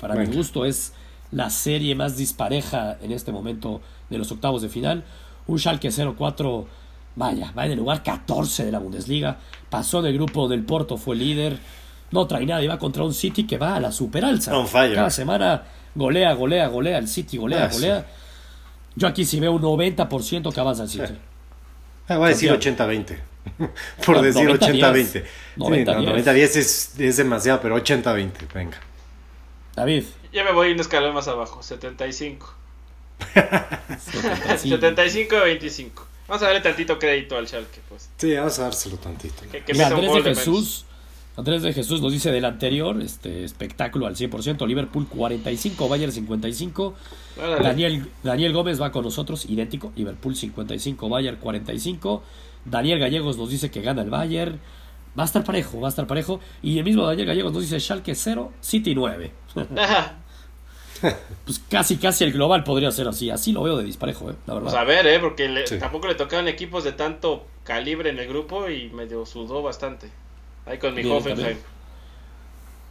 para 0.00 0.14
mi 0.14 0.26
gusto, 0.26 0.64
es 0.64 0.92
la 1.34 1.50
serie 1.50 1.94
más 1.94 2.16
dispareja 2.16 2.96
en 3.02 3.12
este 3.12 3.32
momento 3.32 3.80
de 4.08 4.18
los 4.18 4.30
octavos 4.32 4.62
de 4.62 4.68
final. 4.68 5.04
Un 5.46 5.58
Schalke 5.58 5.88
0-4 5.88 6.64
Vaya, 7.16 7.52
va 7.56 7.66
en 7.66 7.72
el 7.72 7.78
lugar 7.78 8.02
14 8.02 8.64
de 8.64 8.72
la 8.72 8.78
Bundesliga. 8.78 9.36
Pasó 9.70 10.02
del 10.02 10.14
grupo 10.14 10.48
del 10.48 10.64
Porto, 10.64 10.96
fue 10.96 11.16
líder. 11.16 11.58
No 12.10 12.26
trae 12.26 12.44
nada 12.46 12.62
y 12.62 12.66
va 12.66 12.78
contra 12.78 13.04
un 13.04 13.14
City 13.14 13.46
que 13.46 13.56
va 13.58 13.76
a 13.76 13.80
la 13.80 13.92
superalza. 13.92 14.52
Cada 14.94 15.10
semana 15.10 15.62
golea, 15.94 16.32
golea, 16.34 16.68
golea. 16.68 16.98
El 16.98 17.08
City 17.08 17.36
golea, 17.36 17.64
ah, 17.64 17.70
golea. 17.72 18.06
Yo 18.96 19.08
aquí 19.08 19.24
sí 19.24 19.38
veo 19.40 19.52
un 19.52 19.62
90% 19.62 20.52
que 20.52 20.60
avanza 20.60 20.84
el 20.84 20.88
City. 20.88 21.14
Ah, 22.08 22.16
voy 22.18 22.26
a 22.26 22.28
decir 22.30 22.50
80-20. 22.50 23.18
Por 24.06 24.20
decir 24.20 24.48
80-20. 24.48 25.24
90-10 25.56 26.36
es, 26.36 26.94
es 26.98 27.16
demasiado, 27.16 27.60
pero 27.60 27.76
80-20, 27.78 28.30
venga. 28.52 28.78
David. 29.76 30.04
Ya 30.32 30.44
me 30.44 30.52
voy 30.52 30.72
un 30.72 30.80
escalón 30.80 31.14
más 31.14 31.28
abajo, 31.28 31.62
75. 31.62 32.54
75 34.56 35.36
25. 35.44 36.06
Vamos 36.28 36.42
a 36.42 36.46
darle 36.46 36.60
tantito 36.60 36.98
crédito 36.98 37.36
al 37.36 37.46
Schalke, 37.46 37.80
pues. 37.88 38.08
Sí, 38.16 38.34
vamos 38.34 38.58
a 38.58 38.62
dárselo 38.62 38.96
tantito. 38.96 39.42
Andrés 39.42 40.14
de 40.14 40.22
Jesús, 40.22 40.86
Andrés 41.36 41.62
de 41.62 41.72
Jesús 41.72 42.00
nos 42.00 42.12
dice 42.12 42.30
del 42.30 42.44
anterior, 42.44 43.00
este 43.02 43.44
espectáculo 43.44 44.06
al 44.06 44.14
100%, 44.14 44.66
Liverpool 44.66 45.06
45, 45.08 45.88
Bayern 45.88 46.12
55. 46.12 46.94
Daniel, 47.60 48.08
Daniel 48.22 48.52
Gómez 48.52 48.80
va 48.80 48.92
con 48.92 49.04
nosotros, 49.04 49.44
idéntico, 49.46 49.92
Liverpool 49.96 50.36
55, 50.36 51.08
Bayern 51.08 51.36
45. 51.38 52.22
Daniel 52.64 53.00
Gallegos 53.00 53.36
nos 53.36 53.50
dice 53.50 53.70
que 53.70 53.82
gana 53.82 54.02
el 54.02 54.10
Bayern. 54.10 54.60
Va 55.18 55.22
a 55.22 55.26
estar 55.26 55.44
parejo, 55.44 55.80
va 55.80 55.88
a 55.88 55.90
estar 55.90 56.06
parejo. 56.06 56.40
Y 56.62 56.78
el 56.78 56.84
mismo 56.84 57.06
Daniel 57.06 57.28
Gallegos 57.28 57.52
nos 57.52 57.62
dice 57.62 57.78
Schalke 57.78 58.14
0, 58.14 58.52
City 58.60 58.94
9. 58.94 59.32
pues 61.44 61.60
casi, 61.70 61.96
casi 61.96 62.24
el 62.24 62.32
global 62.32 62.64
podría 62.64 62.90
ser 62.90 63.06
así. 63.06 63.30
Así 63.30 63.52
lo 63.52 63.62
veo 63.62 63.76
de 63.76 63.84
disparejo, 63.84 64.30
¿eh? 64.30 64.34
la 64.46 64.54
verdad. 64.54 64.70
Pues 64.70 64.80
a 64.80 64.84
ver, 64.84 65.06
¿eh? 65.06 65.20
Porque 65.20 65.64
tampoco 65.78 66.08
le 66.08 66.14
tocaban 66.14 66.48
equipos 66.48 66.82
de 66.84 66.92
tanto 66.92 67.46
calibre 67.62 68.10
en 68.10 68.18
el 68.18 68.28
grupo 68.28 68.68
y 68.68 68.90
medio 68.90 69.24
sudó 69.24 69.62
bastante. 69.62 70.10
Ahí 70.66 70.78
con 70.78 70.94
mi 70.94 71.04
Hoffenheim. 71.04 71.58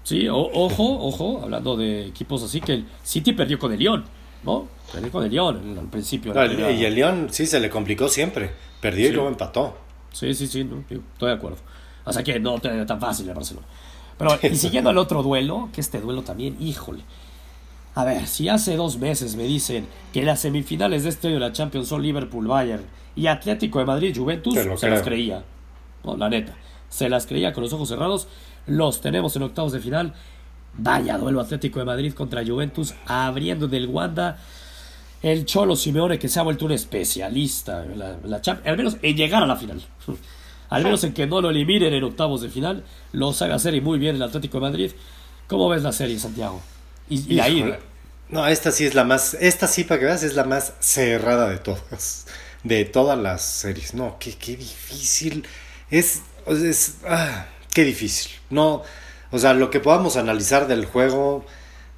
Sí, 0.03 0.27
ojo, 0.29 1.07
ojo, 1.07 1.41
hablando 1.43 1.77
de 1.77 2.07
equipos 2.07 2.43
así, 2.43 2.59
que 2.59 2.73
el 2.73 2.85
City 3.03 3.31
perdió 3.31 3.57
con 3.57 3.71
el 3.71 3.79
Lyon, 3.79 4.03
¿no? 4.43 4.67
Perdió 4.91 5.11
con 5.11 5.23
el 5.23 5.31
Lyon 5.31 5.77
al 5.79 5.87
principio. 5.87 6.33
y 6.71 6.85
el 6.85 6.93
Lyon 6.93 7.27
sí 7.31 7.45
se 7.45 7.59
le 7.59 7.69
complicó 7.69 8.09
siempre. 8.09 8.51
Perdió 8.81 9.07
y 9.07 9.11
luego 9.13 9.29
empató. 9.29 9.77
Sí, 10.11 10.33
sí, 10.33 10.47
sí, 10.47 10.69
estoy 10.89 11.29
de 11.29 11.35
acuerdo. 11.35 11.57
O 12.05 12.13
sea 12.13 12.23
que 12.23 12.39
no 12.39 12.59
tan 12.59 12.99
fácil 12.99 13.27
el 13.29 13.35
Barcelona. 13.35 13.65
Pero 14.17 14.37
y 14.43 14.55
siguiendo 14.55 14.89
al 14.89 14.97
otro 14.97 15.23
duelo, 15.23 15.69
que 15.73 15.81
este 15.81 15.99
duelo 15.99 16.23
también, 16.23 16.57
híjole. 16.59 17.03
A 17.95 18.03
ver, 18.05 18.27
si 18.27 18.49
hace 18.49 18.75
dos 18.75 18.97
meses 18.97 19.35
me 19.35 19.43
dicen 19.43 19.87
que 20.11 20.23
las 20.23 20.41
semifinales 20.41 21.03
de 21.03 21.09
este 21.09 21.27
año 21.27 21.35
de 21.35 21.41
la 21.41 21.51
Champions 21.51 21.87
son 21.87 22.01
Liverpool, 22.01 22.47
Bayern 22.47 22.83
y 23.15 23.27
Atlético 23.27 23.79
de 23.79 23.85
Madrid, 23.85 24.15
Juventus, 24.17 24.55
se 24.77 24.89
las 24.89 25.03
creía. 25.03 25.43
No, 26.03 26.17
la 26.17 26.29
neta. 26.29 26.55
Se 26.89 27.07
las 27.09 27.27
creía 27.27 27.53
con 27.53 27.63
los 27.63 27.73
ojos 27.73 27.89
cerrados. 27.89 28.27
Los 28.65 29.01
tenemos 29.01 29.35
en 29.35 29.43
octavos 29.43 29.71
de 29.73 29.79
final. 29.79 30.13
Vaya 30.75 31.19
duelo 31.19 31.39
Atlético 31.39 31.79
de 31.79 31.85
Madrid 31.85 32.13
contra 32.13 32.43
Juventus, 32.43 32.95
abriendo 33.05 33.67
del 33.67 33.87
Wanda 33.87 34.39
el 35.21 35.45
Cholo 35.45 35.75
Simeone 35.75 36.19
que 36.19 36.27
se 36.27 36.39
ha 36.39 36.43
vuelto 36.43 36.65
un 36.65 36.73
especialista 36.73 37.83
en 37.85 37.97
la, 37.97 38.17
la 38.25 38.41
al 38.65 38.77
menos 38.77 38.97
en 39.01 39.15
llegar 39.15 39.41
a 39.41 39.47
la 39.47 39.55
final. 39.55 39.81
Al 40.73 40.83
menos 40.83 41.03
en 41.03 41.13
que 41.13 41.27
no 41.27 41.39
lo 41.39 41.51
eliminen 41.51 41.93
en 41.93 42.03
octavos 42.03 42.41
de 42.41 42.49
final, 42.49 42.83
los 43.11 43.41
haga 43.41 43.55
hacer 43.55 43.75
y 43.75 43.81
muy 43.81 43.99
bien 43.99 44.15
el 44.15 44.23
Atlético 44.23 44.57
de 44.57 44.61
Madrid. 44.61 44.91
¿Cómo 45.47 45.69
ves 45.69 45.83
la 45.83 45.91
serie, 45.91 46.17
Santiago? 46.17 46.61
Y, 47.09 47.39
ahí. 47.39 47.75
No, 48.29 48.47
esta 48.47 48.71
sí 48.71 48.85
es 48.85 48.95
la 48.95 49.03
más. 49.03 49.35
Esta 49.35 49.67
sí, 49.67 49.83
para 49.83 49.99
que 49.99 50.05
veas, 50.07 50.23
es 50.23 50.35
la 50.35 50.45
más 50.45 50.73
cerrada 50.79 51.47
de 51.49 51.57
todas. 51.57 52.25
De 52.63 52.85
todas 52.85 53.19
las 53.19 53.43
series. 53.43 53.93
No, 53.93 54.17
qué, 54.19 54.33
qué 54.33 54.55
difícil. 54.55 55.45
Es. 55.91 56.21
es 56.47 56.95
ah, 57.07 57.45
qué 57.71 57.83
difícil. 57.83 58.31
No. 58.49 58.81
O 59.31 59.37
sea, 59.37 59.53
lo 59.53 59.69
que 59.69 59.79
podamos 59.79 60.17
analizar 60.17 60.67
del 60.67 60.85
juego 60.85 61.45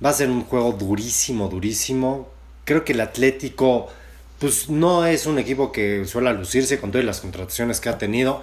va 0.04 0.10
a 0.10 0.14
ser 0.14 0.30
un 0.30 0.44
juego 0.44 0.74
durísimo, 0.74 1.48
durísimo. 1.48 2.30
Creo 2.66 2.84
que 2.84 2.94
el 2.94 3.00
Atlético, 3.02 3.88
pues 4.40 4.70
no 4.70 5.06
es 5.06 5.26
un 5.26 5.40
equipo 5.40 5.72
que 5.72 6.06
suele 6.06 6.34
lucirse 6.34 6.80
con 6.80 6.92
todas 6.92 7.06
las 7.06 7.22
contrataciones 7.22 7.80
que 7.80 7.90
ha 7.90 7.98
tenido, 7.98 8.42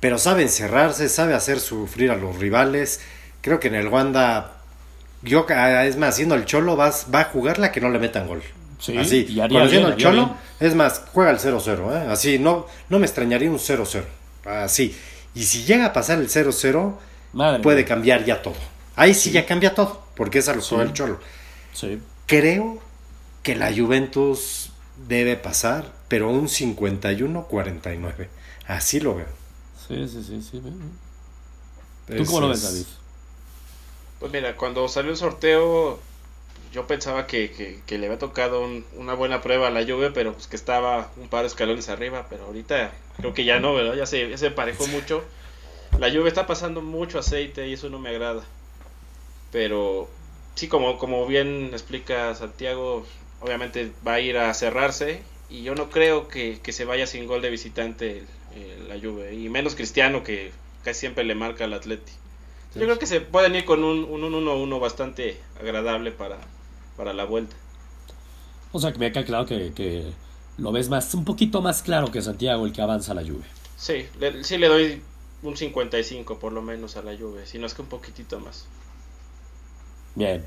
pero 0.00 0.18
sabe 0.18 0.42
encerrarse, 0.42 1.08
sabe 1.08 1.34
hacer 1.34 1.60
sufrir 1.60 2.10
a 2.10 2.16
los 2.16 2.36
rivales. 2.36 3.00
Creo 3.40 3.60
que 3.60 3.68
en 3.68 3.74
el 3.74 3.88
Wanda 3.88 4.58
yo, 5.22 5.46
ah, 5.50 5.84
es 5.84 5.96
más, 5.96 6.10
haciendo 6.10 6.34
el 6.34 6.44
Cholo, 6.44 6.76
vas, 6.76 7.06
va 7.12 7.20
a 7.20 7.24
jugarla 7.24 7.72
que 7.72 7.80
no 7.80 7.90
le 7.90 7.98
metan 7.98 8.26
gol. 8.28 8.42
Sí, 8.78 8.96
Así, 8.96 9.36
conociendo 9.48 9.88
el 9.88 9.96
Cholo, 9.96 10.36
es 10.60 10.74
más, 10.74 11.02
juega 11.12 11.32
el 11.32 11.38
0-0, 11.38 11.92
¿eh? 11.92 12.08
Así, 12.10 12.38
no, 12.38 12.66
no 12.88 12.98
me 13.00 13.06
extrañaría 13.06 13.50
un 13.50 13.58
0-0. 13.58 14.04
Así. 14.44 14.96
Y 15.34 15.42
si 15.42 15.64
llega 15.64 15.86
a 15.86 15.92
pasar 15.92 16.20
el 16.20 16.28
0-0, 16.28 17.60
puede 17.62 17.84
cambiar 17.84 18.24
ya 18.24 18.40
todo. 18.40 18.54
Ahí 18.94 19.14
sí, 19.14 19.32
ya 19.32 19.46
cambia 19.46 19.74
todo, 19.74 20.06
porque 20.14 20.38
es 20.38 20.48
a 20.48 20.54
lo 20.54 20.62
que 20.62 20.74
el 20.76 20.92
Cholo. 20.92 21.18
Sí. 21.72 22.00
Creo 22.26 22.78
que 23.42 23.56
la 23.56 23.72
Juventus 23.74 24.70
debe 25.08 25.36
pasar, 25.36 25.86
pero 26.06 26.30
un 26.30 26.46
51-49. 26.46 28.28
Así 28.66 29.00
lo 29.00 29.16
veo. 29.16 29.37
Sí, 29.88 30.08
sí, 30.08 30.22
sí, 30.22 30.42
sí. 30.42 30.62
¿Tú 32.16 32.24
cómo 32.26 32.40
lo 32.40 32.48
ves, 32.50 32.62
David? 32.62 32.84
Pues 34.20 34.32
mira, 34.32 34.56
cuando 34.56 34.86
salió 34.88 35.10
el 35.10 35.16
sorteo, 35.16 35.98
yo 36.72 36.86
pensaba 36.86 37.26
que, 37.26 37.80
le 37.88 38.06
había 38.06 38.18
tocado 38.18 38.68
una 38.96 39.14
buena 39.14 39.40
prueba 39.40 39.68
a 39.68 39.70
la 39.70 39.82
lluvia, 39.82 40.12
pero 40.12 40.34
pues 40.34 40.46
que 40.46 40.56
estaba 40.56 41.10
un 41.16 41.28
par 41.28 41.42
de 41.42 41.48
escalones 41.48 41.88
arriba, 41.88 42.26
pero 42.28 42.44
ahorita 42.44 42.92
creo 43.16 43.32
que 43.32 43.44
ya 43.44 43.60
no, 43.60 43.74
¿verdad? 43.74 43.94
Ya 43.94 44.06
se, 44.06 44.28
ya 44.28 44.36
se 44.36 44.50
parejó 44.50 44.86
mucho. 44.88 45.22
La 45.98 46.08
lluvia 46.08 46.28
está 46.28 46.46
pasando 46.46 46.82
mucho 46.82 47.18
aceite 47.18 47.66
y 47.68 47.72
eso 47.72 47.88
no 47.88 47.98
me 47.98 48.10
agrada. 48.10 48.44
Pero 49.50 50.08
sí, 50.54 50.68
como, 50.68 50.98
como 50.98 51.26
bien 51.26 51.70
explica 51.72 52.34
Santiago, 52.34 53.06
obviamente 53.40 53.92
va 54.06 54.14
a 54.14 54.20
ir 54.20 54.36
a 54.36 54.52
cerrarse 54.52 55.22
y 55.48 55.62
yo 55.62 55.74
no 55.74 55.90
creo 55.90 56.28
que, 56.28 56.60
se 56.70 56.84
vaya 56.84 57.06
sin 57.06 57.26
gol 57.26 57.40
de 57.40 57.50
visitante 57.50 58.24
la 58.88 58.96
lluvia, 58.96 59.32
y 59.32 59.48
menos 59.48 59.74
Cristiano 59.74 60.22
que 60.22 60.52
casi 60.84 61.00
siempre 61.00 61.24
le 61.24 61.34
marca 61.34 61.64
al 61.64 61.74
Atleti. 61.74 62.12
Yo 62.74 62.82
creo 62.82 62.98
que 62.98 63.06
se 63.06 63.20
pueden 63.20 63.54
ir 63.54 63.64
con 63.64 63.82
un 63.82 64.06
1-1-1 64.08 64.80
bastante 64.80 65.36
agradable 65.60 66.12
para, 66.12 66.38
para 66.96 67.12
la 67.12 67.24
vuelta. 67.24 67.56
O 68.72 68.80
sea, 68.80 68.92
que 68.92 68.98
me 68.98 69.10
queda 69.10 69.24
claro 69.24 69.46
que, 69.46 70.12
lo 70.58 70.72
ves 70.72 70.88
más 70.88 71.14
un 71.14 71.24
poquito 71.24 71.62
más 71.62 71.82
claro 71.82 72.10
que 72.10 72.20
Santiago 72.20 72.66
el 72.66 72.72
que 72.72 72.82
avanza 72.82 73.12
a 73.12 73.14
la 73.14 73.22
lluvia. 73.22 73.46
Sí, 73.76 74.06
le, 74.20 74.44
sí 74.44 74.58
le 74.58 74.68
doy 74.68 75.02
un 75.42 75.56
55 75.56 76.38
por 76.38 76.52
lo 76.52 76.62
menos 76.62 76.96
a 76.96 77.02
la 77.02 77.14
lluvia, 77.14 77.46
si 77.46 77.58
no 77.58 77.66
es 77.66 77.74
que 77.74 77.82
un 77.82 77.88
poquitito 77.88 78.40
más. 78.40 78.66
Bien, 80.14 80.44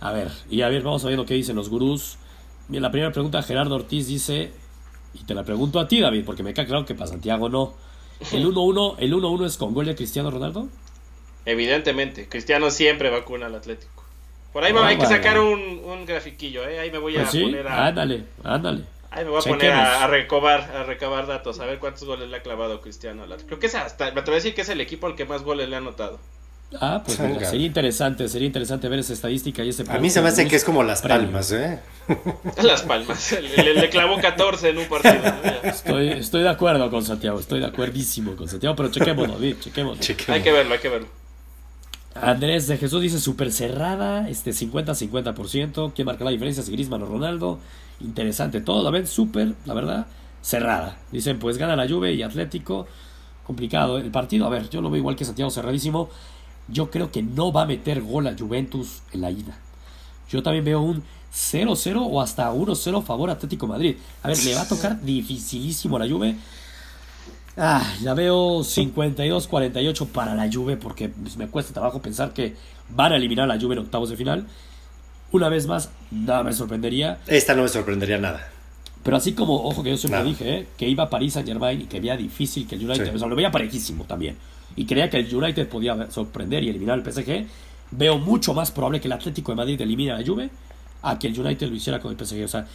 a 0.00 0.12
ver, 0.12 0.30
y 0.50 0.62
a 0.62 0.68
ver, 0.68 0.82
vamos 0.82 1.04
a 1.04 1.08
ver 1.08 1.16
lo 1.16 1.26
que 1.26 1.34
dicen 1.34 1.56
los 1.56 1.70
gurús. 1.70 2.18
Bien, 2.68 2.82
la 2.82 2.90
primera 2.90 3.12
pregunta, 3.12 3.42
Gerardo 3.42 3.74
Ortiz 3.74 4.06
dice, 4.06 4.52
y 5.14 5.24
te 5.24 5.34
la 5.34 5.44
pregunto 5.44 5.80
a 5.80 5.88
ti, 5.88 6.00
David, 6.00 6.24
porque 6.24 6.42
me 6.42 6.52
queda 6.52 6.66
claro 6.66 6.84
que 6.84 6.94
para 6.94 7.06
Santiago 7.06 7.48
no. 7.48 7.74
¿El 8.32 8.46
1-1 8.46 8.96
el 8.98 9.12
1-1 9.12 9.46
es 9.46 9.56
con 9.56 9.74
gol 9.74 9.86
de 9.86 9.94
Cristiano 9.94 10.30
Ronaldo? 10.30 10.68
Evidentemente, 11.46 12.28
Cristiano 12.28 12.70
siempre 12.70 13.10
vacuna 13.10 13.46
al 13.46 13.54
Atlético. 13.54 14.04
Por 14.52 14.64
ahí 14.64 14.72
me, 14.72 14.80
hay 14.80 14.96
que 14.96 15.06
sacar 15.06 15.40
un, 15.40 15.80
un 15.84 16.06
grafiquillo, 16.06 16.66
¿eh? 16.66 16.78
ahí 16.78 16.90
me 16.90 16.98
voy 16.98 17.16
a 17.16 17.24
pues 17.24 17.42
poner 17.42 17.66
a... 17.66 17.86
Ándale, 17.86 18.24
ándale. 18.44 18.84
Ahí 19.10 19.24
me 19.24 19.30
voy 19.30 19.40
a 19.40 19.42
poner 19.42 19.72
a, 19.72 20.06
recabar, 20.06 20.60
a 20.74 20.84
recabar 20.84 21.26
datos, 21.26 21.60
a 21.60 21.66
ver 21.66 21.78
cuántos 21.78 22.04
goles 22.04 22.28
le 22.28 22.36
ha 22.36 22.42
clavado 22.42 22.80
Cristiano. 22.80 23.24
Creo 23.46 23.58
que 23.58 23.66
es 23.66 23.74
hasta, 23.74 24.12
me 24.12 24.20
atrevo 24.20 24.34
a 24.34 24.36
decir 24.36 24.54
que 24.54 24.62
es 24.62 24.68
el 24.68 24.80
equipo 24.80 25.06
al 25.06 25.16
que 25.16 25.24
más 25.24 25.42
goles 25.42 25.68
le 25.68 25.76
ha 25.76 25.78
anotado. 25.78 26.18
Ah, 26.80 27.02
pues 27.04 27.16
sería 27.16 27.66
interesante, 27.66 28.28
sería 28.28 28.46
interesante 28.46 28.88
ver 28.88 28.98
esa 28.98 29.12
estadística 29.12 29.62
y 29.62 29.68
ese 29.68 29.84
A 29.88 29.98
mí 29.98 30.10
se 30.10 30.20
me 30.20 30.28
hace 30.28 30.48
que 30.48 30.56
es 30.56 30.64
como 30.64 30.82
las 30.82 31.02
palmas, 31.02 31.52
¿eh? 31.52 31.78
Las 32.62 32.82
palmas, 32.82 33.32
le, 33.32 33.88
clavó 33.90 34.20
14 34.20 34.70
en 34.70 34.78
un 34.78 34.88
partido. 34.88 35.22
Estoy, 35.62 36.08
estoy 36.10 36.42
de 36.42 36.48
acuerdo 36.48 36.90
con 36.90 37.04
Santiago, 37.04 37.38
estoy 37.38 37.60
de 37.60 37.66
acuerdísimo 37.66 38.34
con 38.36 38.48
Santiago, 38.48 38.74
pero 38.76 38.88
chequémoslo, 38.90 39.38
chequémoslo. 39.60 40.34
Hay 40.34 40.42
que 40.42 40.52
verlo, 40.52 40.74
hay 40.74 40.80
que 40.80 40.88
verlo. 40.88 41.08
Andrés 42.14 42.68
de 42.68 42.76
Jesús 42.76 43.02
dice 43.02 43.18
súper 43.18 43.50
cerrada, 43.50 44.28
este 44.28 44.52
50-50%. 44.52 45.92
¿Quién 45.94 46.06
marca 46.06 46.24
la 46.24 46.30
diferencia? 46.30 46.62
Si 46.62 46.72
Griezmann 46.72 47.02
o 47.02 47.06
Ronaldo. 47.06 47.58
Interesante 48.00 48.60
todo, 48.60 48.82
la 48.82 48.90
ven 48.90 49.06
súper, 49.06 49.54
la 49.64 49.74
verdad, 49.74 50.06
cerrada. 50.40 50.98
Dicen, 51.10 51.38
pues 51.38 51.58
gana 51.58 51.74
la 51.74 51.88
Juve 51.88 52.12
y 52.12 52.22
Atlético. 52.22 52.86
Complicado 53.44 53.98
el 53.98 54.10
partido. 54.10 54.46
A 54.46 54.48
ver, 54.48 54.70
yo 54.70 54.80
lo 54.80 54.90
veo 54.90 54.98
igual 54.98 55.16
que 55.16 55.24
Santiago 55.24 55.50
cerradísimo. 55.50 56.08
Yo 56.68 56.90
creo 56.90 57.10
que 57.10 57.22
no 57.22 57.52
va 57.52 57.62
a 57.62 57.66
meter 57.66 58.02
gol 58.02 58.26
a 58.26 58.36
Juventus 58.38 59.02
en 59.12 59.20
la 59.20 59.30
ida. 59.30 59.56
Yo 60.30 60.42
también 60.42 60.64
veo 60.64 60.80
un 60.80 61.02
0-0 61.34 62.08
o 62.10 62.20
hasta 62.20 62.52
1-0 62.52 63.02
favor 63.02 63.30
Atlético 63.30 63.66
Madrid. 63.66 63.96
A 64.22 64.28
ver, 64.28 64.42
le 64.44 64.54
va 64.54 64.62
a 64.62 64.68
tocar 64.68 65.00
dificilísimo 65.00 65.96
a 65.96 66.00
la 66.00 66.08
Juve. 66.08 66.36
Ah, 67.56 67.94
ya 68.02 68.14
veo 68.14 68.60
52-48 68.60 70.06
para 70.08 70.34
la 70.34 70.50
Juve 70.52 70.76
porque 70.76 71.10
me 71.36 71.48
cuesta 71.48 71.72
trabajo 71.72 72.00
pensar 72.00 72.32
que 72.32 72.56
van 72.88 73.12
a 73.12 73.16
eliminar 73.16 73.44
a 73.44 73.54
la 73.54 73.60
Juve 73.60 73.74
en 73.74 73.80
octavos 73.80 74.10
de 74.10 74.16
final. 74.16 74.46
Una 75.32 75.48
vez 75.48 75.66
más, 75.66 75.90
nada 76.10 76.42
me 76.44 76.52
sorprendería. 76.52 77.18
Esta 77.26 77.54
no 77.54 77.62
me 77.62 77.68
sorprendería 77.68 78.18
nada. 78.18 78.48
Pero 79.02 79.16
así 79.16 79.32
como, 79.34 79.64
ojo 79.64 79.82
que 79.82 79.90
yo 79.90 79.96
siempre 79.96 80.24
dije, 80.24 80.58
¿eh? 80.58 80.66
que 80.78 80.88
iba 80.88 81.04
a 81.04 81.10
París 81.10 81.34
Saint 81.34 81.46
Germain 81.46 81.82
y 81.82 81.84
que 81.84 82.00
veía 82.00 82.16
difícil 82.16 82.66
que 82.66 82.76
el 82.76 82.88
United, 82.88 83.14
o 83.14 83.18
sea, 83.18 83.28
lo 83.28 83.36
veía 83.36 83.50
parejísimo 83.50 84.04
también. 84.04 84.36
Y 84.76 84.86
creía 84.86 85.08
que 85.10 85.18
el 85.18 85.34
United 85.34 85.68
podía 85.68 86.10
sorprender 86.10 86.64
y 86.64 86.68
eliminar 86.68 86.98
al 86.98 87.12
PSG. 87.12 87.46
Veo 87.92 88.18
mucho 88.18 88.54
más 88.54 88.70
probable 88.70 89.00
que 89.00 89.08
el 89.08 89.12
Atlético 89.12 89.52
de 89.52 89.56
Madrid 89.56 89.80
elimine 89.80 90.12
a 90.12 90.18
la 90.18 90.26
Juve 90.26 90.50
a 91.02 91.18
que 91.18 91.28
el 91.28 91.38
United 91.38 91.68
lo 91.68 91.76
hiciera 91.76 92.00
con 92.00 92.10
el 92.10 92.18
PSG. 92.18 92.44
O 92.44 92.48
sea, 92.48 92.66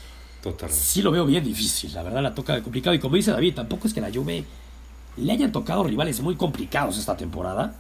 Totalmente. 0.42 0.82
sí 0.82 1.02
lo 1.02 1.12
veo 1.12 1.26
bien 1.26 1.44
difícil, 1.44 1.94
la 1.94 2.04
verdad 2.04 2.22
la 2.22 2.34
toca 2.34 2.56
de 2.56 2.62
complicado. 2.62 2.96
Y 2.96 3.00
como 3.00 3.16
dice 3.16 3.32
David, 3.32 3.56
tampoco 3.56 3.88
es 3.88 3.94
que 3.94 4.02
la 4.02 4.12
Juve 4.14 4.46
le 5.18 5.32
hayan 5.32 5.52
tocado 5.52 5.84
rivales 5.84 6.22
muy 6.22 6.36
complicados 6.36 6.98
esta 6.98 7.18
temporada. 7.18 7.76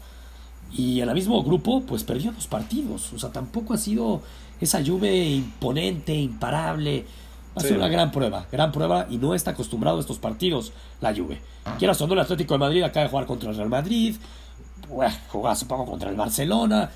Y 0.71 1.01
en 1.01 1.09
el 1.09 1.15
mismo 1.15 1.41
grupo, 1.43 1.81
pues 1.81 2.03
perdió 2.03 2.31
dos 2.31 2.47
partidos. 2.47 3.13
O 3.13 3.19
sea, 3.19 3.31
tampoco 3.31 3.73
ha 3.73 3.77
sido 3.77 4.21
esa 4.59 4.83
Juve 4.85 5.29
imponente, 5.29 6.13
imparable. 6.13 7.05
Va 7.59 7.65
a 7.65 7.67
ser 7.67 7.77
una 7.77 7.87
gran 7.87 8.11
prueba, 8.11 8.45
gran 8.51 8.71
prueba 8.71 9.07
y 9.09 9.17
no 9.17 9.35
está 9.35 9.51
acostumbrado 9.51 9.97
a 9.97 9.99
estos 10.01 10.17
partidos 10.17 10.71
la 11.01 11.13
Juve. 11.13 11.41
Quiera 11.77 11.93
o 11.93 12.07
no, 12.07 12.13
el 12.13 12.19
Atlético 12.19 12.53
de 12.53 12.59
Madrid 12.59 12.83
acaba 12.83 13.03
de 13.03 13.09
jugar 13.09 13.25
contra 13.25 13.49
el 13.49 13.55
Real 13.55 13.69
Madrid, 13.69 14.15
juega 14.87 15.55
poco 15.67 15.85
contra 15.85 16.09
el 16.09 16.15
Barcelona, 16.15 16.89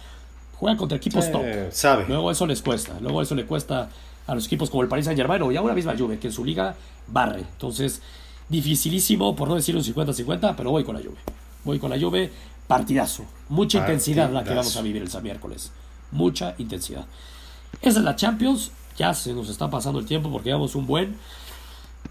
juega 0.58 0.78
contra 0.78 0.98
equipos 0.98 1.32
top. 1.32 1.44
Sabe. 1.72 2.06
Luego 2.08 2.32
eso 2.32 2.48
les 2.48 2.62
cuesta, 2.62 2.94
luego 3.02 3.22
eso 3.22 3.36
le 3.36 3.46
cuesta 3.46 3.90
a 4.26 4.36
los 4.36 4.46
equipos 4.46 4.70
como 4.70 4.84
el 4.84 4.90
Paris 4.90 5.06
Saint 5.06 5.20
Germain 5.20 5.42
o 5.42 5.52
ya 5.52 5.62
una 5.62 5.74
misma 5.74 5.96
Juve, 5.98 6.18
que 6.20 6.28
en 6.28 6.34
su 6.34 6.46
liga 6.46 6.76
barre. 7.08 7.42
Entonces, 7.42 8.02
dificilísimo, 8.50 9.36
por 9.36 9.48
no 9.48 9.56
decir 9.56 9.76
un 9.76 9.84
50-50, 9.84 10.56
pero 10.56 10.72
voy 10.72 10.84
con 10.84 10.96
la 10.96 11.02
Juve. 11.02 11.18
Voy 11.66 11.80
con 11.80 11.90
la 11.90 12.00
Juve, 12.00 12.32
partidazo. 12.68 13.26
Mucha 13.50 13.80
intensidad 13.80 14.32
la 14.32 14.44
que 14.44 14.54
vamos 14.54 14.76
a 14.78 14.82
vivir 14.82 15.02
el 15.02 15.22
miércoles. 15.22 15.72
Mucha 16.12 16.56
intensidad. 16.58 17.06
Esa 17.82 18.00
es 18.00 18.06
la 18.06 18.16
Champions. 18.16 18.72
Ya 18.98 19.14
se 19.14 19.34
nos 19.34 19.50
está 19.50 19.70
pasando 19.70 20.00
el 20.00 20.06
tiempo 20.06 20.32
porque 20.32 20.50
llevamos 20.50 20.76
un 20.76 20.86
buen. 20.86 21.18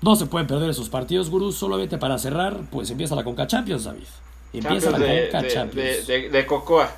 No 0.01 0.17
se 0.17 0.27
pueden 0.27 0.47
perder 0.47 0.71
esos 0.71 0.89
partidos, 0.89 1.31
gurús. 1.31 1.57
Solamente 1.57 1.99
para 1.99 2.19
cerrar, 2.19 2.59
pues 2.71 2.91
empieza 2.91 3.15
la 3.15 3.25
Conca 3.25 3.47
Champions, 3.47 3.85
David. 3.85 4.05
Empieza 4.53 4.91
la 4.91 4.99
Conca 4.99 5.49
Champions. 5.49 6.07
De, 6.07 6.47
cocoa. 6.47 6.91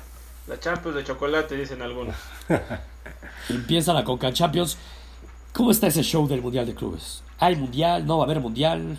La 0.47 0.59
Champions 0.59 0.95
de 0.95 1.03
chocolate, 1.03 1.55
dicen 1.55 1.81
algunos. 1.81 2.15
empieza 3.49 3.93
la 3.93 4.03
Conca 4.03 4.31
Champions. 4.33 4.77
¿Cómo 5.53 5.71
está 5.71 5.87
ese 5.87 6.03
show 6.03 6.27
del 6.27 6.41
Mundial 6.41 6.65
de 6.65 6.75
Clubes? 6.75 7.23
¿Hay 7.39 7.55
Mundial? 7.55 8.05
¿No 8.05 8.17
va 8.17 8.23
a 8.23 8.25
haber 8.25 8.39
Mundial? 8.39 8.97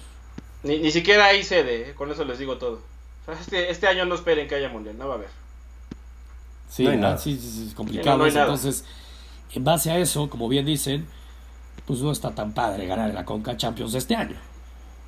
Ni, 0.63 0.79
ni 0.79 0.91
siquiera 0.91 1.27
hay 1.27 1.43
sede, 1.43 1.91
eh, 1.91 1.95
con 1.95 2.11
eso 2.11 2.25
les 2.25 2.39
digo 2.39 2.57
todo. 2.57 2.81
Este, 3.41 3.71
este 3.71 3.87
año 3.89 4.05
no 4.05 4.15
esperen 4.15 4.49
que 4.49 4.55
haya 4.55 4.69
Mundial, 4.69 4.97
no 4.97 5.09
va 5.09 5.15
a 5.15 5.17
haber. 5.17 5.29
Sí, 6.71 6.85
no 6.85 7.19
sí, 7.19 7.39
sí, 7.39 7.67
es 7.69 7.75
complicado. 7.75 8.27
entonces, 8.27 8.85
en 9.53 9.65
base 9.65 9.91
a 9.91 9.99
eso, 9.99 10.29
como 10.29 10.49
bien 10.49 10.67
dicen, 10.67 11.07
pues 11.87 12.01
no 12.01 12.13
está 12.13 12.35
tan 12.35 12.53
padre 12.53 12.87
ganar 12.87 13.13
la 13.15 13.25
Conca 13.25 13.57
Champions 13.57 13.95
este 13.95 14.15
año. 14.15 14.37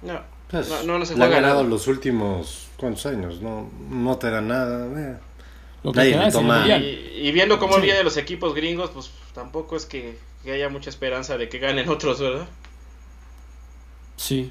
No, 0.03 0.21
pues, 0.51 0.69
no, 0.85 0.99
no, 0.99 1.05
se 1.05 1.21
ha 1.21 1.27
ganado 1.27 1.65
los 1.65 1.87
últimos, 1.89 2.69
¿cuántos 2.77 3.07
años? 3.07 3.41
No, 3.41 3.69
no 3.91 4.17
te 4.17 4.31
da 4.31 4.41
nada. 4.41 4.87
Eh. 4.87 5.19
Lo 5.83 5.93
que 5.93 6.11
es 6.11 6.35
y, 6.35 7.29
y, 7.29 7.33
viendo 7.33 7.59
cómo 7.59 7.79
vienen 7.79 8.05
los 8.05 8.17
equipos 8.17 8.55
gringos, 8.55 8.91
pues 8.91 9.11
tampoco 9.35 9.77
es 9.77 9.87
que, 9.87 10.19
que, 10.43 10.53
haya 10.53 10.69
mucha 10.69 10.91
esperanza 10.91 11.37
de 11.37 11.49
que 11.49 11.59
ganen 11.59 11.89
otros, 11.89 12.21
¿verdad? 12.21 12.47
Sí, 14.17 14.51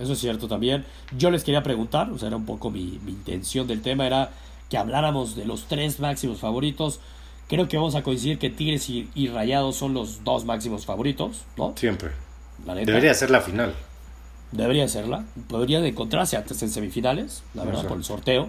eso 0.00 0.12
es 0.12 0.18
cierto 0.18 0.48
también. 0.48 0.84
Yo 1.16 1.30
les 1.30 1.44
quería 1.44 1.62
preguntar, 1.62 2.10
o 2.10 2.18
sea, 2.18 2.28
era 2.28 2.36
un 2.36 2.44
poco 2.44 2.70
mi, 2.70 3.00
mi 3.04 3.12
intención 3.12 3.66
del 3.66 3.82
tema, 3.82 4.06
era 4.06 4.32
que 4.68 4.76
habláramos 4.76 5.36
de 5.36 5.44
los 5.44 5.66
tres 5.66 6.00
máximos 6.00 6.40
favoritos. 6.40 7.00
Creo 7.48 7.68
que 7.68 7.76
vamos 7.76 7.94
a 7.94 8.02
coincidir 8.02 8.38
que 8.38 8.50
Tigres 8.50 8.88
y, 8.90 9.28
Rayados 9.28 9.76
son 9.76 9.94
los 9.94 10.24
dos 10.24 10.44
máximos 10.44 10.84
favoritos, 10.84 11.42
¿no? 11.56 11.74
Siempre. 11.76 12.10
Debería 12.64 13.14
ser 13.14 13.30
la 13.30 13.40
final. 13.40 13.74
Debería 14.50 14.88
serla. 14.88 15.24
Podrían 15.48 15.84
encontrarse 15.84 16.36
antes 16.36 16.60
en 16.62 16.70
semifinales, 16.70 17.44
la 17.54 17.64
verdad, 17.64 17.86
por 17.86 17.98
el 17.98 18.04
sorteo. 18.04 18.48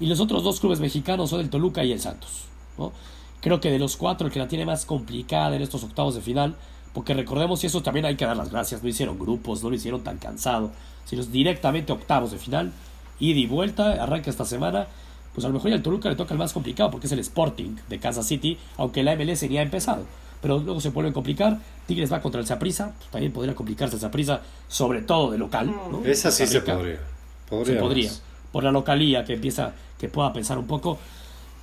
Y 0.00 0.06
los 0.06 0.20
otros 0.20 0.44
dos 0.44 0.60
clubes 0.60 0.80
mexicanos 0.80 1.30
son 1.30 1.40
el 1.40 1.50
Toluca 1.50 1.84
y 1.84 1.92
el 1.92 2.00
Santos. 2.00 2.46
¿no? 2.78 2.92
Creo 3.40 3.60
que 3.60 3.70
de 3.70 3.78
los 3.78 3.96
cuatro, 3.96 4.26
el 4.26 4.32
que 4.32 4.38
la 4.38 4.48
tiene 4.48 4.64
más 4.64 4.86
complicada 4.86 5.54
en 5.56 5.62
estos 5.62 5.84
octavos 5.84 6.14
de 6.14 6.22
final, 6.22 6.56
porque 6.94 7.12
recordemos, 7.12 7.62
y 7.64 7.66
eso 7.66 7.82
también 7.82 8.06
hay 8.06 8.16
que 8.16 8.24
dar 8.24 8.36
las 8.36 8.50
gracias, 8.50 8.82
no 8.82 8.88
hicieron 8.88 9.18
grupos, 9.18 9.62
no 9.62 9.70
lo 9.70 9.76
hicieron 9.76 10.02
tan 10.02 10.18
cansado, 10.18 10.70
sino 11.04 11.24
directamente 11.24 11.92
octavos 11.92 12.30
de 12.30 12.38
final, 12.38 12.72
ida 13.18 13.38
y 13.38 13.46
vuelta, 13.46 14.02
arranca 14.02 14.30
esta 14.30 14.44
semana 14.44 14.86
pues 15.34 15.44
a 15.44 15.48
lo 15.48 15.54
mejor 15.54 15.72
al 15.72 15.82
Toluca 15.82 16.08
le 16.08 16.16
toca 16.16 16.34
el 16.34 16.38
más 16.38 16.52
complicado 16.52 16.90
porque 16.90 17.06
es 17.06 17.12
el 17.12 17.18
Sporting 17.20 17.76
de 17.88 17.98
Kansas 17.98 18.26
City, 18.26 18.58
aunque 18.76 19.02
la 19.02 19.16
MLS 19.16 19.40
ya 19.48 19.60
ha 19.60 19.62
empezado. 19.62 20.04
Pero 20.40 20.58
luego 20.58 20.80
se 20.80 20.90
vuelve 20.90 21.10
a 21.10 21.12
complicar. 21.12 21.58
Tigres 21.86 22.12
va 22.12 22.20
contra 22.20 22.40
el 22.40 22.46
Zaprisa, 22.46 22.92
pues 22.98 23.10
también 23.10 23.32
podría 23.32 23.54
complicarse 23.54 23.94
el 23.94 24.00
Zaprisa, 24.00 24.42
sobre 24.68 25.02
todo 25.02 25.30
de 25.30 25.38
local. 25.38 25.72
¿no? 25.90 26.04
Esa 26.04 26.30
sí 26.30 26.46
se 26.46 26.60
podría. 26.60 27.00
podría. 27.48 27.74
Se 27.74 27.80
podría. 27.80 28.10
Por 28.50 28.64
la 28.64 28.72
localía 28.72 29.24
que 29.24 29.34
empieza, 29.34 29.72
que 29.98 30.08
pueda 30.08 30.32
pensar 30.32 30.58
un 30.58 30.66
poco. 30.66 30.98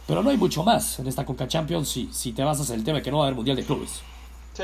Pero 0.07 0.23
no 0.23 0.31
hay 0.31 0.37
mucho 0.37 0.63
más 0.63 0.97
en 0.99 1.07
esta 1.07 1.23
Conca 1.23 1.47
Champions 1.47 1.87
si, 1.87 2.09
si 2.11 2.31
te 2.31 2.43
basas 2.43 2.69
en 2.71 2.77
el 2.77 2.83
tema 2.83 2.97
de 2.97 3.03
que 3.03 3.11
no 3.11 3.17
va 3.17 3.25
a 3.25 3.27
haber 3.27 3.35
Mundial 3.35 3.57
de 3.57 3.63
Clubes. 3.63 4.01
Sí. 4.53 4.63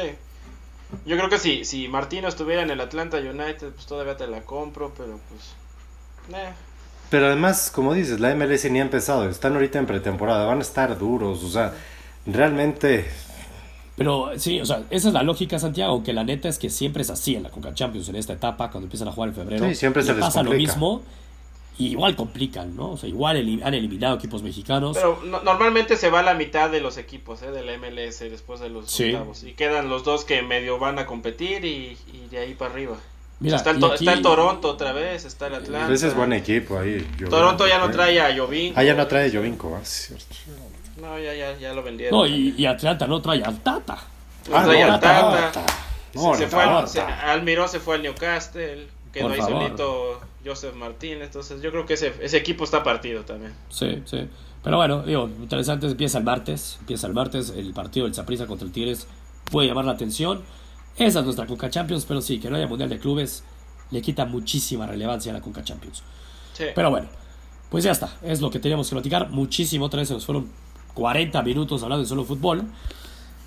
Yo 1.06 1.18
creo 1.18 1.30
que 1.30 1.38
si, 1.38 1.66
si 1.66 1.88
Martino 1.88 2.28
estuviera 2.28 2.64
en 2.64 2.72
el 2.72 2.82
Atlanta 2.82 3.18
United, 3.18 3.74
pues 3.74 3.86
todavía 3.86 4.18
te 4.18 4.28
la 4.28 4.42
compro, 4.42 4.94
pero 4.98 5.20
pues... 5.30 6.36
Eh. 6.40 6.54
Pero 7.16 7.28
además, 7.28 7.72
como 7.74 7.94
dices, 7.94 8.20
la 8.20 8.36
MLS 8.36 8.70
ni 8.70 8.80
ha 8.80 8.82
empezado, 8.82 9.30
están 9.30 9.54
ahorita 9.54 9.80
en 9.80 9.86
pretemporada, 9.86 10.46
van 10.46 10.58
a 10.58 10.62
estar 10.62 11.00
duros, 11.00 11.46
o 11.46 11.50
sea, 11.50 11.74
realmente... 12.26 13.10
Pero 13.96 14.32
sí, 14.36 14.60
o 14.60 14.66
sea, 14.66 14.84
esa 14.90 15.08
es 15.08 15.14
la 15.14 15.24
lógica, 15.24 15.58
Santiago, 15.58 16.04
que 16.04 16.12
la 16.12 16.26
neta 16.26 16.50
es 16.50 16.60
que 16.60 16.70
siempre 16.70 17.04
es 17.04 17.10
así 17.10 17.34
en 17.38 17.44
la 17.44 17.52
Coca 17.52 17.74
Champions 17.74 18.10
en 18.10 18.18
esta 18.18 18.34
etapa, 18.34 18.70
cuando 18.70 18.88
empiezan 18.88 19.08
a 19.08 19.14
jugar 19.14 19.30
en 19.30 19.36
febrero. 19.36 19.66
Sí, 19.66 19.76
siempre 19.76 20.04
se 20.04 20.12
les 20.12 20.20
pasa 20.20 20.44
lo 20.44 20.52
mismo. 20.52 21.04
Y 21.78 21.92
igual 21.92 22.18
complican, 22.18 22.76
¿no? 22.76 22.92
O 22.92 22.98
sea, 22.98 23.08
igual 23.08 23.38
han 23.64 23.74
eliminado 23.74 24.18
equipos 24.18 24.44
mexicanos. 24.44 24.98
Pero 24.98 25.18
normalmente 25.42 25.96
se 25.96 26.10
va 26.10 26.22
la 26.22 26.34
mitad 26.34 26.70
de 26.70 26.82
los 26.82 26.98
equipos 26.98 27.42
¿eh? 27.44 27.52
de 27.52 27.64
la 27.64 27.78
MLS 27.78 28.20
después 28.20 28.60
de 28.60 28.68
los 28.68 29.00
octavos. 29.00 29.46
Y 29.46 29.54
quedan 29.54 29.88
los 29.88 30.04
dos 30.04 30.26
que 30.26 30.42
medio 30.42 30.80
van 30.80 31.00
a 31.00 31.06
competir 31.06 31.64
y 31.64 31.98
de 32.30 32.40
ahí 32.40 32.56
para 32.56 32.74
arriba 32.74 32.98
está, 33.44 33.72
el, 33.72 34.22
Toronto 34.22 34.70
otra 34.70 34.94
vez, 34.94 35.26
está 35.26 35.48
el 35.48 35.56
Atlanta. 35.56 35.94
Ese 35.94 36.08
es 36.08 36.16
buen 36.16 36.34
equipo 36.34 36.78
ahí. 36.78 37.06
Toronto 37.30 37.68
ya 37.68 37.80
no 37.80 37.90
trae 37.92 38.20
a 38.22 38.36
Jovinko. 38.36 38.80
Ah, 38.80 38.84
ya 38.84 38.94
no 38.94 39.06
trae 39.08 39.30
a 39.30 39.32
Jovinko, 39.32 39.76
ah, 39.76 39.84
cierto. 39.84 40.36
No, 41.02 41.20
ya, 41.20 41.34
ya, 41.34 41.58
ya 41.58 41.74
lo 41.74 41.84
vendieron. 41.84 42.18
No, 42.18 42.26
y, 42.26 42.66
Atlanta 42.66 43.08
no 43.08 43.22
trae 43.22 43.44
al 43.44 43.60
Tata. 43.60 43.98
No 44.50 44.64
trae 44.64 44.84
al 44.84 45.00
Tata. 45.00 45.52
se, 46.38 46.48
fue 46.48 46.64
Almirón 46.64 47.68
se 47.68 47.80
fue 47.80 47.96
al 47.96 48.04
Newcastle, 48.04 48.88
quedó 49.12 49.30
ahí 49.30 49.42
solito 49.42 50.22
Joseph 50.46 50.76
Martínez. 50.76 51.28
Entonces 51.28 51.62
yo 51.62 51.72
creo 51.72 51.86
que 51.86 51.96
ese, 51.96 52.14
ese 52.22 52.38
equipo 52.38 52.64
está 52.64 52.84
partido 52.84 53.24
también. 53.24 53.54
Sí, 53.70 54.02
sí. 54.06 54.28
Pero 54.64 54.78
bueno, 54.78 55.04
digo, 55.04 55.30
interesante, 55.42 55.86
empieza 55.86 56.18
el 56.18 56.24
martes, 56.24 56.78
empieza 56.80 57.06
el 57.06 57.14
martes 57.14 57.54
el 57.56 57.72
partido 57.72 58.08
del 58.08 58.16
Zaprisa 58.16 58.48
contra 58.48 58.66
el 58.66 58.74
Tigres, 58.74 59.08
puede 59.52 59.68
llamar 59.68 59.86
la 59.86 59.92
atención. 59.92 60.42
Esa 60.98 61.20
es 61.20 61.26
nuestra 61.26 61.46
Conca 61.46 61.70
Champions, 61.70 62.06
pero 62.06 62.22
sí, 62.22 62.40
que 62.40 62.50
no 62.50 62.56
haya 62.56 62.68
Mundial 62.68 62.90
de 62.90 63.00
Clubes 63.00 63.44
le 63.92 64.02
quita 64.02 64.26
muchísima 64.26 64.88
relevancia 64.88 65.32
a 65.32 65.36
la 65.36 65.42
Conca 65.42 65.64
Champions. 65.64 66.04
Pero 66.74 66.90
bueno, 66.90 67.08
pues 67.70 67.84
ya 67.84 67.92
está, 67.92 68.18
es 68.24 68.42
lo 68.42 68.50
que 68.50 68.60
teníamos 68.60 68.90
que 68.90 68.96
platicar. 68.96 69.30
Muchísimo, 69.30 69.86
otra 69.86 70.00
vez 70.00 70.08
se 70.08 70.14
nos 70.14 70.26
fueron 70.26 70.50
40 70.94 71.42
minutos 71.44 71.84
hablando 71.84 72.04
de 72.04 72.10
solo 72.10 72.24
fútbol. 72.24 72.64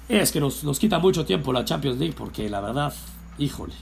Es 0.09 0.32
que 0.32 0.40
nos, 0.40 0.64
nos 0.64 0.78
quita 0.78 0.99
mucho 0.99 1.24
tiempo 1.24 1.53
la 1.53 1.64
Champions 1.64 1.99
League 1.99 2.14
porque 2.16 2.49
la 2.49 2.61
verdad, 2.61 2.92
híjole, 3.38 3.74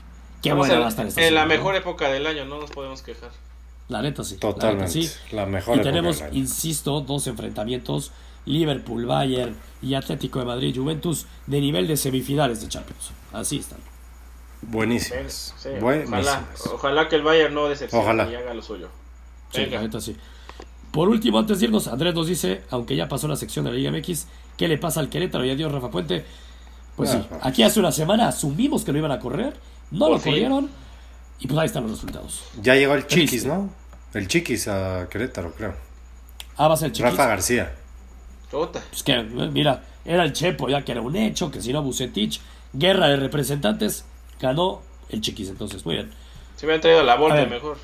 qué 0.43 0.53
buena 0.53 0.79
va 0.79 0.87
a 0.87 0.89
estar 0.89 1.07
esta 1.07 1.25
En 1.25 1.35
la 1.35 1.47
mejor 1.47 1.75
época 1.77 2.09
del 2.09 2.27
año, 2.27 2.45
no 2.45 2.61
nos 2.61 2.71
podemos 2.71 3.03
quejar. 3.03 3.31
La 3.89 4.03
neta 4.03 4.25
sí. 4.25 4.37
Totalmente. 4.37 4.91
sí. 4.91 5.11
La 5.33 5.47
mejor 5.47 5.79
y 5.79 5.83
tenemos, 5.83 6.23
insisto, 6.33 7.01
dos 7.01 7.27
enfrentamientos 7.27 8.12
Liverpool, 8.47 9.05
Bayern 9.05 9.55
y 9.82 9.94
Atlético 9.94 10.38
de 10.38 10.47
Madrid, 10.47 10.74
Juventus 10.74 11.26
de 11.47 11.61
nivel 11.61 11.86
de 11.86 11.97
semifinales 11.97 12.62
de 12.62 12.68
Champions. 12.68 13.11
Así 13.32 13.59
están. 13.59 13.78
Buenísimos. 14.62 15.55
Ojalá, 16.72 17.09
que 17.09 17.16
el 17.16 17.22
Bayern 17.22 17.55
no 17.55 17.68
decepcione 17.68 18.30
y 18.30 18.34
haga 18.34 18.55
lo 18.55 18.62
suyo. 18.62 18.88
Sí, 19.53 19.66
sí. 20.01 20.16
Por 20.90 21.09
último, 21.09 21.38
antes 21.38 21.61
de 21.61 21.66
irnos, 21.66 21.88
Andrés 21.88 22.14
nos 22.14 22.26
dice, 22.26 22.62
aunque 22.70 22.97
ya 22.97 23.09
pasó 23.09 23.28
la 23.28 23.36
sección 23.36 23.64
de 23.64 23.70
la 23.70 23.76
Liga 23.76 23.90
MX, 23.90 24.26
¿qué 24.57 24.66
le 24.66 24.78
pasa 24.78 25.01
al 25.01 25.11
Querétaro 25.11 25.44
y 25.44 25.51
adiós 25.51 25.70
Rafa 25.70 25.90
Puente? 25.90 26.24
Pues 26.97 27.11
sí, 27.11 27.18
ah, 27.30 27.40
aquí 27.42 27.62
hace 27.62 27.78
una 27.78 27.92
semana 27.92 28.28
asumimos 28.28 28.82
que 28.82 28.92
lo 28.92 28.99
iban 28.99 29.12
a 29.12 29.20
correr, 29.20 29.55
no 29.90 30.09
lo 30.09 30.18
corrieron 30.18 30.70
y 31.38 31.47
pues 31.47 31.59
ahí 31.59 31.66
están 31.66 31.82
los 31.82 31.92
resultados. 31.92 32.44
Ya 32.62 32.74
llegó 32.74 32.94
el 32.94 33.07
Chiquis, 33.07 33.44
¿no? 33.44 33.68
El 34.14 34.26
Chiquis 34.26 34.68
a 34.68 35.07
Querétaro, 35.11 35.53
creo. 35.53 35.74
Ah, 36.57 36.68
va 36.68 36.74
a 36.74 36.76
ser 36.78 36.86
el 36.86 36.92
Chiquis. 36.92 37.11
Rafa 37.11 37.26
García. 37.26 37.74
Pues 38.65 39.03
que, 39.03 39.23
mira, 39.23 39.83
era 40.05 40.25
el 40.25 40.33
Chepo, 40.33 40.69
ya 40.69 40.83
que 40.85 40.93
era 40.93 41.01
un 41.01 41.17
hecho, 41.17 41.51
que 41.51 41.61
si 41.61 41.73
no 41.73 41.83
Bucetich, 41.83 42.41
guerra 42.73 43.09
de 43.09 43.17
representantes, 43.17 44.05
ganó 44.41 44.83
el 45.11 45.21
Chiquis, 45.21 45.49
entonces, 45.49 45.85
muy 45.85 45.97
bien. 45.97 46.11
Se 46.57 46.67
hubieran 46.67 46.81
traído 46.81 47.03
la 47.03 47.17
vuelta 47.17 47.45
mejor. 47.47 47.77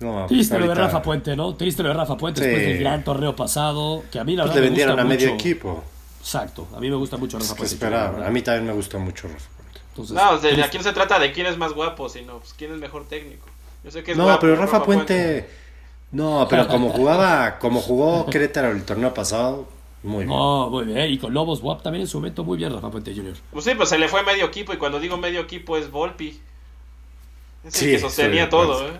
No, 0.00 0.26
Triste 0.26 0.58
lo 0.58 0.68
de 0.68 0.74
Rafa 0.74 1.00
Puente, 1.00 1.36
¿no? 1.36 1.54
Triste 1.54 1.82
lo 1.82 1.88
de 1.88 1.94
Rafa 1.94 2.16
Puente 2.16 2.40
después 2.40 2.66
del 2.66 2.78
gran 2.78 3.04
torneo 3.04 3.34
pasado, 3.34 4.04
que 4.10 4.18
a 4.18 4.24
mí 4.24 4.36
la 4.36 4.42
pues 4.42 4.54
verdad 4.54 4.62
le 4.62 4.68
vendieron 4.68 5.00
a 5.00 5.04
medio 5.04 5.30
equipo. 5.30 5.82
Exacto, 6.20 6.68
a 6.76 6.80
mí 6.80 6.90
me 6.90 6.96
gusta 6.96 7.16
mucho 7.16 7.38
Rafa 7.38 7.54
Puente. 7.54 7.86
a 7.86 8.30
mí 8.30 8.42
también 8.42 8.66
me 8.66 8.72
gusta 8.72 8.98
mucho 8.98 9.28
Rafa 9.28 9.48
Puente. 9.56 9.80
Entonces, 9.90 10.16
no, 10.16 10.38
de, 10.38 10.62
aquí 10.62 10.76
no 10.76 10.84
se 10.84 10.92
trata 10.92 11.18
de 11.18 11.32
quién 11.32 11.46
es 11.46 11.56
más 11.56 11.72
guapo, 11.72 12.08
sino 12.08 12.38
pues, 12.38 12.54
quién 12.54 12.72
es 12.72 12.78
mejor 12.78 13.06
técnico. 13.06 13.46
Yo 13.84 13.90
sé 13.90 14.02
que 14.02 14.12
es 14.12 14.18
no, 14.18 14.38
pero 14.40 14.56
Rafa, 14.56 14.82
Puente 14.82 15.48
no, 16.14 16.46
pero 16.48 16.68
como 16.68 16.90
jugaba, 16.90 17.58
como 17.58 17.80
jugó 17.80 18.26
Querétaro 18.26 18.70
el 18.70 18.84
torneo 18.84 19.12
pasado, 19.12 19.66
muy 20.04 20.24
bien. 20.24 20.28
No, 20.28 20.70
muy 20.70 20.84
bien. 20.84 21.10
Y 21.10 21.18
con 21.18 21.34
Lobos 21.34 21.60
WAP 21.60 21.82
también 21.82 22.02
en 22.02 22.08
su 22.08 22.18
momento 22.18 22.44
muy 22.44 22.56
bien, 22.56 22.72
Rafa 22.72 22.90
Puente 22.90 23.14
Jr. 23.14 23.34
Pues 23.50 23.64
sí, 23.64 23.72
pues 23.74 23.88
se 23.88 23.98
le 23.98 24.06
fue 24.06 24.22
medio 24.22 24.44
equipo 24.44 24.72
y 24.72 24.76
cuando 24.76 25.00
digo 25.00 25.16
medio 25.16 25.40
equipo 25.40 25.76
es 25.76 25.90
Volpi. 25.90 26.40
Es 27.64 27.82
el 27.82 27.90
que 27.90 27.98
sostenía 27.98 28.48
todo, 28.48 28.86
¿eh? 28.86 28.92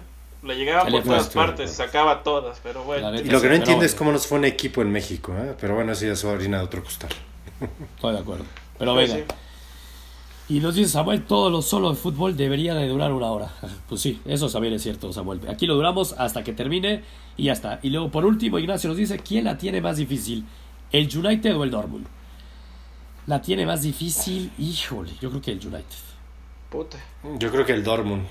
Le 0.43 0.57
llegaba 0.57 0.87
por 0.87 1.03
todas 1.03 1.29
partes, 1.29 1.73
sacaba 1.73 2.23
todas, 2.23 2.59
pero 2.63 2.83
bueno. 2.83 3.15
Y 3.15 3.25
lo 3.25 3.41
que 3.41 3.49
no 3.49 3.55
entiendo 3.55 3.85
es 3.85 3.95
cómo 3.95 4.11
nos 4.13 4.27
fue 4.27 4.39
un 4.39 4.45
equipo 4.45 4.83
en 4.83 4.91
México, 4.91 5.33
¿eh? 5.39 5.55
pero 5.61 5.75
bueno, 5.75 5.93
eso 5.93 6.05
ya 6.05 6.13
es 6.13 6.25
harina 6.25 6.59
de 6.59 6.65
otro 6.65 6.83
costal. 6.83 7.11
Estoy 7.95 8.13
de 8.13 8.19
acuerdo. 8.19 8.45
Pero 8.79 8.95
pues 8.95 9.13
venga. 9.13 9.35
Y 10.49 10.61
nos 10.61 10.75
dice 10.75 10.91
Samuel, 10.91 11.23
todo 11.25 11.49
lo 11.49 11.63
solo 11.63 11.91
de 11.91 11.97
fútbol 11.97 12.37
debería 12.37 12.75
de 12.75 12.87
durar 12.89 13.13
una 13.13 13.27
hora. 13.31 13.51
Pues 13.89 14.01
sí, 14.01 14.21
eso 14.25 14.49
también 14.49 14.75
es 14.75 14.83
cierto, 14.83 15.13
Samuel. 15.13 15.41
Aquí 15.49 15.67
lo 15.67 15.75
duramos 15.75 16.15
hasta 16.19 16.45
que 16.45 16.53
termine 16.53 17.03
y 17.37 17.45
ya 17.45 17.53
está. 17.53 17.81
Y 17.83 17.91
luego, 17.91 18.11
por 18.11 18.25
último, 18.25 18.59
Ignacio 18.59 18.89
nos 18.89 18.97
dice, 18.97 19.19
¿quién 19.19 19.45
la 19.45 19.57
tiene 19.57 19.81
más 19.81 19.97
difícil? 19.97 20.45
¿El 20.93 21.09
United 21.17 21.57
o 21.57 21.65
el 21.65 21.71
Dortmund? 21.71 22.07
La 23.27 23.41
tiene 23.41 23.65
más 23.65 23.83
difícil, 23.83 24.53
híjole, 24.59 25.13
yo 25.21 25.31
creo 25.31 25.41
que 25.41 25.53
el 25.53 25.59
United. 25.59 25.85
Puta. 26.71 26.99
Yo 27.39 27.51
creo 27.51 27.65
que 27.65 27.73
el 27.73 27.83
Dortmund. 27.83 28.27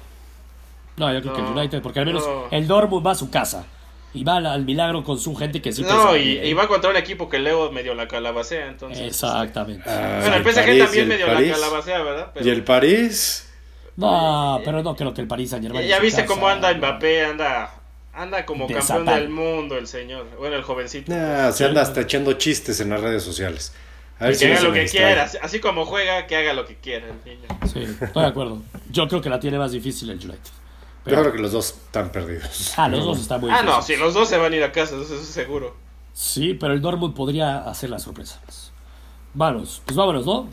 No, 0.98 1.12
yo 1.12 1.22
creo 1.22 1.34
que 1.34 1.42
el 1.42 1.48
United, 1.48 1.82
porque 1.82 2.00
al 2.00 2.06
menos 2.06 2.24
el 2.52 2.68
Dortmund 2.68 3.06
va 3.06 3.12
a 3.12 3.16
su 3.16 3.30
casa. 3.32 3.66
Y 4.14 4.24
va 4.24 4.38
al, 4.38 4.66
milagro 4.66 5.04
con 5.04 5.18
su 5.18 5.36
gente 5.36 5.62
que 5.62 5.72
sí 5.72 5.82
No, 5.84 6.16
y, 6.16 6.54
va 6.54 6.68
contra 6.68 6.90
un 6.90 6.98
equipo 6.98 7.30
que 7.30 7.40
luego 7.40 7.72
medio 7.72 7.96
la 7.96 8.08
calabacea, 8.08 8.68
entonces. 8.68 9.08
Exactamente. 9.08 9.90
Ah, 9.90 10.20
bueno, 10.22 10.36
el 10.36 10.44
PSG 10.44 10.78
también 10.78 11.08
medio 11.08 11.28
la 11.28 11.54
calabacea, 11.54 12.02
¿verdad? 12.02 12.32
¿Y 12.42 12.50
el 12.50 12.64
París? 12.64 13.50
No, 13.96 14.62
pero 14.66 14.82
no 14.82 14.96
creo 14.96 15.14
que 15.14 15.22
el 15.22 15.28
París 15.28 15.50
Saint 15.52 15.66
Germain. 15.66 15.88
Ya 15.88 16.00
viste 16.00 16.26
cómo 16.26 16.48
anda 16.48 16.74
Mbappé, 16.74 17.26
anda 17.26 17.72
anda 18.14 18.46
como 18.46 18.68
campeón 18.68 19.06
del 19.06 19.30
mundo 19.30 19.78
el 19.78 19.88
señor. 19.88 20.28
Bueno, 20.38 20.56
el 20.56 20.64
jovencito. 20.64 21.12
se 21.52 21.66
anda 21.66 21.82
hasta 21.82 22.02
echando 22.02 22.34
chistes 22.34 22.80
en 22.80 22.90
las 22.90 23.02
redes 23.02 23.24
sociales. 23.24 23.74
A 24.20 24.28
ver 24.28 24.38
que 24.38 24.54
haga 24.54 24.62
lo 24.62 24.74
que 24.74 24.86
quiera, 24.86 25.30
así 25.42 25.60
como 25.60 25.86
juega, 25.86 26.28
que 26.28 26.36
haga 26.36 26.54
lo 26.54 26.66
que 26.66 26.76
quiera 26.76 27.08
el 27.08 27.18
niño. 27.26 27.48
Sí, 27.66 27.84
estoy 28.00 28.24
de 28.24 28.30
acuerdo. 28.30 28.62
Yo 28.92 29.08
creo 29.08 29.22
que 29.22 29.30
la 29.30 29.40
tiene 29.40 29.58
más 29.58 29.72
difícil 29.72 30.10
el 30.12 30.18
United. 30.18 30.52
Yo 31.06 31.20
creo 31.20 31.32
que 31.34 31.40
los 31.40 31.52
dos 31.52 31.72
están 31.72 32.12
perdidos. 32.12 32.74
Ah, 32.78 32.88
los 32.88 33.04
dos 33.04 33.20
están 33.20 33.42
muy 33.42 33.50
Ah, 33.52 33.62
no, 33.62 33.82
sí, 33.82 33.96
los 33.98 34.14
dos 34.14 34.30
se 34.30 34.38
van 34.38 34.54
a 34.54 34.56
ir 34.56 34.64
a 34.64 34.72
casa, 34.72 34.96
eso 34.96 35.16
es 35.16 35.28
seguro. 35.28 35.76
Sí, 36.14 36.54
pero 36.54 36.74
el 36.74 36.82
Dortmund 36.82 37.14
podría 37.14 37.58
hacer 37.60 37.90
la 37.90 38.00
sorpresa. 38.00 38.40
Vamos, 39.34 39.82
pues 39.86 39.98
vámonos, 39.98 40.26
¿no? 40.26 40.48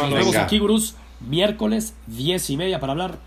Nos 0.00 0.12
vemos 0.12 0.36
aquí, 0.36 0.58
Gurús, 0.58 0.94
miércoles, 1.20 1.94
diez 2.06 2.50
y 2.50 2.56
media 2.56 2.80
para 2.80 2.92
hablar, 2.92 3.18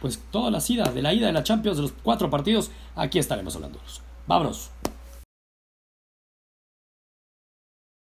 pues 0.00 0.20
toda 0.30 0.50
la 0.50 0.58
ida, 0.66 0.84
de 0.90 1.02
la 1.02 1.12
ida 1.14 1.26
de 1.28 1.32
la 1.32 1.44
Champions, 1.44 1.76
de 1.76 1.82
los 1.82 1.92
cuatro 2.02 2.30
partidos. 2.30 2.70
Aquí 2.96 3.18
estaremos 3.18 3.54
hablando. 3.54 3.78
Vámonos. 4.26 4.71